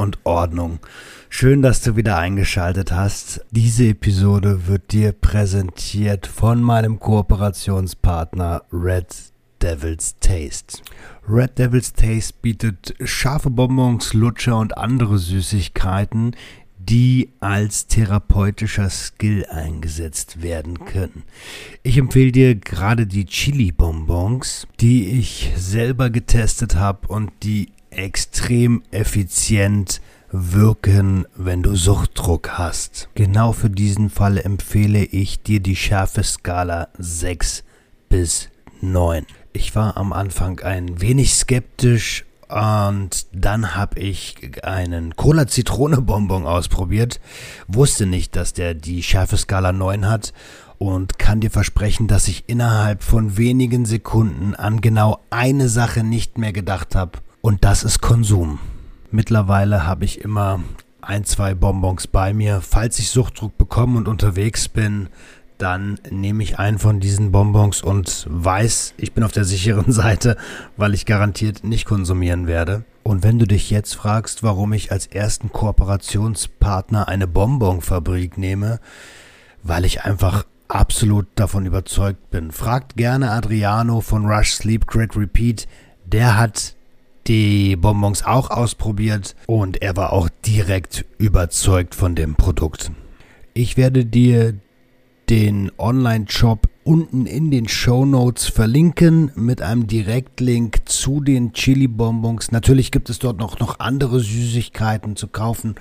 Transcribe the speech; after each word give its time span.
und 0.00 0.18
Ordnung. 0.24 0.80
Schön, 1.28 1.60
dass 1.60 1.82
du 1.82 1.94
wieder 1.94 2.16
eingeschaltet 2.16 2.90
hast. 2.90 3.44
Diese 3.50 3.88
Episode 3.88 4.66
wird 4.66 4.92
dir 4.92 5.12
präsentiert 5.12 6.26
von 6.26 6.62
meinem 6.62 6.98
Kooperationspartner 6.98 8.62
Red 8.72 9.14
Devil's 9.62 10.16
Taste. 10.18 10.82
Red 11.28 11.58
Devil's 11.58 11.92
Taste 11.92 12.34
bietet 12.40 12.94
scharfe 13.04 13.50
Bonbons, 13.50 14.14
Lutscher 14.14 14.58
und 14.58 14.78
andere 14.78 15.18
Süßigkeiten, 15.18 16.34
die 16.78 17.28
als 17.40 17.86
therapeutischer 17.86 18.88
Skill 18.88 19.44
eingesetzt 19.50 20.42
werden 20.42 20.86
können. 20.86 21.24
Ich 21.82 21.98
empfehle 21.98 22.32
dir 22.32 22.54
gerade 22.54 23.06
die 23.06 23.26
Chili-Bonbons, 23.26 24.66
die 24.80 25.10
ich 25.10 25.52
selber 25.56 26.08
getestet 26.08 26.76
habe 26.76 27.06
und 27.08 27.30
die 27.42 27.68
extrem 27.90 28.82
effizient 28.90 30.00
wirken, 30.32 31.26
wenn 31.36 31.62
du 31.62 31.74
Suchtdruck 31.74 32.50
hast. 32.58 33.08
Genau 33.14 33.52
für 33.52 33.70
diesen 33.70 34.10
Fall 34.10 34.38
empfehle 34.38 35.04
ich 35.04 35.42
dir 35.42 35.60
die 35.60 35.76
Schärfeskala 35.76 36.88
6 36.98 37.64
bis 38.08 38.48
9. 38.80 39.26
Ich 39.52 39.74
war 39.74 39.96
am 39.96 40.12
Anfang 40.12 40.60
ein 40.60 41.00
wenig 41.00 41.34
skeptisch, 41.34 42.24
und 42.50 43.26
dann 43.32 43.76
habe 43.76 44.00
ich 44.00 44.36
einen 44.64 45.14
Cola-Zitrone-Bonbon 45.14 46.46
ausprobiert. 46.46 47.20
Wusste 47.68 48.06
nicht, 48.06 48.34
dass 48.34 48.52
der 48.52 48.74
die 48.74 49.04
Schärfeskala 49.04 49.72
9 49.72 50.08
hat. 50.08 50.32
Und 50.78 51.18
kann 51.18 51.40
dir 51.40 51.50
versprechen, 51.50 52.08
dass 52.08 52.26
ich 52.26 52.44
innerhalb 52.48 53.04
von 53.04 53.36
wenigen 53.36 53.84
Sekunden 53.84 54.54
an 54.54 54.80
genau 54.80 55.20
eine 55.28 55.68
Sache 55.68 56.02
nicht 56.02 56.38
mehr 56.38 56.52
gedacht 56.52 56.96
habe. 56.96 57.18
Und 57.42 57.64
das 57.64 57.84
ist 57.84 58.00
Konsum. 58.00 58.58
Mittlerweile 59.10 59.86
habe 59.86 60.04
ich 60.04 60.20
immer 60.20 60.60
ein, 61.00 61.24
zwei 61.24 61.54
Bonbons 61.54 62.06
bei 62.06 62.34
mir. 62.34 62.60
Falls 62.60 62.98
ich 62.98 63.10
Suchtdruck 63.10 63.56
bekomme 63.56 63.96
und 63.96 64.08
unterwegs 64.08 64.68
bin, 64.68 65.08
dann 65.56 65.98
nehme 66.10 66.42
ich 66.42 66.58
einen 66.58 66.78
von 66.78 67.00
diesen 67.00 67.32
Bonbons 67.32 67.82
und 67.82 68.26
weiß, 68.28 68.94
ich 68.98 69.12
bin 69.12 69.24
auf 69.24 69.32
der 69.32 69.44
sicheren 69.44 69.92
Seite, 69.92 70.36
weil 70.76 70.94
ich 70.94 71.06
garantiert 71.06 71.64
nicht 71.64 71.86
konsumieren 71.86 72.46
werde. 72.46 72.84
Und 73.02 73.22
wenn 73.22 73.38
du 73.38 73.46
dich 73.46 73.70
jetzt 73.70 73.94
fragst, 73.94 74.42
warum 74.42 74.72
ich 74.74 74.92
als 74.92 75.06
ersten 75.06 75.50
Kooperationspartner 75.50 77.08
eine 77.08 77.26
Bonbonfabrik 77.26 78.36
nehme, 78.36 78.80
weil 79.62 79.84
ich 79.84 80.04
einfach 80.04 80.44
absolut 80.68 81.26
davon 81.34 81.66
überzeugt 81.66 82.30
bin. 82.30 82.52
Fragt 82.52 82.96
gerne 82.96 83.32
Adriano 83.32 84.00
von 84.00 84.26
Rush 84.26 84.52
Sleep 84.52 84.86
Great 84.86 85.16
Repeat. 85.16 85.66
Der 86.04 86.36
hat 86.38 86.76
die 87.30 87.76
Bonbons 87.76 88.24
auch 88.24 88.50
ausprobiert 88.50 89.36
und 89.46 89.80
er 89.82 89.96
war 89.96 90.12
auch 90.12 90.28
direkt 90.44 91.04
überzeugt 91.16 91.94
von 91.94 92.16
dem 92.16 92.34
Produkt. 92.34 92.90
Ich 93.54 93.76
werde 93.76 94.04
dir 94.04 94.54
den 95.28 95.70
Online-Shop 95.78 96.66
unten 96.82 97.26
in 97.26 97.52
den 97.52 97.68
Show 97.68 98.04
Notes 98.04 98.48
verlinken 98.48 99.30
mit 99.36 99.62
einem 99.62 99.86
Direktlink 99.86 100.88
zu 100.88 101.20
den 101.20 101.52
Chili-Bonbons. 101.52 102.50
Natürlich 102.50 102.90
gibt 102.90 103.08
es 103.10 103.20
dort 103.20 103.38
noch, 103.38 103.60
noch 103.60 103.78
andere 103.78 104.18
Süßigkeiten 104.18 105.14
zu 105.14 105.28
kaufen. 105.28 105.76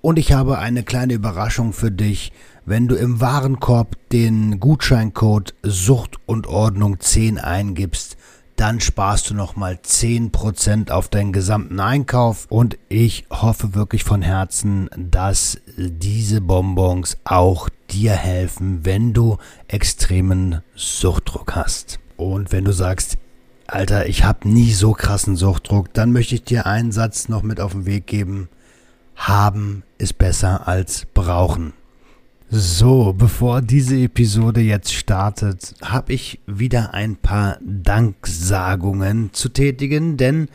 Und 0.00 0.18
ich 0.18 0.32
habe 0.32 0.58
eine 0.58 0.84
kleine 0.84 1.12
Überraschung 1.12 1.74
für 1.74 1.90
dich. 1.90 2.32
Wenn 2.64 2.88
du 2.88 2.94
im 2.94 3.20
Warenkorb 3.20 3.98
den 4.08 4.58
Gutscheincode 4.58 5.54
Sucht 5.62 6.16
und 6.24 6.46
Ordnung 6.46 6.98
10 6.98 7.36
eingibst, 7.36 8.16
dann 8.56 8.80
sparst 8.80 9.30
du 9.30 9.34
nochmal 9.34 9.78
10% 9.84 10.90
auf 10.90 11.08
deinen 11.08 11.32
gesamten 11.32 11.80
Einkauf 11.80 12.46
und 12.48 12.78
ich 12.88 13.26
hoffe 13.30 13.74
wirklich 13.74 14.04
von 14.04 14.22
Herzen, 14.22 14.88
dass 14.96 15.60
diese 15.76 16.40
Bonbons 16.40 17.18
auch 17.24 17.68
dir 17.90 18.12
helfen, 18.12 18.84
wenn 18.84 19.12
du 19.12 19.38
extremen 19.68 20.62
Suchtdruck 20.74 21.54
hast. 21.54 21.98
Und 22.16 22.52
wenn 22.52 22.64
du 22.64 22.72
sagst, 22.72 23.18
Alter, 23.66 24.06
ich 24.06 24.24
habe 24.24 24.48
nie 24.48 24.72
so 24.72 24.92
krassen 24.92 25.36
Suchtdruck, 25.36 25.92
dann 25.92 26.12
möchte 26.12 26.34
ich 26.34 26.44
dir 26.44 26.66
einen 26.66 26.92
Satz 26.92 27.28
noch 27.28 27.42
mit 27.42 27.60
auf 27.60 27.72
den 27.72 27.86
Weg 27.86 28.06
geben. 28.06 28.48
Haben 29.16 29.82
ist 29.98 30.18
besser 30.18 30.68
als 30.68 31.06
brauchen. 31.12 31.72
So, 32.56 33.12
bevor 33.12 33.62
diese 33.62 33.96
Episode 33.96 34.60
jetzt 34.60 34.94
startet, 34.94 35.74
habe 35.82 36.12
ich 36.12 36.38
wieder 36.46 36.94
ein 36.94 37.16
paar 37.16 37.58
Danksagungen 37.60 39.30
zu 39.32 39.48
tätigen, 39.48 40.16
denn 40.16 40.46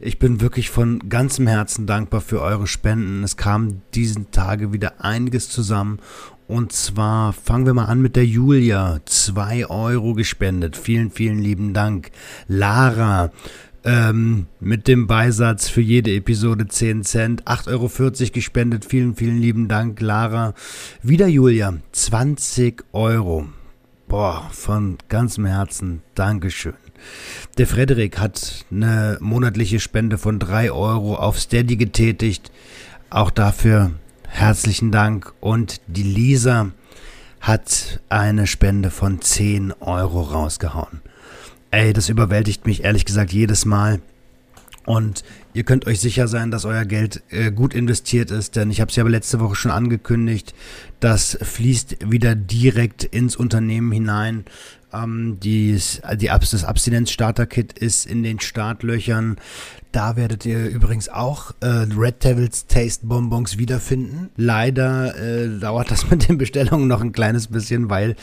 ich 0.00 0.18
bin 0.18 0.40
wirklich 0.40 0.68
von 0.68 1.08
ganzem 1.08 1.46
Herzen 1.46 1.86
dankbar 1.86 2.22
für 2.22 2.42
eure 2.42 2.66
Spenden. 2.66 3.22
Es 3.22 3.36
kam 3.36 3.82
diesen 3.94 4.32
Tage 4.32 4.72
wieder 4.72 5.04
einiges 5.04 5.48
zusammen 5.48 6.00
und 6.48 6.72
zwar 6.72 7.32
fangen 7.32 7.66
wir 7.66 7.74
mal 7.74 7.84
an 7.84 8.02
mit 8.02 8.16
der 8.16 8.26
Julia. 8.26 8.98
Zwei 9.04 9.64
Euro 9.70 10.14
gespendet. 10.14 10.76
Vielen, 10.76 11.12
vielen 11.12 11.38
lieben 11.38 11.72
Dank. 11.72 12.10
Lara 12.48 13.30
ähm, 13.84 14.46
mit 14.60 14.88
dem 14.88 15.06
Beisatz 15.06 15.68
für 15.68 15.80
jede 15.80 16.14
Episode 16.14 16.66
10 16.66 17.04
Cent. 17.04 17.44
8,40 17.44 17.68
Euro 17.70 18.32
gespendet. 18.32 18.84
Vielen, 18.84 19.14
vielen 19.14 19.38
lieben 19.38 19.68
Dank, 19.68 20.00
Lara. 20.00 20.54
Wieder 21.02 21.26
Julia. 21.26 21.74
20 21.92 22.84
Euro. 22.92 23.46
Boah, 24.08 24.48
von 24.52 24.98
ganzem 25.08 25.44
Herzen. 25.44 26.02
Dankeschön. 26.14 26.74
Der 27.58 27.66
Frederik 27.66 28.18
hat 28.18 28.64
eine 28.70 29.18
monatliche 29.20 29.80
Spende 29.80 30.18
von 30.18 30.38
3 30.38 30.72
Euro 30.72 31.16
auf 31.16 31.38
Steady 31.38 31.76
getätigt. 31.76 32.50
Auch 33.10 33.30
dafür 33.30 33.92
herzlichen 34.26 34.90
Dank. 34.90 35.32
Und 35.40 35.80
die 35.86 36.02
Lisa 36.02 36.70
hat 37.40 38.00
eine 38.08 38.46
Spende 38.46 38.90
von 38.90 39.20
10 39.20 39.72
Euro 39.80 40.22
rausgehauen. 40.22 41.02
Ey, 41.74 41.92
das 41.92 42.08
überwältigt 42.08 42.66
mich 42.66 42.84
ehrlich 42.84 43.04
gesagt 43.04 43.32
jedes 43.32 43.64
Mal. 43.64 44.00
Und 44.86 45.24
ihr 45.54 45.64
könnt 45.64 45.88
euch 45.88 45.98
sicher 45.98 46.28
sein, 46.28 46.52
dass 46.52 46.64
euer 46.66 46.84
Geld 46.84 47.24
äh, 47.30 47.50
gut 47.50 47.74
investiert 47.74 48.30
ist, 48.30 48.54
denn 48.54 48.70
ich 48.70 48.80
habe 48.80 48.90
es 48.90 48.96
ja 48.96 49.02
letzte 49.02 49.40
Woche 49.40 49.56
schon 49.56 49.72
angekündigt, 49.72 50.54
das 51.00 51.36
fließt 51.42 52.12
wieder 52.12 52.36
direkt 52.36 53.02
ins 53.02 53.34
Unternehmen 53.34 53.90
hinein. 53.90 54.44
Ähm, 54.94 55.38
die, 55.40 55.78
die, 56.16 56.26
das 56.26 56.64
Abstinenz-Starter-Kit 56.64 57.78
ist 57.78 58.06
in 58.06 58.22
den 58.22 58.40
Startlöchern. 58.40 59.36
Da 59.94 60.16
werdet 60.16 60.44
ihr 60.44 60.66
übrigens 60.68 61.08
auch 61.08 61.52
äh, 61.60 61.86
Red 61.96 62.24
Devils 62.24 62.66
Taste 62.66 63.06
Bonbons 63.06 63.58
wiederfinden. 63.58 64.30
Leider 64.36 65.16
äh, 65.16 65.60
dauert 65.60 65.92
das 65.92 66.10
mit 66.10 66.28
den 66.28 66.36
Bestellungen 66.36 66.88
noch 66.88 67.00
ein 67.00 67.12
kleines 67.12 67.46
bisschen, 67.46 67.90
weil 67.90 68.16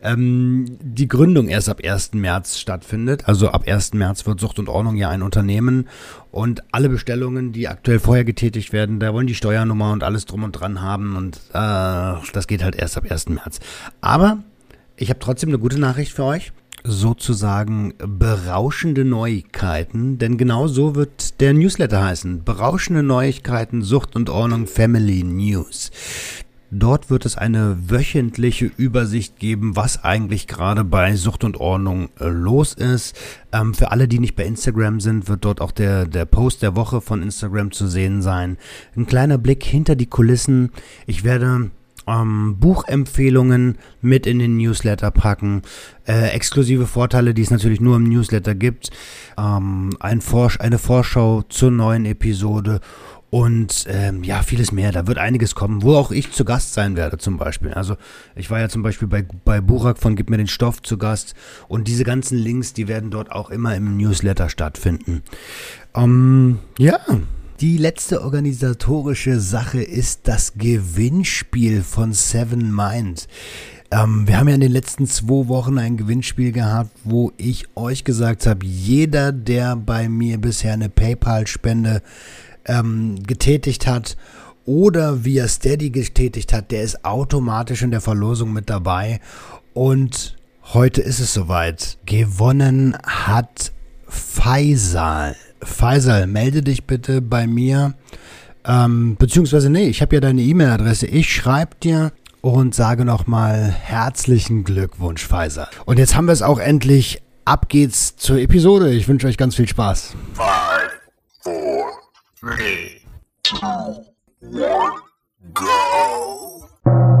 ähm, 0.00 0.64
die 0.80 1.06
Gründung 1.06 1.48
erst 1.48 1.68
ab 1.68 1.82
1. 1.84 2.14
März 2.14 2.58
stattfindet. 2.58 3.28
Also 3.28 3.50
ab 3.50 3.64
1. 3.66 3.92
März 3.92 4.26
wird 4.26 4.40
Sucht 4.40 4.58
und 4.58 4.70
Ordnung 4.70 4.96
ja 4.96 5.10
ein 5.10 5.22
Unternehmen. 5.22 5.88
Und 6.30 6.62
alle 6.72 6.88
Bestellungen, 6.88 7.52
die 7.52 7.68
aktuell 7.68 7.98
vorher 7.98 8.24
getätigt 8.24 8.72
werden, 8.72 8.98
da 8.98 9.12
wollen 9.12 9.26
die 9.26 9.34
Steuernummer 9.34 9.92
und 9.92 10.04
alles 10.04 10.24
drum 10.24 10.44
und 10.44 10.52
dran 10.52 10.80
haben. 10.80 11.14
Und 11.14 11.36
äh, 11.52 12.30
das 12.32 12.46
geht 12.46 12.62
halt 12.62 12.74
erst 12.74 12.96
ab 12.96 13.04
1. 13.06 13.28
März. 13.28 13.60
Aber 14.00 14.38
ich 14.98 15.10
habe 15.10 15.20
trotzdem 15.20 15.50
eine 15.50 15.58
gute 15.58 15.78
Nachricht 15.78 16.12
für 16.12 16.24
euch 16.24 16.52
sozusagen 16.84 17.92
berauschende 17.98 19.04
Neuigkeiten, 19.04 20.18
denn 20.18 20.38
genau 20.38 20.68
so 20.68 20.94
wird 20.94 21.40
der 21.40 21.52
Newsletter 21.52 22.04
heißen. 22.04 22.44
Berauschende 22.44 23.02
Neuigkeiten, 23.02 23.82
Sucht 23.82 24.16
und 24.16 24.30
Ordnung 24.30 24.66
Family 24.66 25.22
News. 25.24 25.90
Dort 26.70 27.08
wird 27.08 27.24
es 27.24 27.38
eine 27.38 27.90
wöchentliche 27.90 28.70
Übersicht 28.76 29.38
geben, 29.38 29.74
was 29.74 30.04
eigentlich 30.04 30.46
gerade 30.46 30.84
bei 30.84 31.16
Sucht 31.16 31.42
und 31.42 31.56
Ordnung 31.56 32.10
äh, 32.20 32.28
los 32.28 32.74
ist. 32.74 33.16
Ähm, 33.52 33.72
für 33.72 33.90
alle, 33.90 34.06
die 34.06 34.18
nicht 34.18 34.36
bei 34.36 34.44
Instagram 34.44 35.00
sind, 35.00 35.28
wird 35.28 35.46
dort 35.46 35.62
auch 35.62 35.72
der, 35.72 36.04
der 36.04 36.26
Post 36.26 36.60
der 36.60 36.76
Woche 36.76 37.00
von 37.00 37.22
Instagram 37.22 37.72
zu 37.72 37.86
sehen 37.86 38.20
sein. 38.20 38.58
Ein 38.94 39.06
kleiner 39.06 39.38
Blick 39.38 39.64
hinter 39.64 39.96
die 39.96 40.06
Kulissen. 40.06 40.70
Ich 41.06 41.24
werde 41.24 41.70
ähm, 42.08 42.56
Buchempfehlungen 42.58 43.76
mit 44.00 44.26
in 44.26 44.38
den 44.38 44.56
Newsletter 44.56 45.10
packen, 45.10 45.62
äh, 46.06 46.30
exklusive 46.30 46.86
Vorteile, 46.86 47.34
die 47.34 47.42
es 47.42 47.50
natürlich 47.50 47.80
nur 47.80 47.96
im 47.96 48.04
Newsletter 48.04 48.54
gibt, 48.54 48.90
ähm, 49.36 49.90
ein 50.00 50.20
Vorsch 50.20 50.58
eine 50.60 50.78
Vorschau 50.78 51.42
zur 51.42 51.70
neuen 51.70 52.06
Episode 52.06 52.80
und 53.30 53.84
ähm, 53.88 54.24
ja, 54.24 54.42
vieles 54.42 54.72
mehr. 54.72 54.90
Da 54.90 55.06
wird 55.06 55.18
einiges 55.18 55.54
kommen, 55.54 55.82
wo 55.82 55.96
auch 55.96 56.10
ich 56.10 56.32
zu 56.32 56.44
Gast 56.44 56.72
sein 56.72 56.96
werde 56.96 57.18
zum 57.18 57.36
Beispiel. 57.36 57.74
Also 57.74 57.96
ich 58.34 58.50
war 58.50 58.58
ja 58.58 58.68
zum 58.68 58.82
Beispiel 58.82 59.06
bei, 59.06 59.26
bei 59.44 59.60
Burak 59.60 59.98
von 59.98 60.16
Gib 60.16 60.30
mir 60.30 60.38
den 60.38 60.46
Stoff 60.46 60.80
zu 60.80 60.96
Gast 60.96 61.34
und 61.68 61.88
diese 61.88 62.04
ganzen 62.04 62.38
Links, 62.38 62.72
die 62.72 62.88
werden 62.88 63.10
dort 63.10 63.30
auch 63.30 63.50
immer 63.50 63.76
im 63.76 63.98
Newsletter 63.98 64.48
stattfinden. 64.48 65.22
Ähm, 65.94 66.58
ja, 66.78 67.00
die 67.60 67.76
letzte 67.76 68.22
organisatorische 68.22 69.40
Sache 69.40 69.82
ist 69.82 70.28
das 70.28 70.54
Gewinnspiel 70.54 71.82
von 71.82 72.12
Seven 72.12 72.74
Mind. 72.74 73.26
Ähm, 73.90 74.28
wir 74.28 74.38
haben 74.38 74.48
ja 74.48 74.54
in 74.54 74.60
den 74.60 74.70
letzten 74.70 75.08
zwei 75.08 75.48
Wochen 75.48 75.76
ein 75.78 75.96
Gewinnspiel 75.96 76.52
gehabt, 76.52 76.90
wo 77.02 77.32
ich 77.36 77.66
euch 77.74 78.04
gesagt 78.04 78.46
habe, 78.46 78.64
jeder, 78.64 79.32
der 79.32 79.74
bei 79.74 80.08
mir 80.08 80.38
bisher 80.38 80.72
eine 80.72 80.88
PayPal-Spende 80.88 82.02
ähm, 82.66 83.24
getätigt 83.26 83.88
hat 83.88 84.16
oder 84.64 85.24
via 85.24 85.48
Steady 85.48 85.90
getätigt 85.90 86.52
hat, 86.52 86.70
der 86.70 86.82
ist 86.82 87.04
automatisch 87.04 87.82
in 87.82 87.90
der 87.90 88.00
Verlosung 88.00 88.52
mit 88.52 88.70
dabei. 88.70 89.20
Und 89.74 90.36
heute 90.74 91.00
ist 91.00 91.18
es 91.18 91.34
soweit. 91.34 91.98
Gewonnen 92.06 92.96
hat 93.04 93.72
Faisal. 94.06 95.34
Faisal, 95.62 96.26
melde 96.26 96.62
dich 96.62 96.84
bitte 96.84 97.20
bei 97.20 97.46
mir. 97.46 97.94
Ähm, 98.64 99.16
beziehungsweise, 99.18 99.70
nee, 99.70 99.88
ich 99.88 100.02
habe 100.02 100.16
ja 100.16 100.20
deine 100.20 100.42
E-Mail-Adresse. 100.42 101.06
Ich 101.06 101.32
schreibe 101.32 101.76
dir 101.82 102.12
und 102.40 102.74
sage 102.74 103.04
nochmal 103.04 103.70
herzlichen 103.70 104.64
Glückwunsch, 104.64 105.26
Faisal. 105.26 105.68
Und 105.84 105.98
jetzt 105.98 106.14
haben 106.14 106.26
wir 106.26 106.32
es 106.32 106.42
auch 106.42 106.58
endlich. 106.58 107.22
Ab 107.44 107.70
geht's 107.70 108.16
zur 108.16 108.38
Episode. 108.38 108.92
Ich 108.92 109.08
wünsche 109.08 109.26
euch 109.26 109.38
ganz 109.38 109.54
viel 109.54 109.66
Spaß. 109.66 110.14
Five, 110.34 111.00
four, 111.40 111.86
three, 112.38 113.00
two, 113.42 114.04
one, 114.42 114.90
go! 115.54 117.17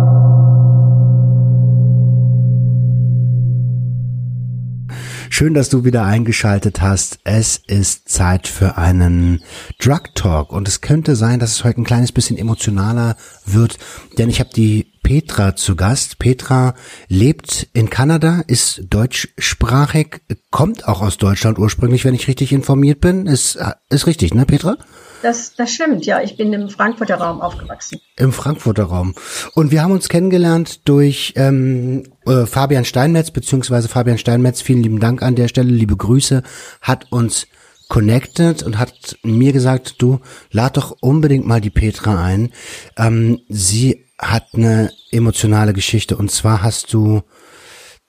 Schön, 5.38 5.54
dass 5.54 5.68
du 5.68 5.84
wieder 5.84 6.02
eingeschaltet 6.04 6.80
hast. 6.80 7.20
Es 7.22 7.62
ist 7.68 8.08
Zeit 8.08 8.48
für 8.48 8.76
einen 8.76 9.40
Drug 9.78 10.12
Talk 10.16 10.52
und 10.52 10.66
es 10.66 10.80
könnte 10.80 11.14
sein, 11.14 11.38
dass 11.38 11.52
es 11.52 11.62
heute 11.62 11.80
ein 11.80 11.84
kleines 11.84 12.10
bisschen 12.10 12.36
emotionaler 12.36 13.16
wird, 13.46 13.78
denn 14.18 14.30
ich 14.30 14.40
habe 14.40 14.50
die 14.52 14.94
Petra 15.04 15.54
zu 15.54 15.76
Gast. 15.76 16.18
Petra 16.18 16.74
lebt 17.06 17.68
in 17.72 17.88
Kanada, 17.88 18.42
ist 18.48 18.82
deutschsprachig, 18.90 20.22
kommt 20.50 20.88
auch 20.88 21.02
aus 21.02 21.18
Deutschland 21.18 21.60
ursprünglich, 21.60 22.04
wenn 22.04 22.14
ich 22.14 22.26
richtig 22.26 22.52
informiert 22.52 23.00
bin. 23.00 23.26
Ist, 23.26 23.60
ist 23.90 24.08
richtig, 24.08 24.34
ne, 24.34 24.44
Petra? 24.44 24.76
Das, 25.22 25.54
das 25.54 25.72
stimmt, 25.72 26.06
ja. 26.06 26.22
Ich 26.22 26.36
bin 26.36 26.52
im 26.52 26.68
Frankfurter 26.68 27.16
Raum 27.16 27.40
aufgewachsen. 27.40 28.00
Im 28.16 28.32
Frankfurter 28.32 28.84
Raum. 28.84 29.14
Und 29.54 29.70
wir 29.70 29.82
haben 29.82 29.92
uns 29.92 30.08
kennengelernt 30.08 30.88
durch 30.88 31.32
ähm, 31.36 32.04
äh, 32.26 32.46
Fabian 32.46 32.84
Steinmetz, 32.84 33.30
beziehungsweise 33.30 33.88
Fabian 33.88 34.18
Steinmetz, 34.18 34.62
vielen 34.62 34.82
lieben 34.82 35.00
Dank 35.00 35.22
an 35.22 35.34
der 35.34 35.48
Stelle, 35.48 35.70
liebe 35.70 35.96
Grüße, 35.96 36.42
hat 36.80 37.10
uns 37.10 37.46
connected 37.88 38.62
und 38.62 38.78
hat 38.78 39.18
mir 39.22 39.52
gesagt, 39.52 39.96
du 39.98 40.20
lad 40.50 40.76
doch 40.76 40.96
unbedingt 41.00 41.46
mal 41.46 41.60
die 41.60 41.70
Petra 41.70 42.22
ein. 42.22 42.52
Ähm, 42.96 43.40
sie 43.48 44.04
hat 44.18 44.48
eine 44.52 44.90
emotionale 45.10 45.72
Geschichte 45.72 46.16
und 46.16 46.30
zwar 46.30 46.62
hast 46.62 46.92
du 46.92 47.22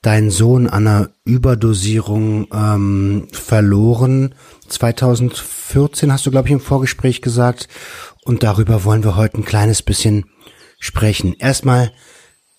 deinen 0.02 0.30
Sohn 0.30 0.66
an 0.66 0.86
einer 0.86 1.10
Überdosierung 1.24 2.46
ähm, 2.52 3.28
verloren. 3.32 4.34
2014 4.70 6.12
hast 6.12 6.26
du, 6.26 6.30
glaube 6.30 6.48
ich, 6.48 6.52
im 6.52 6.60
Vorgespräch 6.60 7.22
gesagt. 7.22 7.68
Und 8.24 8.42
darüber 8.42 8.84
wollen 8.84 9.04
wir 9.04 9.16
heute 9.16 9.38
ein 9.38 9.44
kleines 9.44 9.82
bisschen 9.82 10.24
sprechen. 10.78 11.34
Erstmal 11.38 11.92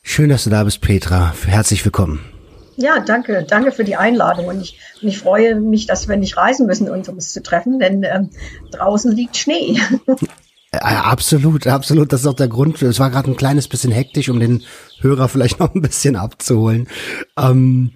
schön, 0.04 0.30
dass 0.30 0.44
du 0.44 0.50
da 0.50 0.64
bist, 0.64 0.82
Petra. 0.82 1.34
Herzlich 1.46 1.84
willkommen. 1.86 2.20
Ja, 2.78 3.00
danke. 3.00 3.46
Danke 3.48 3.72
für 3.72 3.84
die 3.84 3.96
Einladung. 3.96 4.48
Und 4.48 4.62
ich, 4.62 4.80
und 5.02 5.08
ich 5.08 5.20
freue 5.20 5.56
mich, 5.56 5.88
dass 5.88 6.08
wir 6.08 6.18
nicht 6.18 6.38
reisen 6.38 6.68
müssen, 6.68 6.90
um 6.90 7.16
uns 7.16 7.34
zu 7.34 7.44
treffen, 7.44 7.80
denn 7.80 8.04
ähm, 8.04 8.30
draußen 8.72 9.12
liegt 9.12 9.38
Schnee. 9.38 9.80
Äh, 10.74 10.78
absolut, 10.78 11.68
absolut. 11.68 12.14
Das 12.14 12.22
ist 12.22 12.28
auch 12.28 12.34
der 12.34 12.48
Grund. 12.48 12.82
Es 12.82 12.98
war 12.98 13.10
gerade 13.10 13.30
ein 13.30 13.36
kleines 13.36 13.68
bisschen 13.68 13.92
hektisch, 13.92 14.30
um 14.30 14.40
den 14.40 14.64
Hörer 15.02 15.28
vielleicht 15.28 15.60
noch 15.60 15.76
ein 15.76 15.82
bisschen 15.82 16.16
abzuholen. 16.16 16.88
Ähm, 17.38 17.92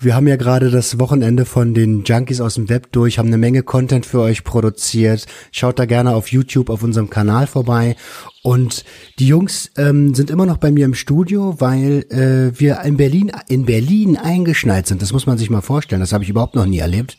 wir 0.00 0.14
haben 0.14 0.28
ja 0.28 0.36
gerade 0.36 0.70
das 0.70 1.00
Wochenende 1.00 1.44
von 1.44 1.74
den 1.74 2.04
Junkies 2.04 2.40
aus 2.40 2.54
dem 2.54 2.68
Web 2.68 2.92
durch, 2.92 3.18
haben 3.18 3.26
eine 3.26 3.38
Menge 3.38 3.64
Content 3.64 4.06
für 4.06 4.20
euch 4.20 4.44
produziert. 4.44 5.26
Schaut 5.50 5.78
da 5.78 5.86
gerne 5.86 6.14
auf 6.14 6.28
YouTube 6.28 6.70
auf 6.70 6.84
unserem 6.84 7.10
Kanal 7.10 7.48
vorbei. 7.48 7.96
Und 8.42 8.84
die 9.18 9.26
Jungs 9.26 9.70
ähm, 9.76 10.14
sind 10.14 10.30
immer 10.30 10.46
noch 10.46 10.58
bei 10.58 10.70
mir 10.70 10.84
im 10.84 10.94
Studio, 10.94 11.56
weil 11.58 12.04
äh, 12.10 12.58
wir 12.58 12.80
in 12.82 12.96
Berlin 12.96 13.32
in 13.48 13.66
Berlin 13.66 14.16
eingeschneit 14.16 14.86
sind. 14.86 15.02
Das 15.02 15.12
muss 15.12 15.26
man 15.26 15.36
sich 15.36 15.50
mal 15.50 15.62
vorstellen. 15.62 16.00
Das 16.00 16.12
habe 16.12 16.22
ich 16.22 16.30
überhaupt 16.30 16.54
noch 16.54 16.66
nie 16.66 16.78
erlebt. 16.78 17.18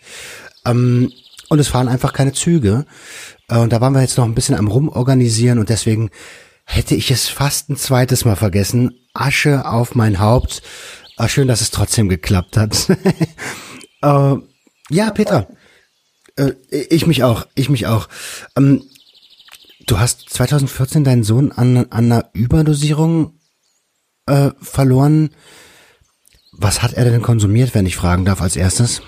Ähm, 0.65 1.11
und 1.49 1.59
es 1.59 1.67
fahren 1.67 1.89
einfach 1.89 2.13
keine 2.13 2.31
Züge. 2.31 2.85
Äh, 3.49 3.57
und 3.57 3.73
da 3.73 3.81
waren 3.81 3.93
wir 3.93 4.01
jetzt 4.01 4.17
noch 4.17 4.25
ein 4.25 4.35
bisschen 4.35 4.55
am 4.55 4.67
rumorganisieren 4.67 5.59
und 5.59 5.67
deswegen 5.67 6.11
hätte 6.63 6.95
ich 6.95 7.11
es 7.11 7.27
fast 7.27 7.69
ein 7.69 7.75
zweites 7.75 8.23
Mal 8.23 8.35
vergessen. 8.35 8.93
Asche 9.13 9.65
auf 9.65 9.95
mein 9.95 10.19
Haupt. 10.19 10.61
Ah, 11.19 11.27
schön, 11.27 11.49
dass 11.49 11.59
es 11.59 11.69
trotzdem 11.69 12.07
geklappt 12.07 12.55
hat. 12.55 12.89
äh, 14.01 14.35
ja, 14.89 15.11
Petra. 15.11 15.47
Äh, 16.37 16.53
ich 16.71 17.07
mich 17.07 17.23
auch. 17.23 17.45
Ich 17.55 17.69
mich 17.69 17.87
auch. 17.87 18.07
Ähm, 18.55 18.85
du 19.85 19.99
hast 19.99 20.29
2014 20.29 21.03
deinen 21.03 21.25
Sohn 21.25 21.51
an, 21.51 21.75
an 21.75 21.87
einer 21.89 22.29
Überdosierung 22.31 23.37
äh, 24.27 24.51
verloren. 24.61 25.31
Was 26.53 26.81
hat 26.81 26.93
er 26.93 27.03
denn 27.03 27.21
konsumiert, 27.21 27.75
wenn 27.75 27.85
ich 27.85 27.97
fragen 27.97 28.23
darf, 28.23 28.41
als 28.41 28.55
erstes? 28.55 29.01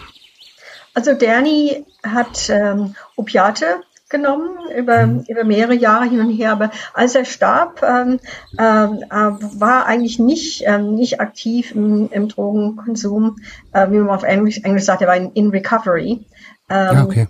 Also 0.93 1.13
Danny 1.13 1.85
hat 2.03 2.49
ähm, 2.49 2.93
Opiate 3.15 3.83
genommen 4.11 4.51
über, 4.77 5.07
mhm. 5.07 5.25
über 5.27 5.43
mehrere 5.43 5.73
Jahre 5.73 6.05
hin 6.05 6.19
und 6.19 6.29
her. 6.29 6.51
Aber 6.51 6.69
als 6.93 7.15
er 7.15 7.25
starb, 7.25 7.81
ähm, 7.81 8.19
ähm, 8.59 9.03
äh, 9.09 9.59
war 9.59 9.87
eigentlich 9.87 10.19
nicht, 10.19 10.63
ähm, 10.65 10.93
nicht 10.93 11.19
aktiv 11.19 11.73
im, 11.73 12.09
im 12.11 12.27
Drogenkonsum, 12.27 13.37
äh, 13.73 13.89
wie 13.89 13.97
man 13.97 14.09
auf 14.09 14.23
Englisch, 14.23 14.59
Englisch 14.63 14.83
sagt, 14.83 15.01
er 15.01 15.07
war 15.07 15.17
in, 15.17 15.31
in 15.31 15.49
Recovery. 15.49 16.25
Ähm, 16.69 16.95
ja, 16.95 17.03
okay. 17.03 17.27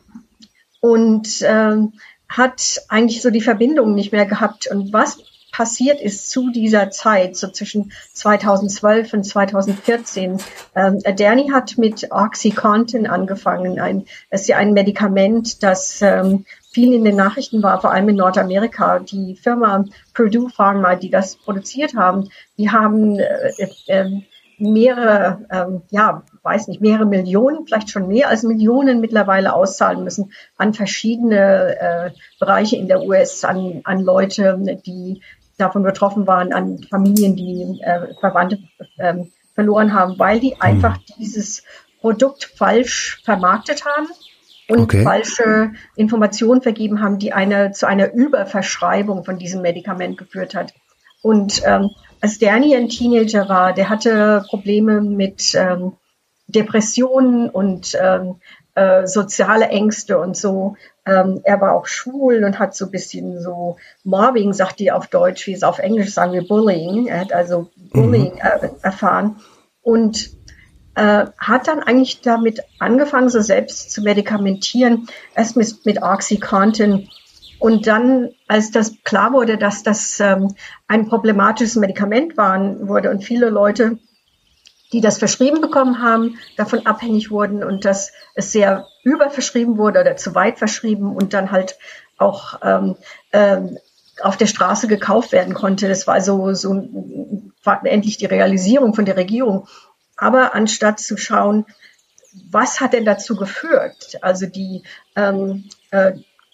Und 0.81 1.43
ähm, 1.43 1.93
hat 2.27 2.81
eigentlich 2.89 3.21
so 3.21 3.29
die 3.29 3.41
Verbindung 3.41 3.93
nicht 3.93 4.11
mehr 4.11 4.25
gehabt. 4.25 4.67
Und 4.67 4.91
was 4.91 5.19
passiert 5.51 6.01
ist 6.01 6.29
zu 6.29 6.49
dieser 6.49 6.89
Zeit, 6.89 7.35
so 7.35 7.49
zwischen 7.49 7.91
2012 8.13 9.13
und 9.13 9.23
2014. 9.23 10.37
Ähm, 10.75 10.99
Danny 11.17 11.49
hat 11.49 11.77
mit 11.77 12.07
Oxycontin 12.09 13.05
angefangen. 13.05 13.79
Ein, 13.79 14.05
das 14.29 14.41
ist 14.41 14.47
ja 14.47 14.57
ein 14.57 14.73
Medikament, 14.73 15.61
das 15.61 16.01
ähm, 16.01 16.45
viel 16.71 16.93
in 16.93 17.03
den 17.03 17.15
Nachrichten 17.15 17.61
war, 17.61 17.81
vor 17.81 17.91
allem 17.91 18.09
in 18.09 18.15
Nordamerika. 18.15 18.99
Die 18.99 19.35
Firma 19.35 19.85
Purdue 20.13 20.49
Pharma, 20.49 20.95
die 20.95 21.09
das 21.09 21.35
produziert 21.35 21.95
haben, 21.95 22.29
die 22.57 22.69
haben 22.69 23.19
äh, 23.19 23.67
äh, 23.87 24.21
mehrere, 24.57 25.45
ähm, 25.51 25.81
ja, 25.89 26.23
weiß 26.43 26.67
nicht, 26.67 26.81
mehrere 26.81 27.05
Millionen, 27.05 27.65
vielleicht 27.65 27.89
schon 27.89 28.07
mehr 28.07 28.29
als 28.29 28.43
Millionen 28.43 29.01
mittlerweile 29.01 29.53
auszahlen 29.53 30.03
müssen 30.03 30.31
an 30.57 30.73
verschiedene 30.73 31.79
äh, 31.79 32.11
Bereiche 32.39 32.77
in 32.77 32.87
der 32.87 33.01
US, 33.01 33.43
an, 33.43 33.81
an 33.83 34.01
Leute, 34.01 34.59
die 34.85 35.21
davon 35.57 35.83
betroffen 35.83 36.25
waren, 36.27 36.53
an 36.53 36.79
Familien, 36.89 37.35
die 37.35 37.81
äh, 37.81 38.13
Verwandte 38.19 38.59
äh, 38.97 39.15
verloren 39.55 39.93
haben, 39.93 40.17
weil 40.17 40.39
die 40.39 40.51
hm. 40.51 40.61
einfach 40.61 40.97
dieses 41.17 41.63
Produkt 41.99 42.45
falsch 42.55 43.21
vermarktet 43.23 43.85
haben 43.85 44.07
und 44.71 44.81
okay. 44.81 45.03
falsche 45.03 45.71
Informationen 45.95 46.61
vergeben 46.61 47.01
haben, 47.01 47.19
die 47.19 47.33
eine 47.33 47.71
zu 47.71 47.87
einer 47.87 48.13
Überverschreibung 48.13 49.23
von 49.23 49.37
diesem 49.37 49.61
Medikament 49.61 50.17
geführt 50.17 50.55
hat. 50.55 50.73
Und 51.21 51.61
ähm, 51.65 51.89
als 52.21 52.39
Danny 52.39 52.75
ein 52.75 52.89
Teenager 52.89 53.49
war, 53.49 53.73
der 53.73 53.89
hatte 53.89 54.43
Probleme 54.49 55.01
mit 55.01 55.53
ähm, 55.55 55.93
Depressionen 56.47 57.49
und 57.49 57.97
ähm, 58.01 58.35
äh, 58.75 59.05
soziale 59.05 59.67
Ängste 59.67 60.19
und 60.19 60.37
so. 60.37 60.75
Ähm, 61.05 61.41
er 61.43 61.59
war 61.61 61.75
auch 61.75 61.87
schwul 61.87 62.43
und 62.43 62.59
hat 62.59 62.75
so 62.75 62.85
ein 62.85 62.91
bisschen 62.91 63.41
so 63.41 63.77
Mobbing, 64.03 64.53
sagt 64.53 64.79
die 64.79 64.91
auf 64.91 65.07
Deutsch, 65.07 65.47
wie 65.47 65.53
es 65.53 65.63
auf 65.63 65.79
Englisch 65.79 66.13
sagen 66.13 66.33
wir 66.33 66.47
Bullying. 66.47 67.07
Er 67.07 67.21
hat 67.21 67.33
also 67.33 67.69
Bullying 67.91 68.35
mhm. 68.35 68.39
äh, 68.39 68.69
erfahren. 68.81 69.37
Und 69.81 70.40
äh, 70.95 71.25
hat 71.37 71.67
dann 71.67 71.79
eigentlich 71.79 72.21
damit 72.21 72.59
angefangen, 72.79 73.29
so 73.29 73.41
selbst 73.41 73.91
zu 73.91 74.01
medikamentieren, 74.01 75.07
erst 75.35 75.55
mit, 75.55 75.85
mit 75.85 76.01
Oxycontin. 76.01 77.09
Und 77.59 77.87
dann, 77.87 78.29
als 78.47 78.71
das 78.71 78.95
klar 79.03 79.33
wurde, 79.33 79.57
dass 79.57 79.83
das 79.83 80.19
ähm, 80.19 80.55
ein 80.87 81.07
problematisches 81.07 81.75
Medikament 81.75 82.35
war, 82.35 82.87
wurde 82.87 83.11
und 83.11 83.23
viele 83.23 83.49
Leute, 83.49 83.99
die 84.91 85.01
das 85.01 85.19
verschrieben 85.19 85.61
bekommen 85.61 86.01
haben, 86.01 86.37
davon 86.57 86.85
abhängig 86.85 87.31
wurden 87.31 87.63
und 87.63 87.85
dass 87.85 88.11
es 88.35 88.51
sehr 88.51 88.87
überverschrieben 89.03 89.77
wurde 89.77 90.01
oder 90.01 90.17
zu 90.17 90.35
weit 90.35 90.57
verschrieben 90.57 91.15
und 91.15 91.33
dann 91.33 91.51
halt 91.51 91.77
auch 92.17 92.59
ähm, 92.63 92.95
ähm, 93.31 93.77
auf 94.21 94.37
der 94.37 94.47
Straße 94.47 94.87
gekauft 94.87 95.31
werden 95.31 95.53
konnte. 95.53 95.87
Das 95.87 96.07
war 96.07 96.19
so, 96.21 96.53
so 96.53 96.87
war 97.63 97.85
endlich 97.85 98.17
die 98.17 98.25
Realisierung 98.25 98.93
von 98.93 99.05
der 99.05 99.17
Regierung. 99.17 99.67
Aber 100.21 100.53
anstatt 100.53 100.99
zu 100.99 101.17
schauen, 101.17 101.65
was 102.51 102.79
hat 102.79 102.93
denn 102.93 103.05
dazu 103.05 103.35
geführt? 103.35 104.19
Also 104.21 104.45
die 104.45 104.83
ähm, 105.15 105.63
äh, 105.89 106.13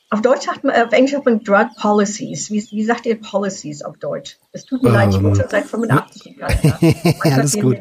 auf 0.09 0.21
Deutsch 0.21 0.47
hat 0.47 0.63
man, 0.63 0.73
auf 0.73 0.93
Englisch 0.93 1.13
hat 1.13 1.25
man 1.25 1.43
Drug 1.43 1.67
Policies. 1.77 2.49
Wie, 2.49 2.65
wie 2.71 2.85
sagt 2.85 3.05
ihr 3.05 3.19
Policies 3.19 3.83
auf 3.83 3.97
Deutsch? 3.97 4.37
Es 4.53 4.63
tut 4.63 4.81
mir 4.81 4.89
um, 4.89 4.95
leid, 4.95 5.09
ich 5.09 5.17
bin 5.17 5.27
ähm, 5.27 5.35
schon 5.35 5.49
seit 5.49 5.65
85 5.65 6.25
in 6.27 6.37
Kanada. 6.37 6.79
Alles 7.19 7.59
gut. 7.59 7.77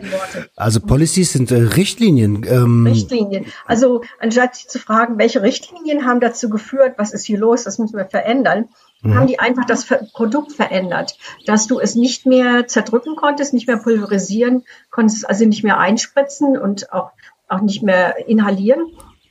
Also 0.57 0.81
Policies 0.81 1.33
sind 1.33 1.53
äh, 1.53 1.55
Richtlinien. 1.55 2.45
Ähm. 2.49 2.85
Richtlinien. 2.85 3.47
Also 3.65 4.03
anstatt 4.19 4.57
zu 4.57 4.81
fragen, 4.81 5.19
welche 5.19 5.43
Richtlinien 5.43 6.05
haben 6.05 6.19
dazu 6.19 6.51
geführt, 6.51 6.95
was 6.99 7.13
ist 7.13 7.25
hier 7.27 7.39
los, 7.39 7.63
das 7.63 7.79
müssen 7.79 7.97
wir 7.97 8.07
verändern, 8.07 8.71
mhm. 9.03 9.15
haben 9.15 9.27
die 9.27 9.39
einfach 9.39 9.65
das 9.65 9.87
Produkt 10.13 10.53
verändert, 10.53 11.19
dass 11.47 11.67
du 11.67 11.81
es 11.81 11.95
nicht 11.95 12.27
mehr 12.27 12.67
zerdrücken 12.67 13.17
konntest, 13.17 13.55
nicht 13.55 13.67
mehr 13.67 13.79
pulverisieren 13.79 14.65
konntest, 14.91 15.29
also 15.29 15.45
nicht 15.45 15.65
mehr 15.65 15.79
einspritzen 15.79 16.57
und 16.57 16.93
auch, 16.93 17.11
auch 17.49 17.61
nicht 17.61 17.83
mehr 17.83 18.29
inhalieren. 18.29 18.87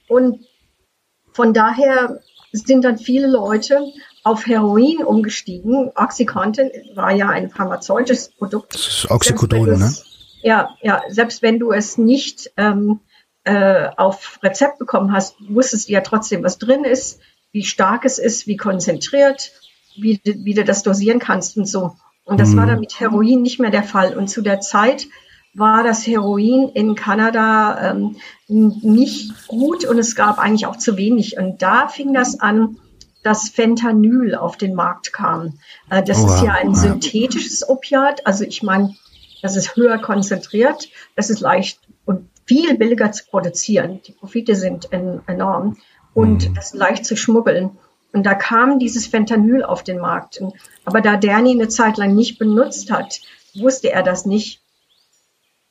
Und 0.08 0.46
von 1.34 1.54
daher 1.54 2.22
sind 2.52 2.86
dann 2.86 2.98
viele 2.98 3.28
Leute 3.28 3.82
auf 4.24 4.48
Heroin 4.48 5.04
umgestiegen. 5.04 5.92
Oxycontin 5.96 6.72
war 6.96 7.12
ja 7.12 7.30
ein 7.30 7.50
pharmazeutisches 7.50 8.30
Produkt. 8.30 8.74
Das 8.74 8.88
ist 8.88 9.12
Oxycodon, 9.12 9.78
ne? 9.78 9.94
Ja, 10.42 10.76
ja, 10.82 11.02
selbst 11.10 11.42
wenn 11.42 11.60
du 11.60 11.72
es 11.72 11.98
nicht 11.98 12.52
ähm, 12.56 13.00
äh, 13.44 13.90
auf 13.98 14.40
Rezept 14.44 14.80
bekommen 14.80 15.12
hast, 15.12 15.36
wusstest 15.50 15.90
du 15.90 15.94
ja 15.94 16.02
trotzdem, 16.02 16.44
was 16.44 16.58
drin 16.58 16.84
ist, 16.84 17.20
wie 17.56 17.64
stark 17.64 18.04
es 18.04 18.20
ist, 18.20 18.48
wie 18.48 18.58
konzentriert, 18.58 19.54
wie, 19.96 20.20
wie 20.26 20.54
du 20.54 20.66
das 20.66 20.84
dosieren 20.84 21.20
kannst 21.20 21.56
und 21.56 21.68
so. 21.68 21.96
Und 22.26 22.38
das 22.38 22.50
mhm. 22.50 22.58
war 22.58 22.66
dann 22.66 22.82
mit 22.82 23.00
Heroin 23.00 23.42
nicht 23.42 23.62
mehr 23.62 23.72
der 23.72 23.84
Fall. 23.84 24.18
Und 24.18 24.28
zu 24.28 24.42
der 24.42 24.60
Zeit 24.60 25.08
war 25.54 25.82
das 25.84 26.06
Heroin 26.06 26.70
in 26.74 26.96
Kanada 26.96 27.92
ähm, 27.92 28.18
nicht 28.48 29.48
gut 29.48 29.86
und 29.86 29.98
es 29.98 30.16
gab 30.16 30.38
eigentlich 30.38 30.66
auch 30.66 30.76
zu 30.76 30.98
wenig. 30.98 31.38
Und 31.38 31.62
da 31.62 31.88
fing 31.88 32.14
das 32.14 32.42
an, 32.42 32.78
dass 33.24 33.48
Fentanyl 33.48 34.36
auf 34.36 34.58
den 34.58 34.76
Markt 34.76 35.14
kam. 35.14 35.58
Äh, 35.90 36.04
das 36.04 36.22
oh, 36.22 36.28
ist 36.28 36.44
ja 36.44 36.56
ein 36.56 36.76
synthetisches 36.76 37.70
Opiat. 37.70 38.28
Also 38.28 38.44
ich 38.44 38.64
meine, 38.64 38.96
das 39.42 39.56
ist 39.56 39.78
höher 39.78 39.98
konzentriert, 40.00 40.90
das 41.16 41.30
ist 41.30 41.40
leicht 41.40 41.80
und 42.04 42.30
viel 42.46 42.78
billiger 42.78 43.14
zu 43.14 43.24
produzieren. 43.26 44.02
Die 44.06 44.12
Profite 44.12 44.56
sind 44.58 44.92
en 44.92 45.22
enorm 45.26 45.78
und 46.16 46.50
mhm. 46.50 46.56
das 46.56 46.74
leicht 46.74 47.06
zu 47.06 47.16
schmuggeln. 47.16 47.78
Und 48.12 48.26
da 48.26 48.34
kam 48.34 48.80
dieses 48.80 49.06
Fentanyl 49.06 49.64
auf 49.64 49.84
den 49.84 50.00
Markt. 50.00 50.42
Aber 50.86 51.02
da 51.02 51.18
Danny 51.18 51.52
eine 51.52 51.68
Zeit 51.68 51.98
lang 51.98 52.16
nicht 52.16 52.40
benutzt 52.40 52.90
hat, 52.90 53.20
wusste 53.54 53.92
er 53.92 54.02
das 54.02 54.26
nicht. 54.26 54.62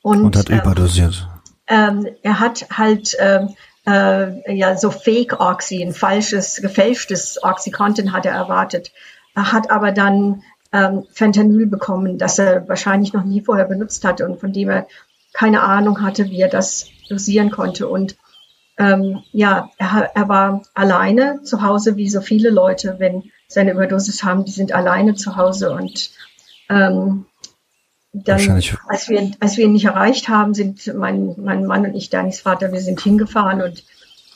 Und, 0.03 0.23
und 0.23 0.37
hat 0.37 0.51
ähm, 0.51 0.61
überdosiert. 0.61 1.27
Ähm, 1.67 2.07
er 2.23 2.39
hat 2.39 2.67
halt 2.71 3.17
ähm, 3.19 3.55
äh, 3.87 4.55
ja 4.55 4.77
so 4.77 4.91
Fake 4.91 5.41
Oxy, 5.41 5.83
ein 5.83 5.95
falsches, 5.95 6.61
gefälschtes 6.61 7.43
Oxycontin 7.43 8.13
hat 8.13 8.27
er 8.27 8.35
erwartet. 8.35 8.93
Er 9.35 9.51
hat 9.51 9.71
aber 9.71 9.93
dann 9.93 10.43
ähm, 10.71 11.07
Fentanyl 11.11 11.67
bekommen, 11.67 12.19
das 12.19 12.39
er 12.39 12.69
wahrscheinlich 12.69 13.15
noch 13.15 13.25
nie 13.25 13.41
vorher 13.41 13.65
benutzt 13.65 14.05
hatte 14.05 14.29
und 14.29 14.39
von 14.39 14.53
dem 14.53 14.69
er 14.69 14.87
keine 15.33 15.63
Ahnung 15.63 16.03
hatte, 16.03 16.27
wie 16.27 16.43
er 16.43 16.51
das 16.51 16.89
dosieren 17.09 17.51
konnte. 17.51 17.89
Und 17.89 18.17
ähm, 18.79 19.23
ja, 19.33 19.71
er, 19.79 20.11
er 20.15 20.29
war 20.29 20.63
alleine 20.75 21.43
zu 21.43 21.63
Hause, 21.63 21.97
wie 21.97 22.09
so 22.09 22.21
viele 22.21 22.51
Leute, 22.51 22.97
wenn 22.99 23.25
seine 23.47 23.73
Überdosis 23.73 24.25
haben, 24.25 24.45
die 24.45 24.53
sind 24.53 24.73
alleine 24.73 25.15
zu 25.15 25.37
Hause 25.37 25.73
und 25.73 26.11
ähm, 26.69 27.27
dann, 28.13 28.63
als 28.89 29.09
wir, 29.09 29.33
als 29.41 29.57
wir 29.57 29.65
ihn 29.65 29.73
nicht 29.73 29.87
erreicht 29.87 30.29
haben, 30.29 30.55
sind 30.55 30.95
mein, 30.95 31.35
mein 31.37 31.67
Mann 31.67 31.85
und 31.85 31.95
ich, 31.97 32.11
Danis 32.11 32.41
Vater, 32.41 32.73
wir 32.73 32.81
sind 32.81 33.01
hingefahren 33.01 33.61
und 33.61 33.83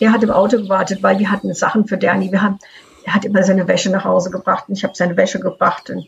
er 0.01 0.13
hat 0.13 0.23
im 0.25 0.33
Auto 0.33 0.57
gewartet, 0.57 1.03
weil 1.03 1.21
wir 1.21 1.31
hatten 1.31 1.55
Sachen 1.55 1.87
für 1.87 1.97
Danny. 1.97 2.33
Wir 2.33 2.43
haben, 2.43 2.59
er 3.05 3.15
hat 3.15 3.25
immer 3.25 3.45
seine 3.45 3.69
Wäsche 3.69 3.91
nach 3.91 4.05
Hause 4.05 4.31
gebracht 4.31 4.65
und 4.69 4.77
ich 4.77 4.83
habe 4.83 4.95
seine 4.97 5.17
Wäsche 5.17 5.39
gebracht 5.39 5.91
und 5.91 6.07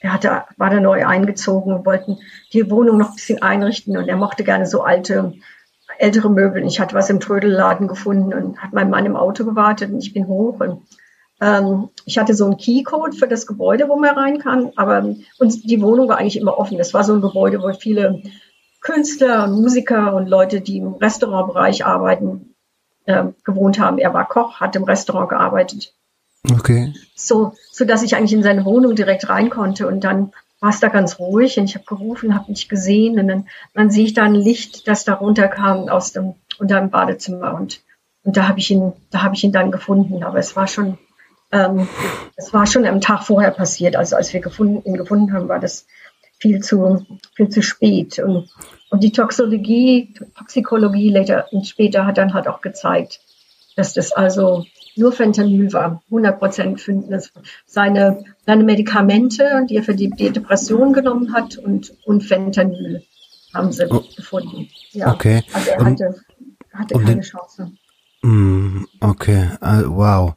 er 0.00 0.12
hatte, 0.12 0.44
war 0.56 0.70
da 0.70 0.78
neu 0.78 1.04
eingezogen 1.04 1.72
und 1.72 1.84
wollten 1.84 2.18
die 2.52 2.70
Wohnung 2.70 2.98
noch 2.98 3.10
ein 3.10 3.16
bisschen 3.16 3.42
einrichten 3.42 3.96
und 3.96 4.08
er 4.08 4.16
mochte 4.16 4.44
gerne 4.44 4.66
so 4.66 4.82
alte, 4.82 5.34
ältere 5.98 6.30
Möbel. 6.30 6.64
Ich 6.64 6.80
hatte 6.80 6.94
was 6.94 7.10
im 7.10 7.20
Trödelladen 7.20 7.88
gefunden 7.88 8.32
und 8.32 8.58
hat 8.58 8.72
mein 8.72 8.90
Mann 8.90 9.06
im 9.06 9.16
Auto 9.16 9.44
gewartet 9.44 9.92
und 9.92 10.00
ich 10.00 10.14
bin 10.14 10.26
hoch 10.26 10.60
und 10.60 10.82
ähm, 11.40 11.88
ich 12.04 12.18
hatte 12.18 12.34
so 12.34 12.46
einen 12.46 12.56
Keycode 12.56 13.14
für 13.14 13.28
das 13.28 13.46
Gebäude, 13.46 13.88
wo 13.88 13.96
man 13.96 14.16
rein 14.16 14.38
kann, 14.38 14.72
aber 14.76 15.14
und 15.38 15.70
die 15.70 15.82
Wohnung 15.82 16.08
war 16.08 16.18
eigentlich 16.18 16.38
immer 16.38 16.58
offen. 16.58 16.78
Das 16.78 16.94
war 16.94 17.04
so 17.04 17.14
ein 17.14 17.20
Gebäude, 17.20 17.62
wo 17.62 17.72
viele 17.72 18.22
Künstler, 18.80 19.46
Musiker 19.48 20.14
und 20.14 20.28
Leute, 20.28 20.60
die 20.60 20.78
im 20.78 20.94
Restaurantbereich 20.94 21.84
arbeiten, 21.84 22.54
äh, 23.06 23.24
gewohnt 23.44 23.78
haben. 23.78 23.98
Er 23.98 24.14
war 24.14 24.26
Koch, 24.28 24.60
hat 24.60 24.76
im 24.76 24.84
Restaurant 24.84 25.28
gearbeitet. 25.28 25.94
Okay. 26.50 26.94
So, 27.14 27.52
so 27.72 27.84
dass 27.84 28.02
ich 28.02 28.16
eigentlich 28.16 28.32
in 28.32 28.42
seine 28.42 28.64
Wohnung 28.64 28.94
direkt 28.94 29.28
rein 29.28 29.50
konnte 29.50 29.86
und 29.86 30.04
dann 30.04 30.32
war 30.60 30.70
es 30.70 30.80
da 30.80 30.88
ganz 30.88 31.18
ruhig 31.18 31.58
und 31.58 31.64
ich 31.64 31.74
habe 31.74 31.84
gerufen, 31.84 32.34
habe 32.34 32.50
nicht 32.50 32.68
gesehen 32.68 33.18
und 33.18 33.28
dann, 33.28 33.48
dann 33.74 33.90
sehe 33.90 34.04
ich 34.04 34.14
da 34.14 34.24
ein 34.24 34.34
Licht, 34.34 34.88
das 34.88 35.04
da 35.04 35.14
runterkam 35.14 35.88
aus 35.88 36.12
dem 36.12 36.34
unter 36.58 36.80
dem 36.80 36.90
Badezimmer 36.90 37.54
und 37.54 37.82
und 38.24 38.36
da 38.36 38.48
habe 38.48 38.58
ich 38.58 38.70
ihn, 38.70 38.92
da 39.10 39.22
habe 39.22 39.36
ich 39.36 39.44
ihn 39.44 39.52
dann 39.52 39.70
gefunden. 39.70 40.22
Aber 40.22 40.38
es 40.38 40.54
war 40.54 40.66
schon 40.66 40.98
ähm, 41.50 41.88
das 42.36 42.52
war 42.52 42.66
schon 42.66 42.84
am 42.86 43.00
Tag 43.00 43.24
vorher 43.24 43.50
passiert. 43.50 43.96
Also 43.96 44.16
als 44.16 44.32
wir 44.32 44.40
gefunden, 44.40 44.82
ihn 44.86 44.96
gefunden 44.96 45.32
haben, 45.32 45.48
war 45.48 45.58
das 45.58 45.86
viel 46.38 46.60
zu, 46.60 47.06
viel 47.34 47.48
zu 47.48 47.62
spät. 47.62 48.18
Und, 48.18 48.48
und 48.90 49.02
die 49.02 49.12
Toxologie, 49.12 50.14
Toxikologie 50.36 51.10
later, 51.10 51.46
später 51.64 52.06
hat 52.06 52.18
dann 52.18 52.34
halt 52.34 52.48
auch 52.48 52.60
gezeigt, 52.60 53.20
dass 53.76 53.94
das 53.94 54.12
also 54.12 54.66
nur 54.96 55.12
Fentanyl 55.12 55.72
war. 55.72 56.02
100 56.06 56.38
Prozent 56.38 56.80
finden 56.80 57.12
es 57.12 57.32
seine, 57.66 58.24
seine 58.46 58.64
Medikamente, 58.64 59.66
die 59.68 59.76
er 59.76 59.82
für 59.82 59.94
die, 59.94 60.10
Depression 60.10 60.92
genommen 60.92 61.32
hat 61.32 61.56
und, 61.56 61.94
und 62.04 62.22
Fentanyl 62.22 63.02
haben 63.54 63.72
sie 63.72 63.86
oh. 63.90 64.02
gefunden. 64.16 64.68
Ja. 64.92 65.12
Okay. 65.12 65.42
Also 65.52 65.70
er 65.70 65.84
hatte, 65.84 66.14
hatte 66.72 66.94
um 66.94 67.04
keine 67.04 67.16
den, 67.16 67.22
Chance. 67.22 67.72
Mm, 68.22 68.84
okay, 69.00 69.50
uh, 69.62 69.96
wow 69.96 70.34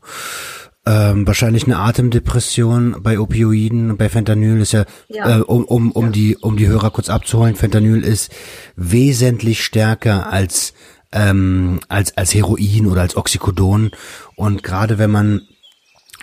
ähm, 0.86 1.28
wahrscheinlich 1.28 1.66
eine 1.66 1.78
Atemdepression 1.78 2.98
bei 3.02 3.20
Opioiden, 3.20 3.98
bei 3.98 4.10
Fentanyl 4.10 4.62
ist 4.62 4.72
ja, 4.72 4.86
ja. 5.10 5.38
Äh, 5.40 5.42
um, 5.42 5.64
um, 5.66 5.92
um 5.92 6.06
ja. 6.06 6.12
die, 6.12 6.38
um 6.38 6.58
die 6.58 6.68
Hörer 6.68 6.90
kurz 6.90 7.10
abzuholen, 7.10 7.56
Fentanyl 7.56 8.04
ist 8.04 8.32
wesentlich 8.76 9.64
stärker 9.64 10.32
als, 10.32 10.74
ähm, 11.12 11.80
als, 11.88 12.18
als 12.18 12.34
Heroin 12.34 12.88
oder 12.88 13.02
als 13.02 13.16
Oxycodon. 13.16 13.92
Und 14.36 14.64
gerade 14.64 14.98
wenn 14.98 15.12
man 15.12 15.42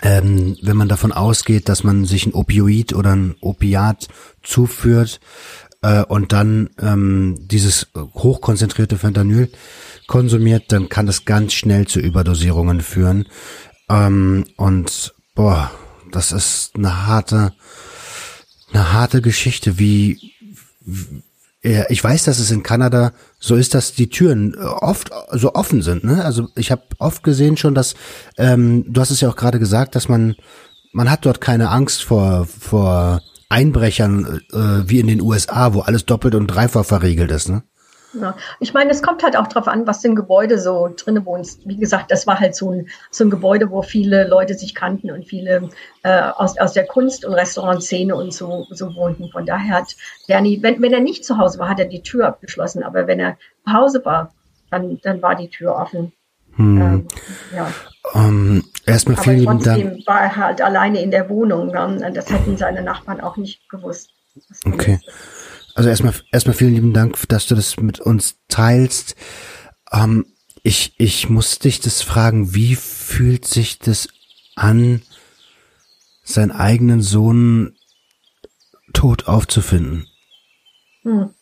ähm, 0.01 0.57
wenn 0.61 0.77
man 0.77 0.87
davon 0.87 1.11
ausgeht, 1.11 1.67
dass 1.67 1.83
man 1.83 2.05
sich 2.05 2.25
ein 2.25 2.33
Opioid 2.33 2.93
oder 2.93 3.15
ein 3.15 3.35
Opiat 3.41 4.07
zuführt 4.43 5.19
äh, 5.81 6.03
und 6.03 6.31
dann 6.31 6.69
ähm, 6.81 7.35
dieses 7.39 7.87
hochkonzentrierte 7.95 8.97
Fentanyl 8.97 9.51
konsumiert, 10.07 10.71
dann 10.71 10.89
kann 10.89 11.05
das 11.05 11.25
ganz 11.25 11.53
schnell 11.53 11.85
zu 11.87 11.99
Überdosierungen 11.99 12.81
führen. 12.81 13.27
Ähm, 13.89 14.45
und 14.55 15.13
boah, 15.35 15.71
das 16.11 16.31
ist 16.31 16.75
eine 16.75 17.05
harte, 17.05 17.53
eine 18.71 18.93
harte 18.93 19.21
Geschichte, 19.21 19.79
wie, 19.79 20.33
wie 20.81 21.23
ich 21.61 22.01
weiß, 22.01 22.23
dass 22.23 22.39
es 22.39 22.51
in 22.51 22.63
Kanada 22.63 23.11
so 23.39 23.55
ist, 23.55 23.73
dass 23.73 23.93
die 23.93 24.09
Türen 24.09 24.55
oft 24.55 25.11
so 25.31 25.53
offen 25.53 25.81
sind. 25.81 26.03
Ne? 26.03 26.23
Also 26.23 26.49
ich 26.55 26.71
habe 26.71 26.83
oft 26.97 27.23
gesehen 27.23 27.57
schon, 27.57 27.73
dass 27.73 27.95
ähm, 28.37 28.85
du 28.87 28.99
hast 28.99 29.11
es 29.11 29.21
ja 29.21 29.29
auch 29.29 29.35
gerade 29.35 29.59
gesagt, 29.59 29.95
dass 29.95 30.09
man 30.09 30.35
man 30.91 31.09
hat 31.09 31.25
dort 31.25 31.39
keine 31.39 31.69
Angst 31.69 32.03
vor 32.03 32.45
vor 32.45 33.21
Einbrechern 33.47 34.41
äh, 34.51 34.89
wie 34.89 34.99
in 34.99 35.07
den 35.07 35.21
USA, 35.21 35.73
wo 35.73 35.81
alles 35.81 36.05
doppelt 36.05 36.35
und 36.35 36.47
dreifach 36.47 36.85
verriegelt 36.85 37.31
ist. 37.31 37.49
Ne? 37.49 37.63
Ja. 38.13 38.35
Ich 38.59 38.73
meine, 38.73 38.91
es 38.91 39.03
kommt 39.03 39.23
halt 39.23 39.37
auch 39.37 39.47
darauf 39.47 39.67
an, 39.67 39.85
was 39.85 40.03
im 40.03 40.15
Gebäude 40.15 40.59
so 40.59 40.89
drinne 40.95 41.25
wohnt. 41.25 41.47
Wie 41.65 41.77
gesagt, 41.77 42.11
das 42.11 42.25
war 42.25 42.39
halt 42.39 42.55
so 42.55 42.71
ein, 42.71 42.89
so 43.11 43.23
ein 43.23 43.29
Gebäude, 43.29 43.69
wo 43.69 43.81
viele 43.81 44.27
Leute 44.27 44.55
sich 44.55 44.73
kannten 44.73 45.11
und 45.11 45.27
viele 45.27 45.69
äh, 46.03 46.21
aus, 46.21 46.57
aus 46.57 46.73
der 46.73 46.87
Kunst- 46.87 47.25
und 47.25 47.33
Restaurantszene 47.33 48.15
und 48.15 48.33
so, 48.33 48.65
so 48.71 48.95
wohnten. 48.95 49.29
Von 49.29 49.45
daher 49.45 49.75
hat 49.75 49.95
Bernie, 50.27 50.61
wenn, 50.63 50.81
wenn 50.81 50.93
er 50.93 51.01
nicht 51.01 51.23
zu 51.23 51.37
Hause 51.37 51.59
war, 51.59 51.69
hat 51.69 51.79
er 51.79 51.85
die 51.85 52.01
Tür 52.01 52.27
abgeschlossen. 52.27 52.83
Aber 52.83 53.05
wenn 53.07 53.19
er 53.19 53.37
zu 53.65 53.73
Hause 53.73 54.03
war, 54.05 54.33
dann, 54.71 54.99
dann 55.03 55.21
war 55.21 55.35
die 55.35 55.49
Tür 55.49 55.75
offen. 55.75 56.11
Hm. 56.55 56.81
Ähm, 56.81 57.07
ja. 57.55 57.71
Um, 58.13 58.21
ähm, 58.21 58.63
erstmal 58.85 59.17
vielen 59.17 59.39
lieben 59.39 59.63
Dank. 59.63 60.07
war 60.07 60.21
er 60.21 60.35
halt 60.35 60.61
alleine 60.61 61.01
in 61.01 61.11
der 61.11 61.29
Wohnung. 61.29 61.67
Ne? 61.67 62.11
Das 62.13 62.29
hätten 62.31 62.57
seine 62.57 62.81
Nachbarn 62.81 63.21
auch 63.21 63.37
nicht 63.37 63.69
gewusst. 63.69 64.09
Okay. 64.65 64.99
Ist. 65.05 65.38
Also 65.79 65.91
erstmal, 65.91 66.13
erstmal 66.33 66.57
vielen 66.57 66.73
lieben 66.75 66.93
Dank, 66.93 67.15
dass 67.29 67.47
du 67.47 67.55
das 67.55 67.77
mit 67.77 68.01
uns 68.01 68.35
teilst. 68.49 69.15
Ähm, 69.93 70.25
ich, 70.61 70.93
ich 70.97 71.29
muss 71.29 71.57
dich 71.59 71.79
das 71.79 72.01
fragen, 72.01 72.53
wie 72.53 72.75
fühlt 72.75 73.45
sich 73.45 73.79
das 73.79 74.09
an, 74.57 75.01
seinen 76.21 76.51
eigenen 76.51 77.01
Sohn 77.01 77.77
tot 78.91 79.29
aufzufinden? 79.29 80.05
Hm. 81.03 81.33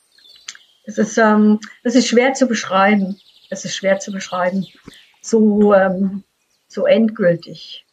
Es 0.83 0.99
ist, 0.99 1.17
ähm, 1.17 1.59
es 1.81 1.95
ist 1.95 2.07
schwer 2.07 2.35
zu 2.35 2.45
beschreiben. 2.45 3.19
Es 3.49 3.65
ist 3.65 3.75
schwer 3.75 3.97
zu 3.97 4.11
beschreiben. 4.11 4.67
So, 5.19 5.73
ähm, 5.73 6.23
so 6.67 6.85
endgültig. 6.85 7.87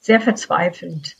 Sehr 0.00 0.20
verzweifelnd. 0.20 1.16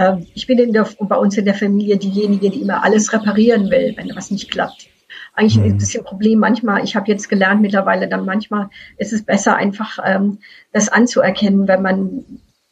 Ähm, 0.00 0.26
ich 0.34 0.46
bin 0.46 0.58
in 0.58 0.72
der, 0.72 0.88
bei 0.98 1.16
uns 1.16 1.36
in 1.36 1.44
der 1.44 1.54
Familie 1.54 1.98
diejenige, 1.98 2.50
die 2.50 2.62
immer 2.62 2.82
alles 2.82 3.12
reparieren 3.12 3.70
will, 3.70 3.92
wenn 3.96 4.16
was 4.16 4.30
nicht 4.30 4.50
klappt. 4.50 4.88
Eigentlich 5.34 5.58
mhm. 5.58 5.64
ein 5.64 5.78
bisschen 5.78 6.04
Problem 6.04 6.38
manchmal. 6.38 6.82
Ich 6.82 6.96
habe 6.96 7.10
jetzt 7.10 7.28
gelernt 7.28 7.60
mittlerweile, 7.60 8.08
dann 8.08 8.24
manchmal 8.24 8.70
ist 8.96 9.12
es 9.12 9.22
besser, 9.22 9.56
einfach 9.56 9.98
ähm, 10.04 10.38
das 10.72 10.88
anzuerkennen, 10.88 11.68
wenn 11.68 11.82
man 11.82 12.24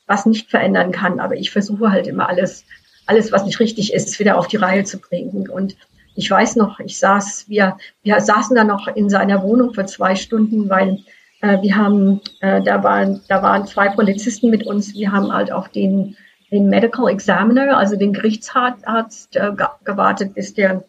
was 0.07 0.25
nicht 0.25 0.51
verändern 0.51 0.91
kann. 0.91 1.21
Aber 1.21 1.37
ich 1.37 1.51
versuche 1.51 1.93
halt 1.93 2.07
immer 2.07 2.29
alles, 2.29 2.65
alles, 3.07 3.31
was 3.31 3.45
nicht 3.45 3.61
richtig 3.61 3.93
ist, 3.93 4.19
wieder 4.19 4.39
auf 4.39 4.49
die 4.49 4.57
Reihe 4.57 4.85
zu 4.85 4.99
bringen. 4.99 5.49
Und 5.51 5.77
ich 6.15 6.31
weiß 6.31 6.57
noch, 6.57 6.81
ich 6.81 6.99
saß, 6.99 7.45
wir, 7.49 7.77
wir 8.03 8.21
saßen 8.21 8.57
da 8.57 8.65
noch 8.65 8.89
in 8.89 9.11
seiner 9.11 9.43
Wohnung 9.43 9.75
für 9.75 9.85
zwei 9.85 10.15
Stunden, 10.15 10.71
weil 10.71 10.99
äh, 11.43 11.61
wir 11.61 11.77
haben, 11.77 12.21
äh, 12.41 12.63
da 12.63 12.83
waren, 12.83 13.21
da 13.29 13.43
waren 13.43 13.67
zwei 13.67 13.91
Polizisten 13.91 14.49
mit 14.49 14.67
uns. 14.67 14.95
Wir 14.95 15.13
haben 15.13 15.33
halt 15.33 15.53
auf 15.53 15.69
den, 15.69 16.17
den 16.51 16.69
Medical 16.69 17.09
Examiner, 17.09 17.77
also 17.77 17.97
den 17.97 18.13
Gerichtsarzt, 18.13 19.37
äh, 19.37 19.53
gewartet, 19.85 20.35
bis 20.35 20.55
der, 20.55 20.85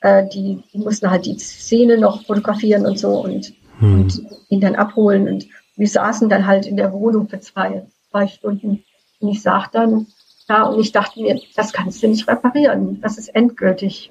äh, 0.00 0.26
die, 0.28 0.62
die 0.72 0.78
mussten 0.78 1.10
halt 1.10 1.26
die 1.26 1.38
Szene 1.38 1.98
noch 1.98 2.24
fotografieren 2.26 2.86
und 2.86 2.98
so 2.98 3.20
und, 3.20 3.54
hm. 3.78 4.00
und 4.00 4.22
ihn 4.48 4.60
dann 4.60 4.76
abholen. 4.76 5.28
Und 5.28 5.46
wir 5.76 5.88
saßen 5.88 6.28
dann 6.28 6.46
halt 6.46 6.66
in 6.66 6.76
der 6.76 6.92
Wohnung 6.92 7.28
für 7.28 7.40
zwei, 7.40 7.86
zwei 8.10 8.26
Stunden. 8.26 8.84
Und 9.20 9.28
ich 9.28 9.42
sag 9.42 9.72
dann, 9.72 10.06
ja, 10.48 10.64
und 10.64 10.80
ich 10.80 10.92
dachte 10.92 11.20
mir, 11.20 11.40
das 11.56 11.72
kannst 11.72 12.02
du 12.02 12.08
nicht 12.08 12.28
reparieren. 12.28 13.00
Das 13.00 13.18
ist 13.18 13.28
endgültig. 13.28 14.10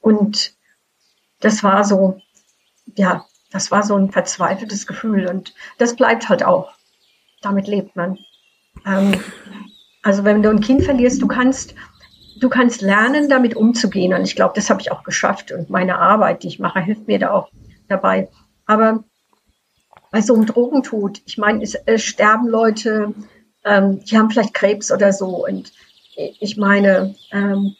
Und 0.00 0.54
das 1.40 1.62
war 1.62 1.84
so, 1.84 2.20
ja, 2.96 3.24
das 3.50 3.70
war 3.70 3.82
so 3.82 3.96
ein 3.96 4.10
verzweifeltes 4.10 4.86
Gefühl 4.86 5.26
und 5.26 5.54
das 5.78 5.94
bleibt 5.94 6.28
halt 6.28 6.42
auch. 6.42 6.72
Damit 7.42 7.66
lebt 7.66 7.96
man. 7.96 8.18
Ähm, 8.86 9.20
also 10.02 10.24
wenn 10.24 10.42
du 10.42 10.50
ein 10.50 10.60
Kind 10.60 10.84
verlierst, 10.84 11.22
du 11.22 11.28
kannst, 11.28 11.74
du 12.40 12.48
kannst 12.48 12.82
lernen, 12.82 13.28
damit 13.28 13.56
umzugehen. 13.56 14.12
Und 14.12 14.22
ich 14.22 14.36
glaube, 14.36 14.54
das 14.56 14.68
habe 14.68 14.80
ich 14.80 14.90
auch 14.90 15.04
geschafft. 15.04 15.52
Und 15.52 15.70
meine 15.70 15.98
Arbeit, 15.98 16.42
die 16.42 16.48
ich 16.48 16.58
mache, 16.58 16.80
hilft 16.80 17.06
mir 17.06 17.18
da 17.18 17.30
auch 17.30 17.50
dabei. 17.88 18.28
Aber 18.66 19.04
bei 20.10 20.20
so 20.20 20.34
einem 20.34 20.46
Drogentod, 20.46 21.22
ich 21.24 21.38
meine, 21.38 21.62
es, 21.62 21.74
es 21.74 22.02
sterben 22.02 22.48
Leute, 22.48 23.14
ähm, 23.64 24.04
die 24.04 24.18
haben 24.18 24.30
vielleicht 24.30 24.54
Krebs 24.54 24.90
oder 24.90 25.12
so. 25.12 25.46
Und 25.46 25.72
ich 26.16 26.56
meine, 26.56 27.14
ähm, 27.30 27.76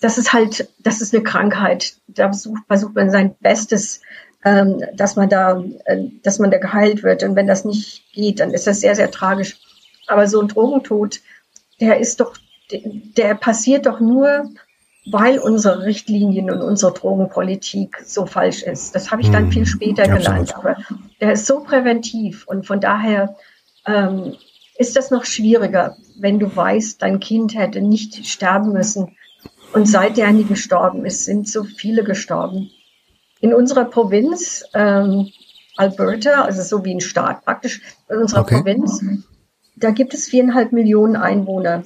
das 0.00 0.18
ist 0.18 0.32
halt, 0.32 0.68
das 0.80 1.00
ist 1.00 1.14
eine 1.14 1.22
Krankheit. 1.22 1.94
Da 2.06 2.28
versucht, 2.28 2.62
versucht 2.66 2.94
man 2.94 3.10
sein 3.10 3.34
Bestes, 3.40 4.00
ähm, 4.44 4.82
dass 4.94 5.16
man 5.16 5.28
da, 5.28 5.62
äh, 5.84 6.04
dass 6.22 6.38
man 6.38 6.50
da 6.50 6.58
geheilt 6.58 7.02
wird. 7.02 7.22
Und 7.22 7.36
wenn 7.36 7.46
das 7.46 7.64
nicht 7.64 8.12
geht, 8.12 8.40
dann 8.40 8.52
ist 8.52 8.66
das 8.66 8.80
sehr, 8.80 8.94
sehr 8.94 9.10
tragisch. 9.10 9.58
Aber 10.12 10.28
so 10.28 10.40
ein 10.40 10.48
Drogentod, 10.48 11.20
der 11.80 11.98
ist 11.98 12.20
doch, 12.20 12.36
der 13.16 13.34
passiert 13.34 13.86
doch 13.86 13.98
nur, 13.98 14.50
weil 15.10 15.38
unsere 15.38 15.84
Richtlinien 15.84 16.50
und 16.50 16.62
unsere 16.62 16.92
Drogenpolitik 16.92 17.96
so 18.04 18.26
falsch 18.26 18.62
ist. 18.62 18.94
Das 18.94 19.10
habe 19.10 19.22
ich 19.22 19.30
dann 19.30 19.50
viel 19.50 19.62
hm, 19.62 19.66
später 19.66 20.02
Absolut. 20.02 20.24
gelernt. 20.24 20.54
Aber 20.54 20.76
der 21.20 21.32
ist 21.32 21.46
so 21.46 21.60
präventiv 21.60 22.46
und 22.46 22.66
von 22.66 22.80
daher 22.80 23.36
ähm, 23.86 24.36
ist 24.76 24.96
das 24.96 25.10
noch 25.10 25.24
schwieriger, 25.24 25.96
wenn 26.18 26.38
du 26.38 26.54
weißt, 26.54 27.02
dein 27.02 27.20
Kind 27.20 27.56
hätte 27.56 27.80
nicht 27.80 28.26
sterben 28.26 28.72
müssen. 28.72 29.16
Und 29.72 29.88
seit 29.88 30.18
der 30.18 30.30
nie 30.32 30.44
gestorben 30.44 31.04
ist, 31.06 31.24
sind 31.24 31.48
so 31.48 31.64
viele 31.64 32.04
gestorben. 32.04 32.70
In 33.40 33.54
unserer 33.54 33.86
Provinz, 33.86 34.64
ähm, 34.74 35.30
Alberta, 35.76 36.42
also 36.42 36.62
so 36.62 36.84
wie 36.84 36.94
ein 36.94 37.00
Staat 37.00 37.44
praktisch, 37.44 37.80
in 38.08 38.18
unserer 38.18 38.42
okay. 38.42 38.56
Provinz, 38.56 39.02
da 39.82 39.90
gibt 39.90 40.14
es 40.14 40.28
viereinhalb 40.28 40.72
Millionen 40.72 41.16
Einwohner. 41.16 41.84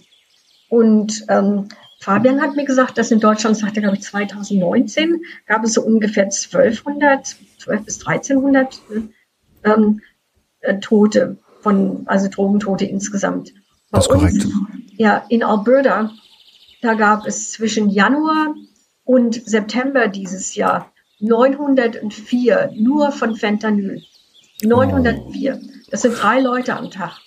Und 0.69 1.25
ähm, 1.29 1.69
Fabian 2.01 2.41
hat 2.41 2.57
mir 2.57 2.65
gesagt, 2.65 2.99
dass 2.99 3.11
in 3.11 3.21
Deutschland, 3.21 3.57
sagte 3.57 3.81
glaube 3.81 3.97
ich 3.97 4.03
2019, 4.03 5.23
gab 5.47 5.65
es 5.65 5.75
so 5.75 5.83
ungefähr 5.83 6.25
1200, 6.25 7.37
12 7.59 7.85
bis 7.85 8.07
1300 8.07 8.81
ähm, 9.65 10.03
äh, 10.61 10.79
Tote 10.79 11.39
von, 11.63 12.03
also 12.07 12.29
Drogentote 12.29 12.85
insgesamt. 12.85 13.55
Bei 13.91 13.99
das 13.99 14.07
ist 14.07 14.13
korrekt. 14.13 14.45
Uns, 14.45 14.55
ja, 14.99 15.25
in 15.29 15.43
Alberta, 15.43 16.11
da 16.83 16.95
gab 16.95 17.27
es 17.27 17.53
zwischen 17.53 17.89
Januar 17.89 18.55
und 19.05 19.35
September 19.49 20.09
dieses 20.09 20.55
Jahr 20.55 20.93
904 21.21 22.73
nur 22.77 23.11
von 23.11 23.37
Fentanyl. 23.37 24.03
904. 24.63 25.61
Das 25.91 26.03
sind 26.03 26.21
drei 26.21 26.41
Leute 26.41 26.77
am 26.77 26.91
Tag. 26.91 27.21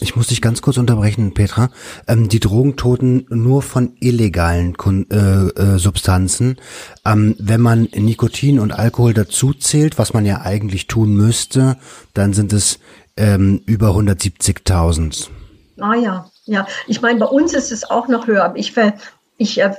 Ich 0.00 0.16
muss 0.16 0.26
dich 0.26 0.42
ganz 0.42 0.60
kurz 0.60 0.76
unterbrechen, 0.76 1.34
Petra. 1.34 1.70
Ähm, 2.08 2.28
die 2.28 2.40
Drogentoten 2.40 3.26
nur 3.30 3.62
von 3.62 3.96
illegalen 4.00 4.76
äh, 5.10 5.16
äh, 5.16 5.78
Substanzen. 5.78 6.56
Ähm, 7.06 7.36
wenn 7.38 7.60
man 7.60 7.88
Nikotin 7.94 8.58
und 8.58 8.72
Alkohol 8.72 9.14
dazu 9.14 9.54
zählt, 9.54 9.98
was 9.98 10.12
man 10.12 10.26
ja 10.26 10.40
eigentlich 10.40 10.88
tun 10.88 11.14
müsste, 11.14 11.76
dann 12.12 12.32
sind 12.32 12.52
es 12.52 12.80
ähm, 13.16 13.62
über 13.66 13.90
170.000. 13.90 15.28
Ah 15.80 15.94
ja, 15.94 16.30
ja. 16.44 16.66
Ich 16.88 17.00
meine, 17.00 17.20
bei 17.20 17.26
uns 17.26 17.54
ist 17.54 17.70
es 17.70 17.88
auch 17.88 18.08
noch 18.08 18.26
höher. 18.26 18.52
Ich 18.56 18.72
ver 18.72 18.94
ich 19.36 19.60
äh, 19.60 19.72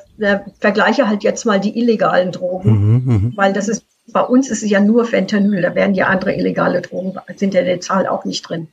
vergleiche 0.59 1.07
halt 1.07 1.23
jetzt 1.23 1.45
mal 1.45 1.59
die 1.59 1.77
illegalen 1.79 2.31
Drogen, 2.31 2.71
mhm, 2.71 3.03
mhm, 3.05 3.33
weil 3.37 3.53
das 3.53 3.69
ist, 3.69 3.85
bei 4.11 4.21
uns 4.21 4.49
ist 4.49 4.63
es 4.63 4.69
ja 4.69 4.79
nur 4.79 5.05
Fentanyl, 5.05 5.61
da 5.61 5.75
werden 5.75 5.95
ja 5.95 6.07
andere 6.07 6.35
illegale 6.35 6.81
Drogen, 6.81 7.17
sind 7.35 7.53
ja 7.53 7.63
der 7.63 7.79
Zahl 7.79 8.05
auch 8.05 8.25
nicht 8.25 8.41
drin. 8.41 8.67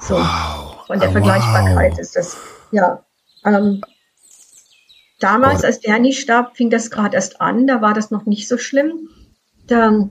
So, 0.00 0.14
wow. 0.14 0.84
Von 0.86 1.00
der 1.00 1.08
oh, 1.08 1.12
Vergleichbarkeit 1.12 1.92
wow. 1.92 1.98
ist 1.98 2.16
das, 2.16 2.36
ja. 2.70 3.04
Ähm, 3.44 3.80
damals, 5.20 5.62
oh. 5.62 5.66
als 5.66 5.80
Danny 5.80 6.12
starb, 6.12 6.56
fing 6.56 6.70
das 6.70 6.90
gerade 6.90 7.16
erst 7.16 7.40
an, 7.40 7.66
da 7.66 7.80
war 7.80 7.94
das 7.94 8.10
noch 8.10 8.26
nicht 8.26 8.48
so 8.48 8.58
schlimm. 8.58 9.08
Da 9.66 10.08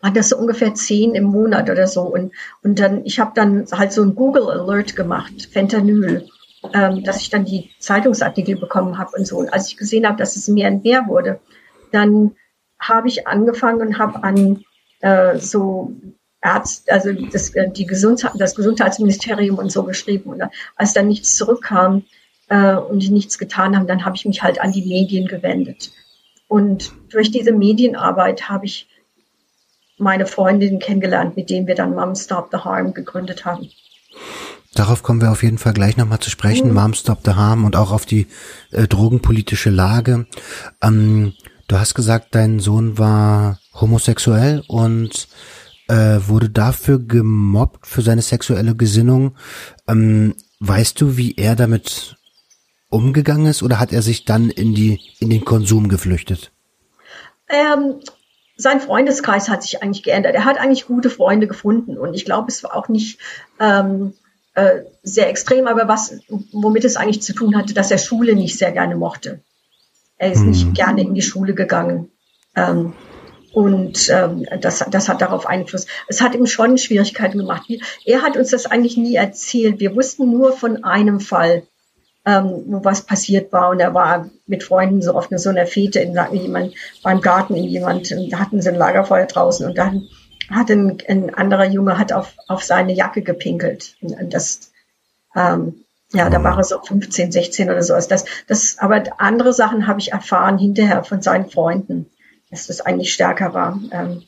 war 0.00 0.10
das 0.12 0.28
so 0.28 0.36
ungefähr 0.36 0.74
zehn 0.74 1.14
im 1.14 1.24
Monat 1.24 1.70
oder 1.70 1.86
so. 1.86 2.02
Und, 2.02 2.32
und 2.62 2.78
dann, 2.78 3.04
ich 3.04 3.18
habe 3.20 3.32
dann 3.34 3.66
halt 3.72 3.92
so 3.92 4.02
ein 4.02 4.14
Google 4.14 4.50
Alert 4.50 4.96
gemacht, 4.96 5.48
Fentanyl 5.52 6.26
ähm, 6.72 7.02
dass 7.02 7.20
ich 7.20 7.30
dann 7.30 7.44
die 7.44 7.70
Zeitungsartikel 7.78 8.56
bekommen 8.56 8.98
habe 8.98 9.16
und 9.16 9.26
so. 9.26 9.38
Und 9.38 9.52
als 9.52 9.68
ich 9.68 9.76
gesehen 9.76 10.06
habe, 10.06 10.18
dass 10.18 10.36
es 10.36 10.48
mehr 10.48 10.70
und 10.70 10.84
mehr 10.84 11.06
wurde, 11.06 11.40
dann 11.90 12.36
habe 12.78 13.08
ich 13.08 13.26
angefangen 13.26 13.80
und 13.80 13.98
habe 13.98 14.22
an 14.22 14.64
äh, 15.00 15.38
so 15.38 15.92
Arzt, 16.42 16.90
also 16.90 17.12
das, 17.12 17.50
äh, 17.54 17.70
die 17.70 17.86
Gesundheit, 17.86 18.32
das 18.36 18.54
Gesundheitsministerium 18.54 19.58
und 19.58 19.72
so 19.72 19.84
geschrieben. 19.84 20.30
Und 20.30 20.42
als 20.76 20.92
dann 20.92 21.08
nichts 21.08 21.36
zurückkam 21.36 22.04
äh, 22.48 22.74
und 22.74 23.00
die 23.00 23.10
nichts 23.10 23.38
getan 23.38 23.76
haben, 23.76 23.86
dann 23.86 24.04
habe 24.04 24.16
ich 24.16 24.24
mich 24.24 24.42
halt 24.42 24.60
an 24.60 24.72
die 24.72 24.82
Medien 24.82 25.26
gewendet. 25.26 25.92
Und 26.48 26.92
durch 27.08 27.30
diese 27.30 27.52
Medienarbeit 27.52 28.48
habe 28.48 28.66
ich 28.66 28.88
meine 29.96 30.26
Freundinnen 30.26 30.80
kennengelernt, 30.80 31.36
mit 31.36 31.48
denen 31.48 31.66
wir 31.66 31.74
dann 31.74 31.94
Mom 31.94 32.14
Stop 32.14 32.48
the 32.50 32.58
Harm 32.58 32.92
gegründet 32.92 33.44
haben. 33.44 33.70
Darauf 34.74 35.02
kommen 35.02 35.20
wir 35.20 35.30
auf 35.30 35.42
jeden 35.42 35.58
Fall 35.58 35.74
gleich 35.74 35.96
nochmal 35.96 36.18
zu 36.18 36.30
sprechen. 36.30 36.68
Mhm. 36.68 36.74
Mom 36.74 36.94
Stop 36.94 37.20
the 37.24 37.32
Harm 37.32 37.64
und 37.64 37.76
auch 37.76 37.92
auf 37.92 38.04
die 38.04 38.26
äh, 38.70 38.88
drogenpolitische 38.88 39.70
Lage. 39.70 40.26
Ähm, 40.82 41.34
du 41.68 41.78
hast 41.78 41.94
gesagt, 41.94 42.34
dein 42.34 42.58
Sohn 42.58 42.98
war 42.98 43.60
homosexuell 43.74 44.62
und 44.66 45.28
äh, 45.92 46.26
wurde 46.26 46.48
dafür 46.48 46.98
gemobbt 46.98 47.86
für 47.86 48.00
seine 48.00 48.22
sexuelle 48.22 48.74
Gesinnung. 48.74 49.36
Ähm, 49.86 50.34
weißt 50.60 50.98
du, 50.98 51.18
wie 51.18 51.34
er 51.36 51.54
damit 51.54 52.16
umgegangen 52.88 53.46
ist 53.46 53.62
oder 53.62 53.78
hat 53.78 53.92
er 53.92 54.00
sich 54.00 54.24
dann 54.24 54.48
in 54.48 54.74
die 54.74 55.00
in 55.18 55.28
den 55.28 55.44
Konsum 55.44 55.88
geflüchtet? 55.88 56.50
Ähm, 57.48 58.00
sein 58.56 58.80
Freundeskreis 58.80 59.50
hat 59.50 59.62
sich 59.62 59.82
eigentlich 59.82 60.02
geändert. 60.02 60.34
Er 60.34 60.46
hat 60.46 60.58
eigentlich 60.58 60.86
gute 60.86 61.10
Freunde 61.10 61.46
gefunden 61.46 61.98
und 61.98 62.14
ich 62.14 62.24
glaube, 62.24 62.48
es 62.48 62.64
war 62.64 62.74
auch 62.74 62.88
nicht 62.88 63.18
ähm, 63.60 64.14
äh, 64.54 64.80
sehr 65.02 65.28
extrem, 65.28 65.66
aber 65.66 65.88
was, 65.88 66.20
womit 66.52 66.84
es 66.84 66.96
eigentlich 66.96 67.22
zu 67.22 67.34
tun 67.34 67.54
hatte, 67.56 67.74
dass 67.74 67.90
er 67.90 67.98
Schule 67.98 68.34
nicht 68.34 68.56
sehr 68.56 68.72
gerne 68.72 68.96
mochte. 68.96 69.42
Er 70.16 70.32
ist 70.32 70.40
hm. 70.40 70.48
nicht 70.48 70.74
gerne 70.74 71.02
in 71.02 71.14
die 71.14 71.22
Schule 71.22 71.52
gegangen. 71.52 72.10
Ähm, 72.54 72.94
und 73.52 74.08
ähm, 74.08 74.46
das, 74.60 74.84
das 74.90 75.08
hat 75.08 75.20
darauf 75.20 75.46
Einfluss. 75.46 75.86
Es 76.08 76.20
hat 76.20 76.34
ihm 76.34 76.46
schon 76.46 76.78
Schwierigkeiten 76.78 77.38
gemacht. 77.38 77.70
Er 78.04 78.22
hat 78.22 78.36
uns 78.36 78.50
das 78.50 78.66
eigentlich 78.66 78.96
nie 78.96 79.16
erzählt. 79.16 79.78
Wir 79.78 79.94
wussten 79.94 80.30
nur 80.30 80.52
von 80.52 80.84
einem 80.84 81.20
Fall, 81.20 81.64
ähm, 82.24 82.64
wo 82.66 82.84
was 82.84 83.02
passiert 83.02 83.52
war. 83.52 83.70
Und 83.70 83.80
er 83.80 83.94
war 83.94 84.30
mit 84.46 84.62
Freunden 84.62 85.02
so 85.02 85.12
auf 85.12 85.30
eine, 85.30 85.38
so 85.38 85.50
einer 85.50 85.66
Fete 85.66 86.00
in 86.00 86.16
jemand, 86.32 86.74
beim 87.02 87.20
Garten 87.20 87.54
in 87.54 87.64
jemand, 87.64 88.10
und 88.12 88.32
da 88.32 88.38
hatten 88.38 88.62
sie 88.62 88.70
ein 88.70 88.76
Lagerfeuer 88.76 89.26
draußen 89.26 89.66
und 89.66 89.76
dann 89.76 90.08
hat 90.50 90.70
ein, 90.70 90.98
ein 91.08 91.34
anderer 91.34 91.66
Junge 91.66 91.98
hat 91.98 92.12
auf, 92.12 92.34
auf 92.48 92.62
seine 92.62 92.92
Jacke 92.92 93.22
gepinkelt. 93.22 93.96
Und 94.00 94.32
das, 94.32 94.72
ähm, 95.36 95.84
Ja, 96.12 96.28
da 96.28 96.42
war 96.42 96.58
er 96.58 96.64
so 96.64 96.78
15, 96.80 97.32
16 97.32 97.70
oder 97.70 97.82
so. 97.82 97.94
Das, 97.94 98.24
das, 98.46 98.78
aber 98.78 99.02
andere 99.18 99.52
Sachen 99.52 99.86
habe 99.86 100.00
ich 100.00 100.12
erfahren 100.12 100.58
hinterher 100.58 101.04
von 101.04 101.22
seinen 101.22 101.48
Freunden, 101.48 102.10
dass 102.52 102.68
das 102.68 102.82
eigentlich 102.82 103.12
stärker 103.12 103.54
war. 103.54 103.80
Ähm, 103.90 104.22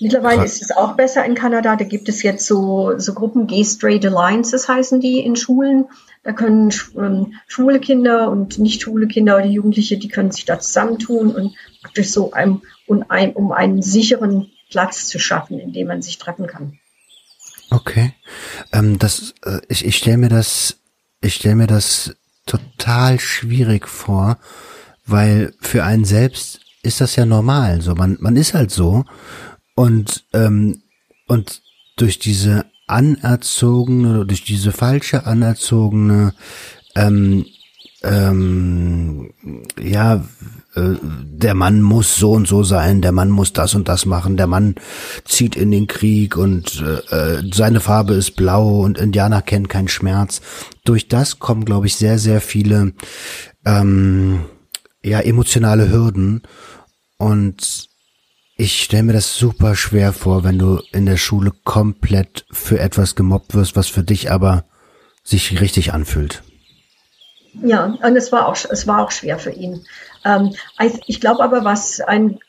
mittlerweile 0.00 0.40
Krass. 0.40 0.54
ist 0.54 0.62
es 0.62 0.70
auch 0.70 0.94
besser 0.94 1.24
in 1.26 1.34
Kanada. 1.34 1.76
Da 1.76 1.84
gibt 1.84 2.08
es 2.08 2.22
jetzt 2.22 2.46
so, 2.46 2.98
so 2.98 3.12
Gruppen, 3.12 3.46
Gay 3.46 3.64
Straight 3.64 4.06
Alliances 4.06 4.68
heißen 4.68 5.00
die 5.00 5.18
in 5.18 5.36
Schulen. 5.36 5.86
Da 6.22 6.32
können 6.32 6.72
ähm, 6.96 7.34
schwule 7.48 7.80
Kinder 7.80 8.30
und 8.30 8.58
nicht 8.58 8.82
schwule 8.82 9.08
Kinder 9.08 9.36
oder 9.36 9.46
Jugendliche, 9.46 9.98
die 9.98 10.08
können 10.08 10.30
sich 10.30 10.44
da 10.44 10.60
zusammentun 10.60 11.34
und 11.34 11.56
praktisch 11.82 12.10
so 12.10 12.32
einem, 12.32 12.62
um, 12.86 13.04
ein, 13.08 13.32
um 13.32 13.50
einen 13.50 13.82
sicheren 13.82 14.52
Platz 14.70 15.08
zu 15.08 15.18
schaffen, 15.18 15.58
in 15.58 15.72
dem 15.72 15.88
man 15.88 16.00
sich 16.00 16.18
treffen 16.18 16.46
kann. 16.46 16.78
Okay. 17.70 18.14
Ähm, 18.72 19.00
das, 19.00 19.34
äh, 19.44 19.60
ich 19.68 19.84
ich 19.84 19.96
stelle 19.96 20.18
mir 20.18 20.28
das, 20.28 20.76
ich 21.20 21.34
stelle 21.34 21.56
mir 21.56 21.66
das 21.66 22.14
total 22.46 23.18
schwierig 23.18 23.88
vor, 23.88 24.38
weil 25.04 25.52
für 25.60 25.82
einen 25.82 26.04
selbst 26.04 26.61
ist 26.82 27.00
das 27.00 27.16
ja 27.16 27.26
normal. 27.26 27.80
So, 27.80 27.94
man, 27.94 28.16
man 28.20 28.36
ist 28.36 28.54
halt 28.54 28.70
so. 28.70 29.04
Und, 29.74 30.24
ähm, 30.32 30.82
und 31.28 31.62
durch 31.96 32.18
diese 32.18 32.66
anerzogene, 32.86 34.26
durch 34.26 34.44
diese 34.44 34.72
falsche 34.72 35.26
anerzogene, 35.26 36.34
ähm, 36.94 37.46
ähm, 38.02 39.32
ja, 39.80 40.24
äh, 40.74 40.96
der 41.02 41.54
Mann 41.54 41.82
muss 41.82 42.16
so 42.16 42.32
und 42.32 42.48
so 42.48 42.64
sein, 42.64 43.00
der 43.00 43.12
Mann 43.12 43.30
muss 43.30 43.52
das 43.52 43.74
und 43.74 43.88
das 43.88 44.06
machen, 44.06 44.36
der 44.36 44.48
Mann 44.48 44.74
zieht 45.24 45.54
in 45.54 45.70
den 45.70 45.86
Krieg 45.86 46.36
und 46.36 46.82
äh, 46.82 47.36
äh, 47.36 47.50
seine 47.54 47.80
Farbe 47.80 48.14
ist 48.14 48.32
blau 48.32 48.80
und 48.80 48.98
Indianer 48.98 49.40
kennen 49.42 49.68
keinen 49.68 49.88
Schmerz. 49.88 50.40
Durch 50.84 51.08
das 51.08 51.38
kommen, 51.38 51.64
glaube 51.64 51.86
ich, 51.86 51.96
sehr, 51.96 52.18
sehr 52.18 52.40
viele 52.40 52.92
ähm, 53.64 54.40
ja, 55.04 55.20
emotionale 55.20 55.90
Hürden 55.90 56.42
und 57.22 57.88
ich 58.56 58.82
stelle 58.82 59.04
mir 59.04 59.12
das 59.12 59.36
super 59.36 59.76
schwer 59.76 60.12
vor, 60.12 60.42
wenn 60.42 60.58
du 60.58 60.82
in 60.90 61.06
der 61.06 61.16
Schule 61.16 61.52
komplett 61.62 62.44
für 62.50 62.80
etwas 62.80 63.14
gemobbt 63.14 63.54
wirst, 63.54 63.76
was 63.76 63.86
für 63.86 64.02
dich 64.02 64.32
aber 64.32 64.64
sich 65.22 65.60
richtig 65.60 65.92
anfühlt. 65.92 66.42
Ja, 67.62 67.96
und 68.02 68.16
es 68.16 68.32
war 68.32 68.48
auch, 68.48 68.56
es 68.68 68.88
war 68.88 69.04
auch 69.04 69.12
schwer 69.12 69.38
für 69.38 69.52
ihn. 69.52 69.86
Ähm, 70.24 70.56
ich 71.06 71.20
glaube 71.20 71.44
aber, 71.44 71.64
was 71.64 72.00
ein 72.00 72.40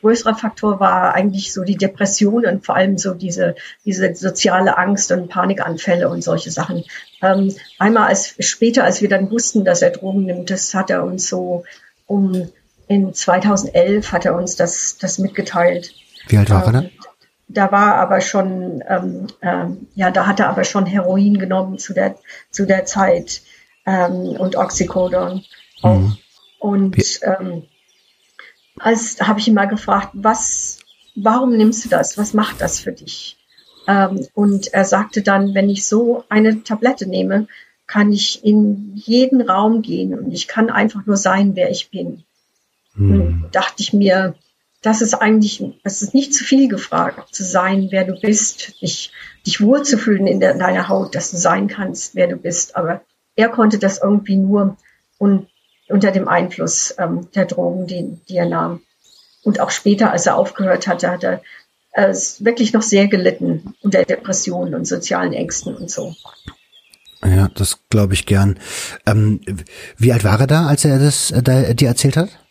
größerer 0.00 0.36
Faktor 0.36 0.78
war 0.78 1.14
eigentlich 1.14 1.52
so 1.52 1.64
die 1.64 1.76
Depression 1.76 2.46
und 2.46 2.64
vor 2.64 2.76
allem 2.76 2.98
so 2.98 3.14
diese, 3.14 3.56
diese 3.84 4.14
soziale 4.14 4.78
Angst 4.78 5.10
und 5.10 5.30
Panikanfälle 5.30 6.08
und 6.08 6.22
solche 6.22 6.52
Sachen. 6.52 6.84
Ähm, 7.22 7.52
einmal 7.80 8.06
als, 8.06 8.36
später, 8.38 8.84
als 8.84 9.02
wir 9.02 9.08
dann 9.08 9.32
wussten, 9.32 9.64
dass 9.64 9.82
er 9.82 9.90
Drogen 9.90 10.26
nimmt, 10.26 10.50
das 10.50 10.74
hat 10.74 10.90
er 10.90 11.02
uns 11.02 11.28
so 11.28 11.64
um, 12.06 12.52
in 12.92 13.14
2011 13.14 14.12
hat 14.12 14.26
er 14.26 14.36
uns 14.36 14.56
das, 14.56 14.98
das 14.98 15.18
mitgeteilt. 15.18 15.94
Wie 16.28 16.36
alt 16.36 16.50
war 16.50 16.66
er? 16.66 16.82
Ähm, 16.82 16.90
da 17.48 17.72
war 17.72 17.94
aber 17.96 18.20
schon, 18.20 18.82
ähm, 18.86 19.26
ähm, 19.40 19.86
ja, 19.94 20.10
da 20.10 20.26
hat 20.26 20.40
er 20.40 20.48
aber 20.48 20.64
schon 20.64 20.84
Heroin 20.84 21.38
genommen 21.38 21.78
zu 21.78 21.94
der, 21.94 22.16
zu 22.50 22.66
der 22.66 22.84
Zeit 22.84 23.42
ähm, 23.86 24.36
und 24.38 24.56
Oxycodon 24.56 25.42
auch. 25.80 25.98
Mhm. 25.98 26.16
Und 26.58 27.20
ähm, 27.22 27.64
als 28.78 29.20
habe 29.20 29.40
ich 29.40 29.48
ihn 29.48 29.54
mal 29.54 29.66
gefragt, 29.68 30.10
was, 30.12 30.78
warum 31.16 31.56
nimmst 31.56 31.84
du 31.84 31.88
das? 31.88 32.18
Was 32.18 32.34
macht 32.34 32.60
das 32.60 32.78
für 32.78 32.92
dich? 32.92 33.38
Ähm, 33.88 34.26
und 34.34 34.72
er 34.72 34.84
sagte 34.84 35.22
dann, 35.22 35.54
wenn 35.54 35.68
ich 35.68 35.86
so 35.86 36.24
eine 36.28 36.62
Tablette 36.62 37.08
nehme, 37.08 37.48
kann 37.86 38.12
ich 38.12 38.44
in 38.44 38.92
jeden 38.94 39.42
Raum 39.42 39.82
gehen 39.82 40.18
und 40.18 40.32
ich 40.32 40.46
kann 40.46 40.70
einfach 40.70 41.04
nur 41.06 41.16
sein, 41.16 41.56
wer 41.56 41.70
ich 41.70 41.90
bin. 41.90 42.24
Und 42.96 43.48
dachte 43.52 43.82
ich 43.82 43.92
mir, 43.92 44.34
das 44.82 45.00
ist 45.00 45.14
eigentlich, 45.14 45.62
es 45.84 46.02
ist 46.02 46.12
nicht 46.12 46.34
zu 46.34 46.44
viel 46.44 46.68
gefragt, 46.68 47.34
zu 47.34 47.44
sein, 47.44 47.88
wer 47.90 48.04
du 48.04 48.20
bist, 48.20 48.82
dich, 48.82 49.12
dich 49.46 49.60
wohlzufühlen 49.60 50.26
in, 50.26 50.40
der, 50.40 50.52
in 50.52 50.58
deiner 50.58 50.88
Haut, 50.88 51.14
dass 51.14 51.30
du 51.30 51.36
sein 51.36 51.68
kannst, 51.68 52.14
wer 52.16 52.26
du 52.26 52.36
bist. 52.36 52.76
Aber 52.76 53.00
er 53.36 53.48
konnte 53.48 53.78
das 53.78 53.98
irgendwie 53.98 54.36
nur 54.36 54.76
und 55.18 55.48
unter 55.88 56.10
dem 56.10 56.28
Einfluss 56.28 56.94
ähm, 56.98 57.28
der 57.34 57.46
Drogen, 57.46 57.86
die, 57.86 58.18
die 58.28 58.36
er 58.36 58.46
nahm. 58.46 58.82
Und 59.44 59.60
auch 59.60 59.70
später, 59.70 60.10
als 60.10 60.26
er 60.26 60.36
aufgehört 60.36 60.86
hatte, 60.86 61.10
hat 61.10 61.24
er 61.24 61.42
äh, 61.92 62.14
wirklich 62.40 62.72
noch 62.72 62.82
sehr 62.82 63.06
gelitten 63.06 63.74
unter 63.82 64.04
Depressionen 64.04 64.74
und 64.74 64.86
sozialen 64.86 65.32
Ängsten 65.32 65.76
und 65.76 65.90
so. 65.90 66.14
Ja, 67.24 67.48
das 67.54 67.78
glaube 67.88 68.14
ich 68.14 68.26
gern. 68.26 68.58
Ähm, 69.06 69.40
wie 69.96 70.12
alt 70.12 70.24
war 70.24 70.40
er 70.40 70.46
da, 70.48 70.66
als 70.66 70.84
er 70.84 70.98
das 70.98 71.30
äh, 71.30 71.42
da, 71.42 71.72
dir 71.72 71.88
erzählt 71.88 72.16
hat? 72.16 72.41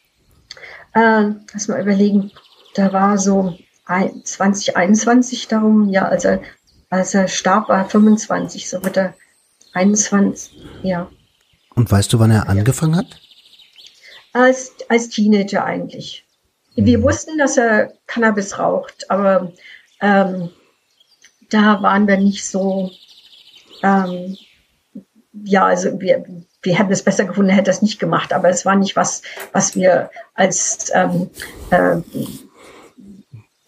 Äh, 0.94 1.30
lass 1.54 1.68
mal 1.68 1.82
überlegen. 1.82 2.32
Da 2.76 2.94
war 2.94 3.18
so 3.18 3.58
2021 3.88 5.48
darum, 5.48 5.90
ja, 5.90 6.08
als 6.08 6.26
er, 6.26 6.42
als 6.90 7.14
er 7.14 7.28
starb, 7.28 7.70
war 7.70 7.90
25, 7.90 8.70
so 8.70 8.84
wird 8.84 8.98
er 8.98 9.14
21, 9.74 10.54
ja. 10.84 11.10
Und 11.76 11.92
weißt 11.92 12.12
du, 12.14 12.20
wann 12.20 12.32
er 12.32 12.50
angefangen 12.50 12.96
hat? 12.96 13.20
Als, 14.34 14.74
als 14.88 15.10
Teenager 15.10 15.66
eigentlich. 15.66 16.26
Wir 16.76 17.00
mhm. 17.00 17.04
wussten, 17.04 17.38
dass 17.38 17.58
er 17.58 17.94
Cannabis 18.08 18.58
raucht, 18.58 19.10
aber 19.10 19.52
ähm, 20.00 20.50
da 21.50 21.82
waren 21.82 22.08
wir 22.08 22.18
nicht 22.18 22.46
so, 22.46 22.92
ähm, 23.84 24.38
ja, 25.34 25.66
also 25.66 26.00
wir, 26.00 26.24
wir 26.64 26.78
hätten 26.78 26.92
es 26.92 27.04
besser 27.04 27.26
gefunden, 27.26 27.50
hätte 27.52 27.72
das 27.72 27.82
nicht 27.82 28.00
gemacht, 28.00 28.34
aber 28.34 28.50
es 28.50 28.66
war 28.66 28.76
nicht 28.76 28.96
was, 28.96 29.22
was 29.52 29.76
wir 29.76 30.12
als 30.36 30.92
ähm, 30.94 31.30
äh, 31.72 31.98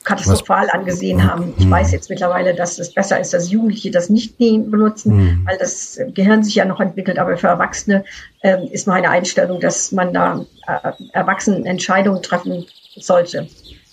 katastrophal 0.04 0.68
Was? 0.68 0.74
angesehen 0.74 1.24
haben. 1.24 1.54
Ich 1.58 1.66
mhm. 1.66 1.72
weiß 1.72 1.92
jetzt 1.92 2.10
mittlerweile, 2.10 2.54
dass 2.54 2.78
es 2.78 2.94
besser 2.94 3.20
ist, 3.20 3.34
dass 3.34 3.50
Jugendliche 3.50 3.92
das 3.92 4.10
nicht 4.10 4.38
benutzen, 4.38 5.16
mhm. 5.16 5.46
weil 5.46 5.58
das 5.58 6.00
Gehirn 6.14 6.44
sich 6.44 6.56
ja 6.56 6.66
noch 6.66 6.80
entwickelt. 6.80 7.20
Aber 7.20 7.38
für 7.38 7.48
Erwachsene 7.48 8.04
äh, 8.42 8.66
ist 8.68 8.88
meine 8.88 9.10
Einstellung, 9.10 9.60
dass 9.60 9.92
man 9.92 10.14
da 10.14 10.46
äh, 10.68 10.92
Erwachsenen 11.14 11.66
Entscheidungen 11.66 12.22
treffen 12.22 12.66
sollte. 12.96 13.48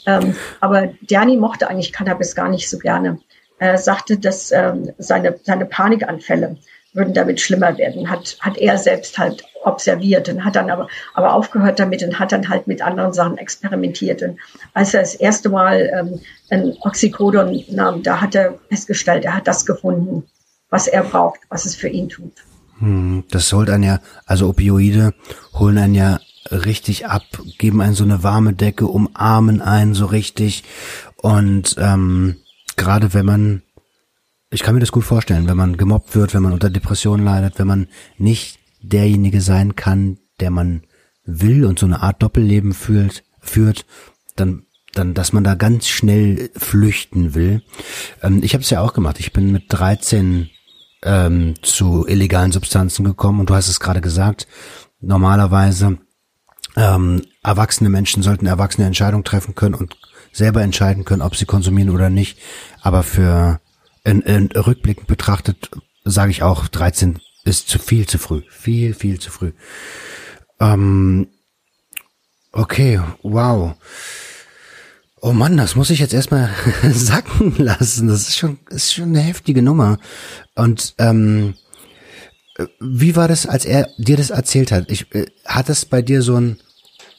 Ähm, 0.07 0.35
aber 0.61 0.89
Derni 1.03 1.37
mochte 1.37 1.69
eigentlich 1.69 1.93
Cannabis 1.93 2.35
gar 2.35 2.49
nicht 2.49 2.69
so 2.69 2.79
gerne. 2.79 3.21
Er 3.59 3.77
sagte, 3.77 4.19
dass 4.19 4.53
ähm, 4.53 4.91
seine, 4.99 5.39
seine 5.43 5.67
Panikanfälle 5.67 6.57
würden 6.93 7.15
damit 7.15 7.41
schlimmer 7.41 7.77
werden, 7.79 8.11
hat, 8.11 8.37
hat 8.41 8.57
er 8.59 8.79
selbst 8.79 9.19
halt 9.19 9.45
observiert 9.63 10.29
und 10.29 10.45
hat 10.45 10.57
dann 10.57 10.71
aber, 10.71 10.89
aber 11.15 11.35
aufgehört 11.35 11.79
damit 11.79 12.03
und 12.03 12.19
hat 12.19 12.33
dann 12.33 12.49
halt 12.49 12.67
mit 12.67 12.83
anderen 12.83 13.13
Sachen 13.13 13.39
experimentiert. 13.39 14.23
Und 14.23 14.39
als 14.75 14.95
er 14.95 15.01
das 15.01 15.15
erste 15.15 15.51
Mal 15.51 15.91
ähm, 15.95 16.21
ein 16.51 16.75
Oxycodon 16.81 17.65
nahm, 17.69 18.03
da 18.03 18.21
hat 18.21 18.35
er 18.35 18.59
festgestellt, 18.69 19.25
er 19.25 19.37
hat 19.37 19.47
das 19.47 19.67
gefunden, 19.67 20.25
was 20.71 20.87
er 20.87 21.03
braucht, 21.03 21.41
was 21.49 21.65
es 21.65 21.77
für 21.77 21.89
ihn 21.89 22.09
tut. 22.09 22.33
Hm, 22.79 23.25
das 23.31 23.53
holt 23.53 23.71
einen 23.71 23.85
ja, 23.85 24.01
also 24.27 24.49
Opioide 24.49 25.15
holen 25.53 25.79
einen 25.79 25.95
ja 25.95 26.21
richtig 26.51 27.07
ab, 27.07 27.23
geben 27.59 27.81
einen 27.81 27.95
so 27.95 28.05
eine 28.05 28.23
warme 28.23 28.55
Decke, 28.55 28.87
umarmen 28.87 29.61
einen 29.61 29.95
so 29.95 30.07
richtig. 30.07 30.65
Und 31.17 31.77
ähm, 31.79 32.37
gerade 32.77 33.13
wenn 33.13 33.27
man 33.27 33.63
ich 34.51 34.63
kann 34.63 34.75
mir 34.75 34.81
das 34.81 34.93
gut 34.93 35.05
vorstellen, 35.05 35.49
wenn 35.49 35.57
man 35.57 35.77
gemobbt 35.77 36.15
wird, 36.15 36.35
wenn 36.35 36.43
man 36.43 36.53
unter 36.53 36.71
Depressionen 36.71 37.25
leidet, 37.25 37.59
wenn 37.59 37.67
man 37.67 37.89
nicht 38.19 38.59
derjenige 38.83 39.41
sein 39.41 39.77
kann, 39.77 40.19
der 40.41 40.51
man 40.51 40.83
will 41.25 41.65
und 41.65 41.79
so 41.79 41.87
eine 41.87 42.03
Art 42.03 42.23
Doppelleben 42.23 42.75
fühlt, 42.75 43.25
führt, 43.41 43.87
dann 44.37 44.65
dann, 44.95 45.15
dass 45.15 45.33
man 45.33 45.45
da 45.45 45.55
ganz 45.55 45.87
schnell 45.89 46.51
flüchten 46.57 47.35
will. 47.35 47.63
Ähm, 48.23 48.43
ich 48.43 48.55
habe 48.55 48.63
es 48.63 48.71
ja 48.71 48.81
auch 48.81 48.93
gemacht. 48.93 49.21
Ich 49.21 49.33
bin 49.33 49.53
mit 49.53 49.65
13 49.69 50.51
ähm, 51.03 51.55
zu 51.63 52.07
illegalen 52.07 52.53
Substanzen 52.53 53.05
gekommen 53.05 53.41
und 53.41 53.51
du 53.51 53.55
hast 53.55 53.69
es 53.69 53.81
gerade 53.81 54.01
gesagt. 54.01 54.47
Normalerweise 55.01 55.99
ähm, 56.77 57.23
erwachsene 57.43 57.89
Menschen 57.89 58.23
sollten 58.23 58.47
erwachsene 58.47 58.87
Entscheidungen 58.87 59.25
treffen 59.25 59.55
können 59.55 59.75
und 59.75 59.97
selber 60.33 60.63
entscheiden 60.63 61.05
können, 61.05 61.23
ob 61.23 61.37
sie 61.37 61.47
konsumieren 61.47 61.91
oder 61.91 62.11
nicht. 62.11 62.39
Aber 62.83 63.03
für 63.03 63.61
in, 64.11 64.23
in 64.23 64.47
rückblickend 64.49 65.07
betrachtet 65.07 65.71
sage 66.05 66.31
ich 66.31 66.43
auch, 66.43 66.69
13 66.69 67.21
ist 67.45 67.69
zu 67.69 67.79
viel 67.79 68.07
zu 68.07 68.19
früh. 68.19 68.43
Viel, 68.51 68.95
viel 68.95 69.21
zu 69.21 69.31
früh. 69.31 69.53
Ähm, 70.59 71.29
okay, 72.53 73.01
wow. 73.23 73.75
Oh 75.23 75.33
Mann, 75.33 75.57
das 75.57 75.77
muss 75.77 75.91
ich 75.91 76.01
jetzt 76.01 76.15
erstmal 76.15 76.51
sacken 76.91 77.57
lassen. 77.59 78.09
Das 78.09 78.29
ist 78.29 78.37
schon, 78.37 78.59
ist 78.71 78.93
schon 78.93 79.11
eine 79.11 79.21
heftige 79.21 79.63
Nummer. 79.63 79.99
Und 80.55 80.95
ähm, 80.99 81.55
wie 82.81 83.17
war 83.17 83.29
das, 83.29 83.47
als 83.47 83.65
er 83.65 83.89
dir 83.97 84.17
das 84.17 84.31
erzählt 84.31 84.73
hat? 84.73 84.91
Ich, 84.91 85.15
äh, 85.15 85.27
hat 85.45 85.69
das 85.69 85.85
bei 85.85 86.03
dir 86.03 86.23
so 86.23 86.37
ein, 86.37 86.59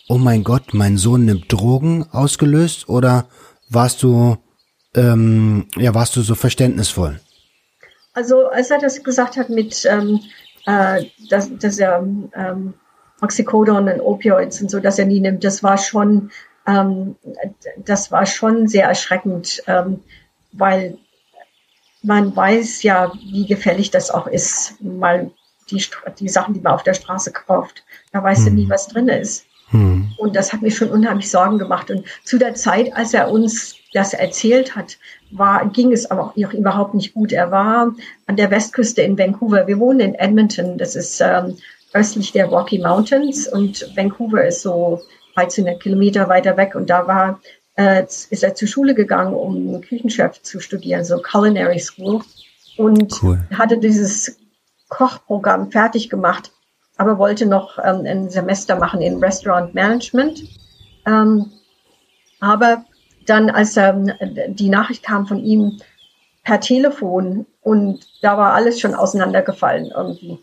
oh 0.07 0.17
mein 0.17 0.43
Gott, 0.43 0.73
mein 0.73 0.97
Sohn 0.97 1.25
nimmt 1.25 1.51
Drogen 1.51 2.03
ausgelöst? 2.11 2.89
Oder 2.89 3.29
warst 3.69 4.03
du 4.03 4.37
ähm, 4.95 5.67
ja, 5.77 5.93
warst 5.93 6.15
du 6.15 6.21
so 6.21 6.35
verständnisvoll? 6.35 7.19
Also 8.13 8.47
als 8.49 8.71
er 8.71 8.79
das 8.79 9.03
gesagt 9.03 9.37
hat 9.37 9.49
mit, 9.49 9.85
ähm, 9.85 10.19
äh, 10.65 11.05
dass, 11.29 11.49
dass 11.57 11.79
er 11.79 12.03
ähm, 12.35 12.73
Oxycodon 13.21 13.87
und 13.87 14.01
Opioids 14.01 14.61
und 14.61 14.69
so, 14.69 14.79
dass 14.79 14.99
er 14.99 15.05
nie 15.05 15.19
nimmt, 15.19 15.43
das 15.43 15.63
war 15.63 15.77
schon, 15.77 16.31
ähm, 16.67 17.15
das 17.77 18.11
war 18.11 18.25
schon 18.25 18.67
sehr 18.67 18.85
erschreckend, 18.87 19.63
ähm, 19.67 20.01
weil 20.51 20.97
man 22.03 22.35
weiß 22.35 22.83
ja, 22.83 23.11
wie 23.13 23.45
gefährlich 23.45 23.91
das 23.91 24.11
auch 24.11 24.27
ist, 24.27 24.81
mal 24.81 25.31
die, 25.69 25.83
die 26.19 26.29
Sachen, 26.29 26.53
die 26.53 26.59
man 26.59 26.73
auf 26.73 26.83
der 26.83 26.95
Straße 26.95 27.31
kauft. 27.31 27.83
Da 28.11 28.23
weißt 28.23 28.45
hm. 28.45 28.55
du 28.55 28.61
nie, 28.61 28.69
was 28.69 28.87
drin 28.87 29.07
ist. 29.07 29.45
Hm. 29.69 30.11
Und 30.17 30.35
das 30.35 30.51
hat 30.51 30.61
mir 30.61 30.71
schon 30.71 30.89
unheimlich 30.89 31.29
Sorgen 31.29 31.59
gemacht. 31.59 31.91
Und 31.91 32.05
zu 32.23 32.37
der 32.37 32.55
Zeit, 32.55 32.93
als 32.95 33.13
er 33.13 33.31
uns 33.31 33.75
das 33.93 34.13
erzählt 34.13 34.75
hat, 34.75 34.97
war, 35.31 35.67
ging 35.69 35.91
es 35.91 36.09
aber 36.09 36.27
auch 36.27 36.35
überhaupt 36.35 36.93
nicht 36.93 37.13
gut. 37.13 37.31
Er 37.31 37.51
war 37.51 37.93
an 38.25 38.35
der 38.35 38.51
Westküste 38.51 39.01
in 39.01 39.17
Vancouver. 39.17 39.67
Wir 39.67 39.79
wohnen 39.79 39.99
in 39.99 40.15
Edmonton. 40.15 40.77
Das 40.77 40.95
ist 40.95 41.19
ähm, 41.21 41.57
östlich 41.93 42.31
der 42.31 42.45
Rocky 42.45 42.79
Mountains 42.79 43.47
und 43.47 43.95
Vancouver 43.95 44.45
ist 44.45 44.61
so 44.61 45.01
13 45.35 45.79
Kilometer 45.79 46.29
weiter 46.29 46.57
weg. 46.57 46.75
Und 46.75 46.89
da 46.89 47.07
war, 47.07 47.41
äh, 47.75 48.03
ist 48.03 48.43
er 48.43 48.55
zur 48.55 48.67
Schule 48.67 48.95
gegangen, 48.95 49.33
um 49.33 49.81
Küchenchef 49.81 50.41
zu 50.41 50.59
studieren, 50.59 51.03
so 51.03 51.21
Culinary 51.21 51.79
School. 51.79 52.21
Und 52.77 53.21
cool. 53.21 53.39
hatte 53.57 53.77
dieses 53.77 54.39
Kochprogramm 54.87 55.71
fertig 55.71 56.09
gemacht 56.09 56.51
aber 57.01 57.17
wollte 57.17 57.47
noch 57.47 57.79
ähm, 57.79 58.05
ein 58.05 58.29
Semester 58.29 58.75
machen 58.75 59.01
in 59.01 59.17
Restaurant 59.17 59.73
Management. 59.73 60.43
Ähm, 61.07 61.51
aber 62.39 62.85
dann, 63.31 63.49
als 63.49 63.77
ähm, 63.77 64.11
die 64.49 64.69
Nachricht 64.69 65.03
kam 65.03 65.25
von 65.25 65.39
ihm 65.43 65.79
per 66.43 66.59
Telefon 66.59 67.45
und 67.61 68.05
da 68.21 68.37
war 68.37 68.53
alles 68.53 68.79
schon 68.79 68.93
auseinandergefallen 68.93 69.91
irgendwie. 69.95 70.39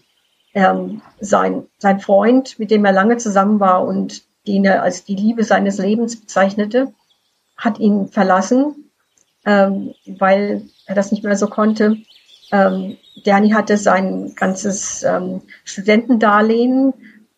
Ähm, 0.54 1.02
sein, 1.20 1.66
sein 1.78 2.00
Freund, 2.00 2.58
mit 2.58 2.70
dem 2.70 2.84
er 2.84 2.92
lange 2.92 3.18
zusammen 3.18 3.60
war 3.60 3.84
und 3.84 4.22
den 4.46 4.64
er 4.64 4.82
als 4.82 5.04
die 5.04 5.14
Liebe 5.14 5.44
seines 5.44 5.78
Lebens 5.78 6.18
bezeichnete, 6.18 6.92
hat 7.56 7.78
ihn 7.78 8.08
verlassen, 8.08 8.90
ähm, 9.44 9.94
weil 10.06 10.62
er 10.86 10.94
das 10.94 11.12
nicht 11.12 11.22
mehr 11.24 11.36
so 11.36 11.48
konnte. 11.48 11.98
Ähm, 12.50 12.96
Derni 13.26 13.50
hatte 13.50 13.76
sein 13.76 14.32
ganzes 14.34 15.02
ähm, 15.02 15.42
Studentendarlehen 15.64 16.94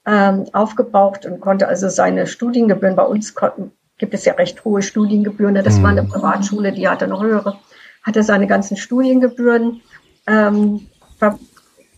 ähm, 0.06 0.46
aufgebraucht 0.52 1.26
und 1.26 1.40
konnte 1.40 1.66
also 1.66 1.88
seine 1.88 2.28
Studiengebühren, 2.28 2.94
bei 2.94 3.04
uns 3.04 3.34
konnten, 3.34 3.72
gibt 4.00 4.14
es 4.14 4.24
ja 4.24 4.32
recht 4.32 4.64
hohe 4.64 4.82
Studiengebühren, 4.82 5.54
das 5.54 5.78
mhm. 5.78 5.82
war 5.82 5.90
eine 5.90 6.02
mhm. 6.02 6.08
Privatschule, 6.08 6.72
die 6.72 6.88
hatte 6.88 7.06
noch 7.06 7.22
höhere, 7.22 7.58
hatte 8.02 8.24
seine 8.24 8.48
ganzen 8.48 8.76
Studiengebühren 8.76 9.82
ähm, 10.26 10.88
ver, 11.18 11.38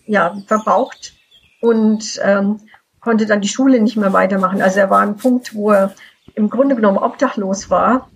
ja, 0.05 0.37
verbraucht 0.47 1.15
und 1.61 2.21
ähm, 2.23 2.61
konnte 3.01 3.25
dann 3.27 3.41
die 3.41 3.49
Schule 3.49 3.81
nicht 3.81 3.97
mehr 3.97 4.12
weitermachen. 4.12 4.61
Also 4.61 4.81
er 4.81 4.91
war 4.91 5.01
ein 5.01 5.17
Punkt, 5.17 5.55
wo 5.55 5.71
er 5.71 5.95
im 6.35 6.51
Grunde 6.51 6.75
genommen 6.75 6.99
obdachlos 6.99 7.71
war, 7.71 8.11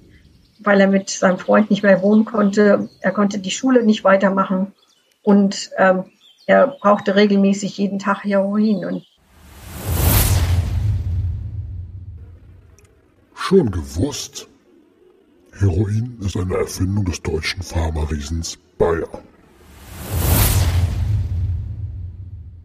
weil 0.60 0.80
er 0.80 0.88
mit 0.88 1.08
seinem 1.08 1.38
Freund 1.38 1.70
nicht 1.70 1.82
mehr 1.82 2.02
wohnen 2.02 2.24
konnte. 2.24 2.88
Er 3.00 3.12
konnte 3.12 3.38
die 3.38 3.50
Schule 3.50 3.84
nicht 3.84 4.04
weitermachen 4.04 4.72
und 5.22 5.70
ähm, 5.78 6.04
er 6.46 6.66
brauchte 6.68 7.14
regelmäßig 7.14 7.78
jeden 7.78 7.98
Tag 7.98 8.24
Heroin. 8.24 8.84
Und 8.84 9.04
Schon 13.48 13.70
gewusst, 13.70 14.48
Heroin 15.60 16.18
ist 16.20 16.36
eine 16.36 16.56
Erfindung 16.56 17.04
des 17.04 17.22
deutschen 17.22 17.62
Pharma-Riesens 17.62 18.58
Bayer. 18.76 19.08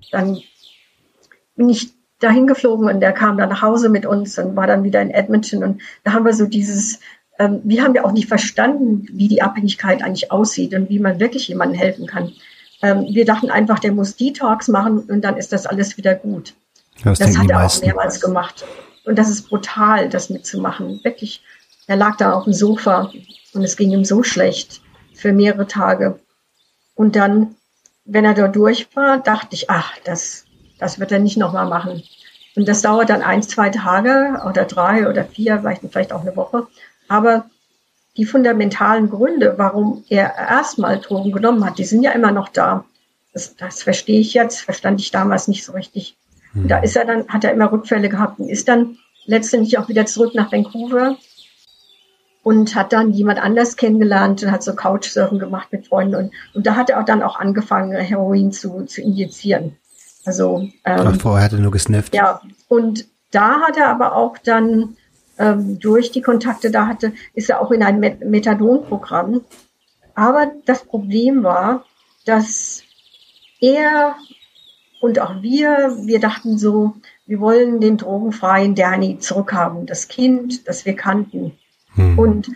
Dann 0.10 0.42
bin 1.56 1.70
ich 1.70 1.94
dahin 2.18 2.48
geflogen 2.48 2.90
und 2.90 3.00
der 3.00 3.12
kam 3.12 3.38
dann 3.38 3.50
nach 3.50 3.62
Hause 3.62 3.90
mit 3.90 4.08
uns 4.08 4.40
und 4.40 4.56
war 4.56 4.66
dann 4.66 4.84
wieder 4.84 5.04
in 5.04 5.12
Edmonton 5.12 5.64
und 5.64 5.84
da 6.04 6.14
haben 6.14 6.26
wir 6.26 6.34
so 6.34 6.48
dieses 6.48 7.00
ähm, 7.38 7.62
wir 7.64 7.84
haben 7.84 7.94
ja 7.94 8.04
auch 8.04 8.12
nicht 8.12 8.28
verstanden, 8.28 9.06
wie 9.12 9.28
die 9.28 9.44
Abhängigkeit 9.44 10.02
eigentlich 10.02 10.32
aussieht 10.32 10.74
und 10.74 10.90
wie 10.90 10.98
man 10.98 11.20
wirklich 11.20 11.48
jemandem 11.48 11.78
helfen 11.78 12.08
kann. 12.08 12.32
Ähm, 12.82 13.06
wir 13.08 13.26
dachten 13.26 13.52
einfach, 13.52 13.78
der 13.78 13.92
muss 13.92 14.16
Detox 14.16 14.68
machen 14.68 15.02
und 15.02 15.22
dann 15.22 15.38
ist 15.38 15.54
das 15.54 15.68
alles 15.68 15.96
wieder 15.98 16.16
gut. 16.16 16.56
Das, 17.04 17.20
das 17.20 17.38
hat 17.38 17.52
er 17.52 17.60
meisten. 17.60 17.84
auch 17.84 17.86
mehrmals 17.86 18.20
gemacht. 18.20 18.66
Und 19.12 19.18
das 19.18 19.28
ist 19.28 19.50
brutal, 19.50 20.08
das 20.08 20.30
mitzumachen. 20.30 21.04
Wirklich, 21.04 21.44
er 21.86 21.98
lag 21.98 22.16
da 22.16 22.32
auf 22.32 22.46
dem 22.46 22.54
Sofa 22.54 23.12
und 23.54 23.62
es 23.62 23.76
ging 23.76 23.92
ihm 23.92 24.06
so 24.06 24.24
schlecht 24.24 24.80
für 25.14 25.34
mehrere 25.34 25.68
Tage. 25.68 26.18
Und 26.96 27.18
dann, 27.18 27.58
wenn 28.06 28.24
er 28.24 28.36
da 28.36 28.48
durch 28.48 28.88
war, 28.96 29.18
dachte 29.18 29.54
ich, 29.54 29.70
ach, 29.70 29.98
das, 30.06 30.46
das 30.80 30.98
wird 30.98 31.12
er 31.12 31.20
nicht 31.20 31.36
nochmal 31.36 31.68
machen. 31.68 32.02
Und 32.56 32.70
das 32.70 32.82
dauert 32.84 33.10
dann 33.10 33.22
ein, 33.22 33.44
zwei 33.44 33.70
Tage 33.70 34.42
oder 34.48 34.64
drei 34.64 35.10
oder 35.10 35.26
vier, 35.26 35.60
vielleicht, 35.60 35.82
vielleicht 35.92 36.14
auch 36.14 36.22
eine 36.22 36.38
Woche. 36.38 36.68
Aber 37.10 37.50
die 38.16 38.24
fundamentalen 38.24 39.10
Gründe, 39.10 39.56
warum 39.58 40.06
er 40.08 40.34
erstmal 40.38 41.02
Drogen 41.02 41.34
genommen 41.34 41.66
hat, 41.66 41.80
die 41.80 41.84
sind 41.84 42.02
ja 42.02 42.12
immer 42.12 42.32
noch 42.32 42.48
da. 42.48 42.86
Das, 43.34 43.58
das 43.58 43.84
verstehe 43.84 44.22
ich 44.22 44.34
jetzt, 44.34 44.62
verstand 44.62 45.02
ich 45.02 45.12
damals 45.12 45.50
nicht 45.50 45.66
so 45.66 45.74
richtig. 45.74 46.16
Hm. 46.54 46.68
Da 46.68 46.80
ist 46.80 46.96
er 46.96 47.06
dann, 47.06 47.28
hat 47.28 47.44
er 47.44 47.54
immer 47.54 47.72
Rückfälle 47.72 48.10
gehabt 48.10 48.40
und 48.40 48.50
ist 48.50 48.68
dann 48.68 48.98
letztendlich 49.26 49.78
auch 49.78 49.88
wieder 49.88 50.06
zurück 50.06 50.34
nach 50.36 50.52
Vancouver 50.52 51.18
und 52.44 52.76
hat 52.76 52.92
dann 52.92 53.12
jemand 53.12 53.42
anders 53.42 53.78
kennengelernt 53.78 54.44
und 54.44 54.52
hat 54.52 54.64
so 54.64 54.76
Couchsurfen 54.76 55.40
gemacht 55.40 55.68
mit 55.72 55.88
Freunden 55.88 56.16
und, 56.16 56.32
und 56.54 56.66
da 56.66 56.76
hat 56.76 56.90
er 56.90 57.00
auch 57.00 57.06
dann 57.06 57.22
auch 57.22 57.40
angefangen, 57.40 57.96
Heroin 57.96 58.52
zu, 58.52 58.86
zu 58.86 59.02
injizieren. 59.02 59.78
Also 60.26 60.70
ähm, 60.86 61.08
Ach, 61.08 61.16
vorher 61.18 61.46
hat 61.46 61.54
er 61.54 61.60
nur 61.60 61.72
gesnifft. 61.72 62.16
Ja, 62.16 62.42
und 62.68 63.06
da 63.32 63.62
hat 63.62 63.78
er 63.78 63.90
aber 63.90 64.16
auch 64.16 64.38
dann 64.38 64.98
ähm, 65.38 65.80
durch 65.80 66.12
die 66.12 66.22
Kontakte 66.22 66.72
da 66.72 66.88
hatte, 66.88 67.14
ist 67.34 67.50
er 67.50 67.62
auch 67.62 67.72
in 67.72 67.84
ein 67.84 68.00
Methadon-Programm. 68.00 69.42
Aber 70.14 70.52
das 70.66 70.84
Problem 70.84 71.44
war, 71.44 71.86
dass 72.26 72.84
er 73.60 74.16
und 75.02 75.20
auch 75.20 75.42
wir, 75.42 75.98
wir 76.04 76.20
dachten 76.20 76.60
so, 76.60 76.94
wir 77.26 77.40
wollen 77.40 77.82
den 77.82 77.98
drogenfreien 77.98 78.76
Danny 78.76 79.18
zurückhaben, 79.18 79.88
das 79.88 80.08
Kind, 80.08 80.68
das 80.68 80.86
wir 80.86 80.96
kannten. 80.96 81.58
Hm. 81.96 82.20
Und 82.20 82.52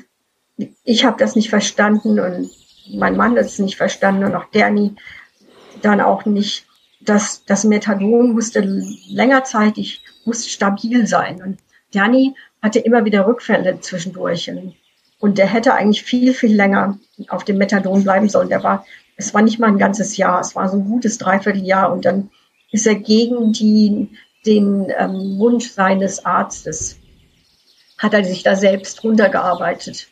ich 0.83 1.05
habe 1.05 1.17
das 1.17 1.35
nicht 1.35 1.49
verstanden 1.49 2.19
und 2.19 2.51
mein 2.93 3.17
Mann 3.17 3.31
hat 3.31 3.45
es 3.45 3.57
nicht 3.57 3.77
verstanden 3.77 4.25
und 4.25 4.35
auch 4.35 4.45
Danny 4.53 4.95
dann 5.81 5.99
auch 5.99 6.25
nicht. 6.25 6.67
Das, 7.01 7.43
das 7.45 7.63
Methadon 7.63 8.33
musste 8.33 8.61
längerzeitig, 8.61 10.03
musste 10.23 10.49
stabil 10.49 11.05
sein. 11.05 11.41
Und 11.41 11.59
Danny 11.91 12.35
hatte 12.61 12.79
immer 12.79 13.05
wieder 13.05 13.27
Rückfälle 13.27 13.79
zwischendurch. 13.81 14.51
Und 15.19 15.37
der 15.37 15.47
hätte 15.47 15.73
eigentlich 15.73 16.03
viel, 16.03 16.33
viel 16.33 16.55
länger 16.55 16.97
auf 17.27 17.43
dem 17.43 17.57
Methadon 17.57 18.03
bleiben 18.03 18.29
sollen. 18.29 18.49
Der 18.49 18.63
war, 18.63 18.85
es 19.17 19.33
war 19.33 19.41
nicht 19.41 19.59
mal 19.59 19.67
ein 19.67 19.77
ganzes 19.77 20.17
Jahr, 20.17 20.39
es 20.41 20.55
war 20.55 20.69
so 20.69 20.77
ein 20.77 20.85
gutes 20.85 21.17
Dreivierteljahr. 21.17 21.91
Und 21.91 22.05
dann 22.05 22.29
ist 22.71 22.85
er 22.85 22.95
gegen 22.95 23.53
die, 23.53 24.09
den 24.45 24.91
ähm, 24.97 25.37
Wunsch 25.39 25.69
seines 25.71 26.25
Arztes, 26.25 26.97
hat 27.97 28.13
er 28.13 28.23
sich 28.23 28.43
da 28.43 28.55
selbst 28.55 29.03
runtergearbeitet. 29.03 30.07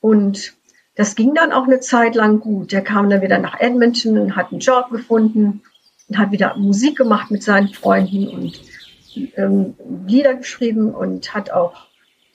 Und 0.00 0.54
das 0.94 1.14
ging 1.14 1.34
dann 1.34 1.52
auch 1.52 1.64
eine 1.64 1.80
Zeit 1.80 2.14
lang 2.14 2.40
gut. 2.40 2.72
Der 2.72 2.82
kam 2.82 3.10
dann 3.10 3.22
wieder 3.22 3.38
nach 3.38 3.60
Edmonton 3.60 4.18
und 4.18 4.36
hat 4.36 4.50
einen 4.50 4.60
Job 4.60 4.90
gefunden 4.90 5.62
und 6.08 6.18
hat 6.18 6.32
wieder 6.32 6.56
Musik 6.56 6.96
gemacht 6.96 7.30
mit 7.30 7.42
seinen 7.42 7.68
Freunden 7.68 8.28
und 8.28 8.60
ähm, 9.36 9.74
Lieder 10.06 10.34
geschrieben 10.34 10.94
und 10.94 11.34
hat 11.34 11.50
auch 11.50 11.86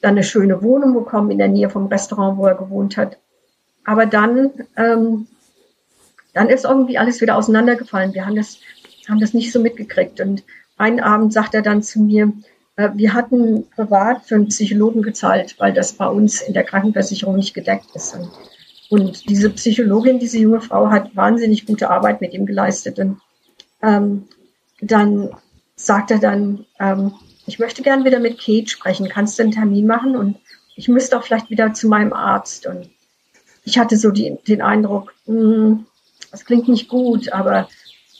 dann 0.02 0.12
eine 0.12 0.24
schöne 0.24 0.62
Wohnung 0.62 0.94
bekommen 0.94 1.32
in 1.32 1.38
der 1.40 1.48
Nähe 1.48 1.70
vom 1.70 1.88
Restaurant, 1.88 2.38
wo 2.38 2.46
er 2.46 2.56
gewohnt 2.56 2.98
hat. 2.98 3.18
Aber 3.86 4.06
dann, 4.06 4.52
ähm, 4.78 5.28
dann 6.34 6.50
ist 6.50 6.66
irgendwie 6.66 6.98
alles 6.98 7.22
wieder 7.22 7.38
auseinandergefallen. 7.38 8.14
Wir 8.14 8.26
haben 8.26 8.36
das, 8.36 8.60
haben 9.08 9.20
das 9.20 9.34
nicht 9.34 9.52
so 9.52 9.60
mitgekriegt. 9.60 10.20
Und 10.20 10.44
einen 10.78 11.00
Abend 11.00 11.32
sagt 11.32 11.54
er 11.54 11.62
dann 11.62 11.84
zu 11.84 12.02
mir, 12.02 12.34
äh, 12.76 12.90
wir 12.96 13.14
hatten 13.14 13.70
privat 13.76 14.26
für 14.26 14.36
einen 14.36 14.48
Psychologen 14.48 15.02
gezahlt, 15.02 15.56
weil 15.60 15.74
das 15.74 15.94
bei 15.94 16.08
uns 16.08 16.42
in 16.42 16.54
der 16.54 16.64
Krankenversicherung 16.64 17.36
nicht 17.36 17.54
gedeckt 17.54 17.88
ist. 17.94 18.16
Und, 18.16 18.30
und 18.90 19.30
diese 19.30 19.50
Psychologin, 19.52 20.20
diese 20.20 20.40
junge 20.40 20.62
Frau, 20.62 20.90
hat 20.90 21.16
wahnsinnig 21.16 21.66
gute 21.66 21.90
Arbeit 21.90 22.22
mit 22.22 22.34
ihm 22.34 22.46
geleistet. 22.46 23.00
Und 23.00 23.22
ähm, 23.82 24.28
dann 24.82 25.30
sagt 25.76 26.12
er 26.12 26.20
dann, 26.20 26.66
ähm, 26.80 27.14
ich 27.46 27.60
möchte 27.60 27.82
gern 27.82 28.06
wieder 28.06 28.20
mit 28.20 28.40
Kate 28.40 28.70
sprechen. 28.70 29.10
Kannst 29.10 29.38
du 29.38 29.44
einen 29.44 29.52
Termin 29.52 29.86
machen? 29.86 30.16
Und 30.16 30.38
ich 30.76 30.88
müsste 30.88 31.18
auch 31.18 31.24
vielleicht 31.24 31.50
wieder 31.50 31.74
zu 31.74 31.88
meinem 31.88 32.14
Arzt. 32.14 32.66
Und 32.66 32.90
ich 33.66 33.78
hatte 33.78 33.98
so 33.98 34.12
die, 34.12 34.38
den 34.48 34.62
Eindruck, 34.62 35.14
mh, 35.28 35.36
hm, 35.36 35.86
das 36.34 36.46
klingt 36.46 36.68
nicht 36.68 36.90
gut, 36.90 37.32
aber 37.32 37.70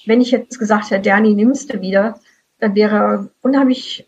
wenn 0.06 0.22
ich 0.22 0.30
jetzt 0.30 0.60
gesagt 0.60 0.92
hätte, 0.92 1.10
Danny, 1.10 1.34
nimmst 1.34 1.74
du 1.74 1.82
wieder, 1.82 2.20
dann 2.60 2.76
wäre 2.76 2.96
er 2.96 3.30
unheimlich 3.42 4.08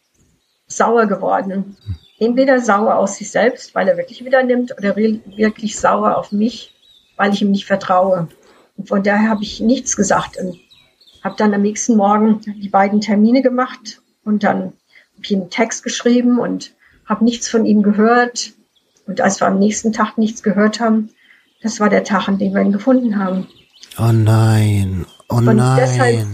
sauer 0.68 1.08
geworden. 1.08 1.76
Entweder 2.20 2.60
sauer 2.60 2.98
aus 2.98 3.18
sich 3.18 3.32
selbst, 3.32 3.74
weil 3.74 3.88
er 3.88 3.98
wirklich 3.98 4.24
wieder 4.24 4.44
nimmt, 4.44 4.78
oder 4.78 4.96
wirklich 4.96 5.80
sauer 5.80 6.18
auf 6.18 6.32
mich, 6.32 6.72
weil 7.18 7.34
ich 7.34 7.42
ihm 7.42 7.50
nicht 7.50 7.66
vertraue. 7.66 8.28
Und 8.78 8.88
von 8.88 9.02
daher 9.02 9.28
habe 9.28 9.42
ich 9.42 9.60
nichts 9.60 9.98
gesagt 9.98 10.38
und 10.38 10.60
habe 11.24 11.36
dann 11.36 11.56
am 11.56 11.64
nächsten 11.64 11.98
Morgen 11.98 12.42
die 12.42 12.70
beiden 12.70 13.02
Termine 13.02 13.42
gemacht 13.42 14.04
und 14.24 14.44
dann 14.44 14.60
habe 15.16 15.24
ich 15.24 15.34
einen 15.34 15.50
Text 15.50 15.82
geschrieben 15.82 16.38
und 16.38 16.76
habe 17.08 17.24
nichts 17.24 17.50
von 17.50 17.66
ihm 17.66 17.82
gehört. 17.82 18.54
Und 19.08 19.20
als 19.20 19.42
wir 19.42 19.48
am 19.48 19.58
nächsten 19.58 19.94
Tag 19.94 20.20
nichts 20.20 20.44
gehört 20.44 20.80
haben, 20.80 21.10
das 21.64 21.80
war 21.80 21.90
der 21.90 22.04
Tag, 22.04 22.28
an 22.28 22.38
dem 22.38 22.54
wir 22.54 22.62
ihn 22.62 22.72
gefunden 22.72 23.18
haben. 23.18 23.48
Oh 23.98 24.12
nein, 24.12 25.06
oh 25.30 25.36
und 25.36 25.46
nein. 25.46 25.78
Deshalb, 25.80 26.28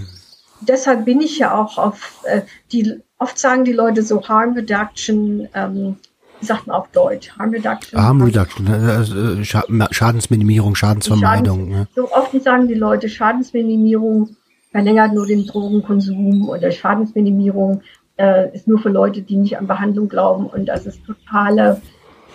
deshalb 0.62 1.06
bin 1.06 1.22
ich 1.22 1.38
ja 1.38 1.56
auch 1.56 1.78
auf 1.78 2.24
äh, 2.26 2.42
die, 2.72 3.00
oft 3.20 3.38
sagen 3.38 3.66
die 3.66 3.74
Leute 3.74 4.02
so 4.04 4.28
Harm 4.28 4.54
Reduction, 4.54 5.48
ähm, 5.54 5.98
sagt 6.42 6.68
man 6.68 6.76
auf 6.76 6.88
Deutsch? 6.90 7.32
Harm 7.38 7.52
Reduction. 7.52 8.02
Harm 8.02 8.22
Reduction, 8.22 8.68
äh, 8.68 9.42
äh, 9.42 9.44
Schadensminimierung, 9.92 10.76
Schadensvermeidung. 10.76 11.72
Schadens, 11.72 11.78
ne? 11.78 11.88
So 11.96 12.12
oft 12.12 12.42
sagen 12.42 12.68
die 12.68 12.74
Leute 12.74 13.10
Schadensminimierung 13.10 14.36
verlängert 14.72 15.14
nur 15.14 15.28
den 15.28 15.46
Drogenkonsum 15.46 16.50
oder 16.50 16.72
Schadensminimierung 16.72 17.82
äh, 18.18 18.54
ist 18.56 18.68
nur 18.68 18.80
für 18.80 18.90
Leute, 18.90 19.22
die 19.22 19.36
nicht 19.36 19.58
an 19.58 19.68
Behandlung 19.68 20.08
glauben 20.08 20.48
und 20.48 20.66
das 20.66 20.86
ist 20.86 21.04
totale, 21.06 21.82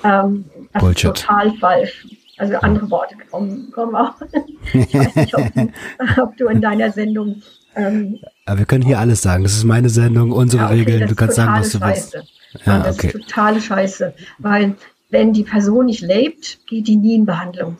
ähm, 0.04 0.44
das 0.72 0.82
Bullshit. 0.82 1.10
ist 1.10 1.22
total 1.22 1.52
falsch. 1.58 2.06
Also 2.38 2.56
andere 2.56 2.90
Worte 2.90 3.16
kommen, 3.30 3.70
kommen 3.72 3.94
auch. 3.94 4.14
ich 4.72 4.94
weiß 4.94 5.14
nicht, 5.16 5.34
ob 5.34 5.54
du, 5.54 5.72
ob 6.22 6.36
du 6.36 6.48
in 6.48 6.60
deiner 6.60 6.92
Sendung 6.92 7.42
ähm, 7.76 8.18
aber 8.46 8.60
wir 8.60 8.66
können 8.66 8.84
hier 8.84 8.98
alles 8.98 9.22
sagen. 9.22 9.44
Das 9.44 9.52
ist 9.52 9.64
meine 9.64 9.90
Sendung, 9.90 10.32
unsere 10.32 10.62
ja, 10.62 10.68
okay, 10.68 10.78
Regeln. 10.78 11.08
Du 11.08 11.14
kannst 11.14 11.36
sagen, 11.36 11.60
was 11.60 11.70
du 11.72 11.78
Scheiße. 11.78 12.12
willst. 12.14 12.66
Ja, 12.66 12.78
das 12.78 12.96
okay. 12.96 13.08
ist 13.08 13.12
totale 13.12 13.60
Scheiße. 13.60 14.14
Weil 14.38 14.76
wenn 15.10 15.32
die 15.32 15.44
Person 15.44 15.86
nicht 15.86 16.00
lebt, 16.00 16.66
geht 16.66 16.88
die 16.88 16.96
nie 16.96 17.16
in 17.16 17.26
Behandlung. 17.26 17.76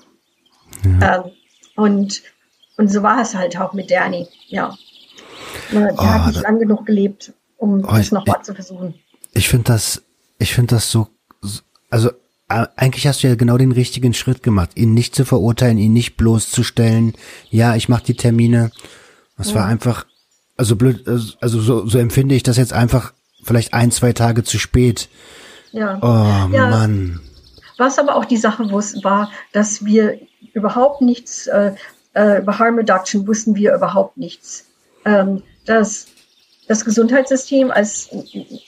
Ja. 1.00 1.24
Ähm, 1.24 1.32
und, 1.76 2.22
und 2.76 2.88
so 2.88 3.02
war 3.02 3.22
es 3.22 3.34
halt 3.34 3.58
auch 3.58 3.72
mit 3.72 3.90
Danny. 3.90 4.28
Ja. 4.48 4.76
Der 5.72 5.94
oh, 5.96 6.04
hat 6.04 6.26
nicht 6.26 6.42
lang 6.42 6.58
genug 6.58 6.84
gelebt, 6.84 7.32
um 7.56 7.84
oh, 7.84 7.96
es 7.96 8.12
nochmal 8.12 8.42
zu 8.42 8.54
versuchen. 8.54 8.94
Ich 9.32 9.48
finde 9.48 9.64
das, 9.64 10.02
ich 10.38 10.54
finde 10.54 10.74
das 10.74 10.90
so, 10.90 11.08
also 11.90 12.10
eigentlich 12.48 13.06
hast 13.06 13.22
du 13.22 13.28
ja 13.28 13.34
genau 13.34 13.58
den 13.58 13.72
richtigen 13.72 14.14
Schritt 14.14 14.42
gemacht, 14.42 14.70
ihn 14.76 14.94
nicht 14.94 15.14
zu 15.14 15.24
verurteilen, 15.24 15.78
ihn 15.78 15.92
nicht 15.92 16.16
bloßzustellen. 16.16 17.14
Ja, 17.50 17.74
ich 17.74 17.88
mache 17.88 18.04
die 18.04 18.14
Termine 18.14 18.70
das 19.38 19.54
war 19.54 19.66
einfach, 19.66 20.06
also 20.56 20.76
blöd, 20.76 21.06
also 21.06 21.60
so, 21.60 21.86
so 21.86 21.98
empfinde 21.98 22.34
ich 22.34 22.42
das 22.42 22.56
jetzt 22.56 22.72
einfach 22.72 23.12
vielleicht 23.44 23.74
ein, 23.74 23.90
zwei 23.90 24.12
Tage 24.12 24.44
zu 24.44 24.58
spät. 24.58 25.08
Ja. 25.72 25.98
Oh 26.00 26.52
ja. 26.54 26.70
Mann. 26.70 27.20
Was 27.76 27.98
aber 27.98 28.16
auch 28.16 28.24
die 28.24 28.38
Sache 28.38 28.70
war, 28.70 29.30
dass 29.52 29.84
wir 29.84 30.18
überhaupt 30.54 31.02
nichts, 31.02 31.46
äh, 31.46 31.72
äh, 32.14 32.38
über 32.38 32.58
Harm 32.58 32.76
Reduction 32.76 33.26
wussten 33.26 33.54
wir 33.54 33.74
überhaupt 33.74 34.16
nichts. 34.16 34.64
Ähm, 35.04 35.42
das, 35.66 36.06
das 36.68 36.84
Gesundheitssystem, 36.84 37.70
als 37.70 38.08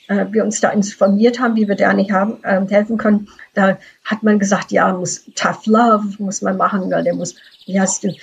äh, 0.09 0.27
wir 0.31 0.45
uns 0.45 0.61
da 0.61 0.71
informiert 0.71 1.41
haben, 1.41 1.57
wie 1.57 1.67
wir 1.67 1.75
da 1.75 1.93
nicht 1.93 2.13
haben, 2.13 2.43
äh, 2.45 2.61
helfen 2.69 2.97
können, 2.97 3.29
da 3.55 3.77
hat 4.05 4.23
man 4.23 4.39
gesagt, 4.39 4.71
ja, 4.71 4.93
muss 4.93 5.25
Tough 5.35 5.67
Love 5.67 6.07
muss 6.19 6.43
man 6.43 6.57
machen, 6.57 6.91
weil 6.91 7.05
der 7.05 7.15
muss, 7.15 7.35
wie 7.67 7.81
heißt 7.81 8.05
du, 8.05 8.15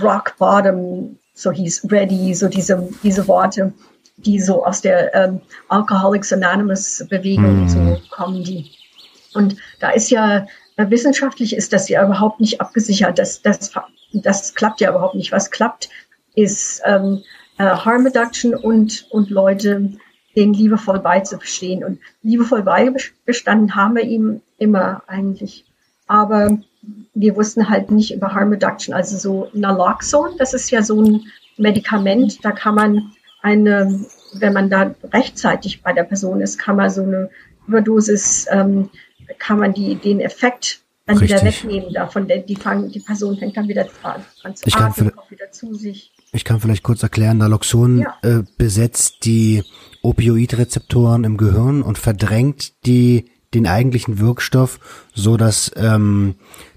Rock 0.00 0.36
Bottom 0.38 1.18
so 1.36 1.52
hieß 1.52 1.86
Ready, 1.90 2.34
so 2.34 2.48
diese, 2.48 2.88
diese 3.02 3.28
Worte, 3.28 3.72
die 4.16 4.40
so 4.40 4.64
aus 4.64 4.80
der 4.80 5.14
ähm, 5.14 5.40
Alcoholics 5.68 6.32
Anonymous 6.32 7.04
Bewegung 7.10 7.66
mm. 7.66 7.68
so 7.68 8.00
kommen, 8.10 8.42
die. 8.42 8.70
Und 9.34 9.56
da 9.80 9.90
ist 9.90 10.10
ja, 10.10 10.46
äh, 10.76 10.90
wissenschaftlich 10.90 11.54
ist 11.54 11.74
das 11.74 11.88
ja 11.90 12.04
überhaupt 12.04 12.40
nicht 12.40 12.60
abgesichert. 12.60 13.18
Das, 13.18 13.42
das, 13.42 13.70
das 14.12 14.54
klappt 14.54 14.80
ja 14.80 14.90
überhaupt 14.90 15.14
nicht. 15.14 15.30
Was 15.32 15.50
klappt, 15.50 15.90
ist 16.34 16.82
ähm, 16.86 17.22
äh, 17.58 17.64
Harm 17.64 18.04
Reduction 18.06 18.54
und, 18.54 19.06
und 19.10 19.30
Leute 19.30 19.92
denen 20.36 20.52
liebevoll 20.52 20.98
beizustehen. 20.98 21.82
Und 21.82 21.98
liebevoll 22.22 22.62
beigestanden 22.62 23.74
haben 23.74 23.96
wir 23.96 24.04
ihm 24.04 24.42
immer 24.58 25.02
eigentlich. 25.06 25.64
Aber 26.06 26.58
wir 27.14 27.34
wussten 27.34 27.68
halt 27.68 27.90
nicht 27.90 28.14
über 28.14 28.34
Harm 28.34 28.50
Reduction, 28.50 28.94
also 28.94 29.16
so 29.16 29.50
Naloxone, 29.54 30.36
das 30.38 30.54
ist 30.54 30.70
ja 30.70 30.82
so 30.82 31.02
ein 31.02 31.24
Medikament, 31.56 32.44
da 32.44 32.52
kann 32.52 32.74
man 32.74 33.12
eine, 33.42 34.04
wenn 34.34 34.52
man 34.52 34.70
da 34.70 34.94
rechtzeitig 35.12 35.82
bei 35.82 35.92
der 35.92 36.04
Person 36.04 36.40
ist, 36.40 36.58
kann 36.58 36.76
man 36.76 36.90
so 36.90 37.02
eine 37.02 37.30
Überdosis, 37.66 38.46
ähm, 38.50 38.90
kann 39.38 39.58
man 39.58 39.72
die, 39.72 39.96
den 39.96 40.20
Effekt 40.20 40.80
dann 41.06 41.18
Richtig. 41.18 41.40
wieder 41.40 41.48
wegnehmen 41.50 41.92
davon, 41.94 42.28
die, 42.28 42.44
die, 42.44 42.58
die 42.92 43.00
Person 43.00 43.38
fängt 43.38 43.56
dann 43.56 43.68
wieder 43.68 43.84
dran, 43.84 44.24
dran 44.40 44.56
zu 44.56 44.66
ich 44.66 44.76
atmen, 44.76 45.14
kommt 45.14 45.30
wieder 45.30 45.50
zu 45.50 45.74
sich. 45.74 46.12
Ich 46.32 46.44
kann 46.44 46.60
vielleicht 46.60 46.82
kurz 46.82 47.02
erklären, 47.02 47.38
Naloxon 47.38 48.00
ja. 48.00 48.14
äh, 48.22 48.42
besetzt 48.58 49.24
die 49.24 49.62
Opioidrezeptoren 50.02 51.24
im 51.24 51.36
Gehirn 51.36 51.82
und 51.82 51.98
verdrängt 51.98 52.84
die 52.86 53.30
den 53.54 53.66
eigentlichen 53.66 54.18
Wirkstoff, 54.18 54.80
so 55.14 55.36
dass 55.36 55.70
ähm, 55.76 56.34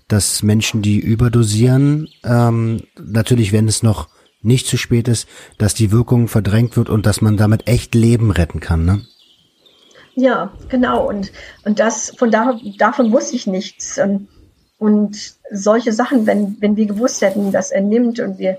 dass 0.09 0.41
Menschen, 0.43 0.81
die 0.81 0.99
überdosieren, 0.99 2.09
ähm, 2.25 2.81
natürlich, 2.99 3.53
wenn 3.53 3.67
es 3.67 3.83
noch 3.83 4.09
nicht 4.41 4.67
zu 4.67 4.75
spät 4.75 5.07
ist, 5.07 5.27
dass 5.57 5.73
die 5.75 5.91
Wirkung 5.91 6.27
verdrängt 6.27 6.75
wird 6.75 6.89
und 6.89 7.05
dass 7.05 7.21
man 7.21 7.37
damit 7.37 7.67
echt 7.67 7.95
Leben 7.95 8.31
retten 8.31 8.59
kann, 8.59 8.85
ne? 8.85 9.05
Ja, 10.15 10.51
genau. 10.67 11.07
Und, 11.07 11.31
und 11.63 11.79
das, 11.79 12.13
von 12.17 12.31
da, 12.31 12.59
davon 12.77 13.11
wusste 13.13 13.35
ich 13.35 13.47
nichts. 13.47 13.99
Und, 13.99 14.27
und 14.77 15.35
solche 15.51 15.93
Sachen, 15.93 16.25
wenn, 16.25 16.57
wenn 16.59 16.75
wir 16.75 16.87
gewusst 16.87 17.21
hätten, 17.21 17.51
dass 17.51 17.71
er 17.71 17.81
nimmt 17.81 18.19
und 18.19 18.37
wir 18.39 18.57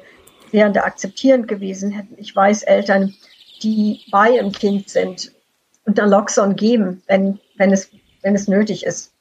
da 0.52 0.82
akzeptierend 0.82 1.48
gewesen 1.48 1.90
hätten. 1.90 2.14
Ich 2.18 2.34
weiß 2.34 2.62
Eltern, 2.62 3.14
die 3.62 4.00
bei 4.10 4.36
ihrem 4.36 4.52
Kind 4.52 4.88
sind 4.88 5.32
und 5.84 5.96
Naloxon 5.96 6.56
geben, 6.56 7.02
wenn, 7.06 7.38
wenn 7.56 7.72
es, 7.72 7.90
wenn 8.22 8.34
es 8.34 8.48
nötig 8.48 8.84
ist 8.84 9.12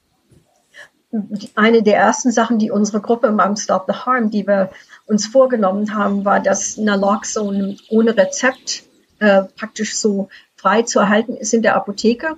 eine 1.56 1.82
der 1.82 1.98
ersten 1.98 2.32
Sachen, 2.32 2.60
die 2.60 2.72
unsere 2.72 3.02
Gruppe 3.02 3.32
Mom 3.32 3.56
Stop 3.56 3.86
the 3.88 3.94
Harm, 3.94 4.30
die 4.30 4.46
wir 4.46 4.70
uns 5.08 5.26
vorgenommen 5.26 5.96
haben, 5.96 6.24
war, 6.24 6.40
dass 6.40 6.78
Naloxone 6.78 7.78
ohne 7.90 8.16
Rezept 8.16 8.84
äh, 9.20 9.44
praktisch 9.58 9.96
so 9.98 10.30
frei 10.56 10.84
zu 10.84 11.00
erhalten 11.00 11.36
ist 11.36 11.54
in 11.54 11.62
der 11.62 11.76
Apotheke. 11.76 12.36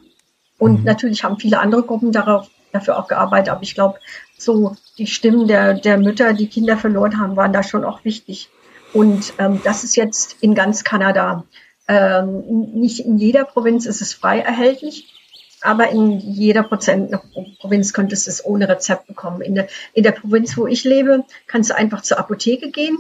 Und 0.57 0.79
mhm. 0.79 0.85
natürlich 0.85 1.23
haben 1.23 1.37
viele 1.37 1.59
andere 1.59 1.83
Gruppen 1.83 2.11
darauf, 2.11 2.49
dafür 2.71 2.97
auch 2.97 3.07
gearbeitet. 3.07 3.49
Aber 3.49 3.63
ich 3.63 3.75
glaube, 3.75 3.99
so 4.37 4.75
die 4.97 5.07
Stimmen 5.07 5.47
der, 5.47 5.73
der 5.73 5.97
Mütter, 5.97 6.33
die 6.33 6.47
Kinder 6.47 6.77
verloren 6.77 7.19
haben, 7.19 7.35
waren 7.35 7.53
da 7.53 7.63
schon 7.63 7.83
auch 7.83 8.05
wichtig. 8.05 8.49
Und 8.93 9.33
ähm, 9.37 9.61
das 9.63 9.83
ist 9.83 9.95
jetzt 9.95 10.37
in 10.41 10.55
ganz 10.55 10.83
Kanada. 10.83 11.45
Ähm, 11.87 12.43
nicht 12.73 12.99
in 13.05 13.17
jeder 13.17 13.43
Provinz 13.45 13.85
ist 13.85 14.01
es 14.01 14.13
frei 14.13 14.39
erhältlich 14.39 15.07
aber 15.61 15.89
in 15.91 16.19
jeder 16.19 16.63
Prozent 16.63 17.11
Provinz 17.59 17.93
könntest 17.93 18.25
du 18.25 18.31
es 18.31 18.43
ohne 18.43 18.67
Rezept 18.67 19.07
bekommen. 19.07 19.41
In 19.41 19.55
der, 19.55 19.67
in 19.93 20.03
der 20.03 20.11
Provinz, 20.11 20.57
wo 20.57 20.67
ich 20.67 20.83
lebe, 20.83 21.23
kannst 21.47 21.69
du 21.69 21.75
einfach 21.75 22.01
zur 22.01 22.19
Apotheke 22.19 22.71
gehen 22.71 22.97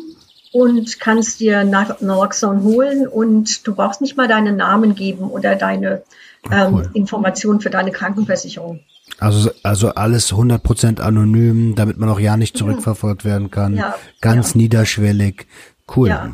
und 0.51 0.99
kannst 0.99 1.39
dir 1.39 1.63
Naloxone 1.63 2.63
holen 2.63 3.07
und 3.07 3.65
du 3.65 3.73
brauchst 3.73 4.01
nicht 4.01 4.15
mal 4.15 4.27
deinen 4.27 4.57
Namen 4.57 4.95
geben 4.95 5.29
oder 5.29 5.55
deine 5.55 6.03
ah, 6.49 6.67
ähm, 6.67 6.89
Informationen 6.93 7.61
für 7.61 7.69
deine 7.69 7.91
Krankenversicherung. 7.91 8.81
Also, 9.17 9.51
also 9.63 9.89
alles 9.89 10.31
100% 10.31 11.01
anonym, 11.01 11.75
damit 11.75 11.97
man 11.97 12.09
auch 12.09 12.19
ja 12.19 12.37
nicht 12.37 12.57
zurückverfolgt 12.57 13.25
werden 13.25 13.51
kann. 13.51 13.75
Ja, 13.75 13.95
Ganz 14.21 14.53
ja. 14.53 14.57
niederschwellig. 14.57 15.47
Cool. 15.93 16.09
Ja, 16.09 16.33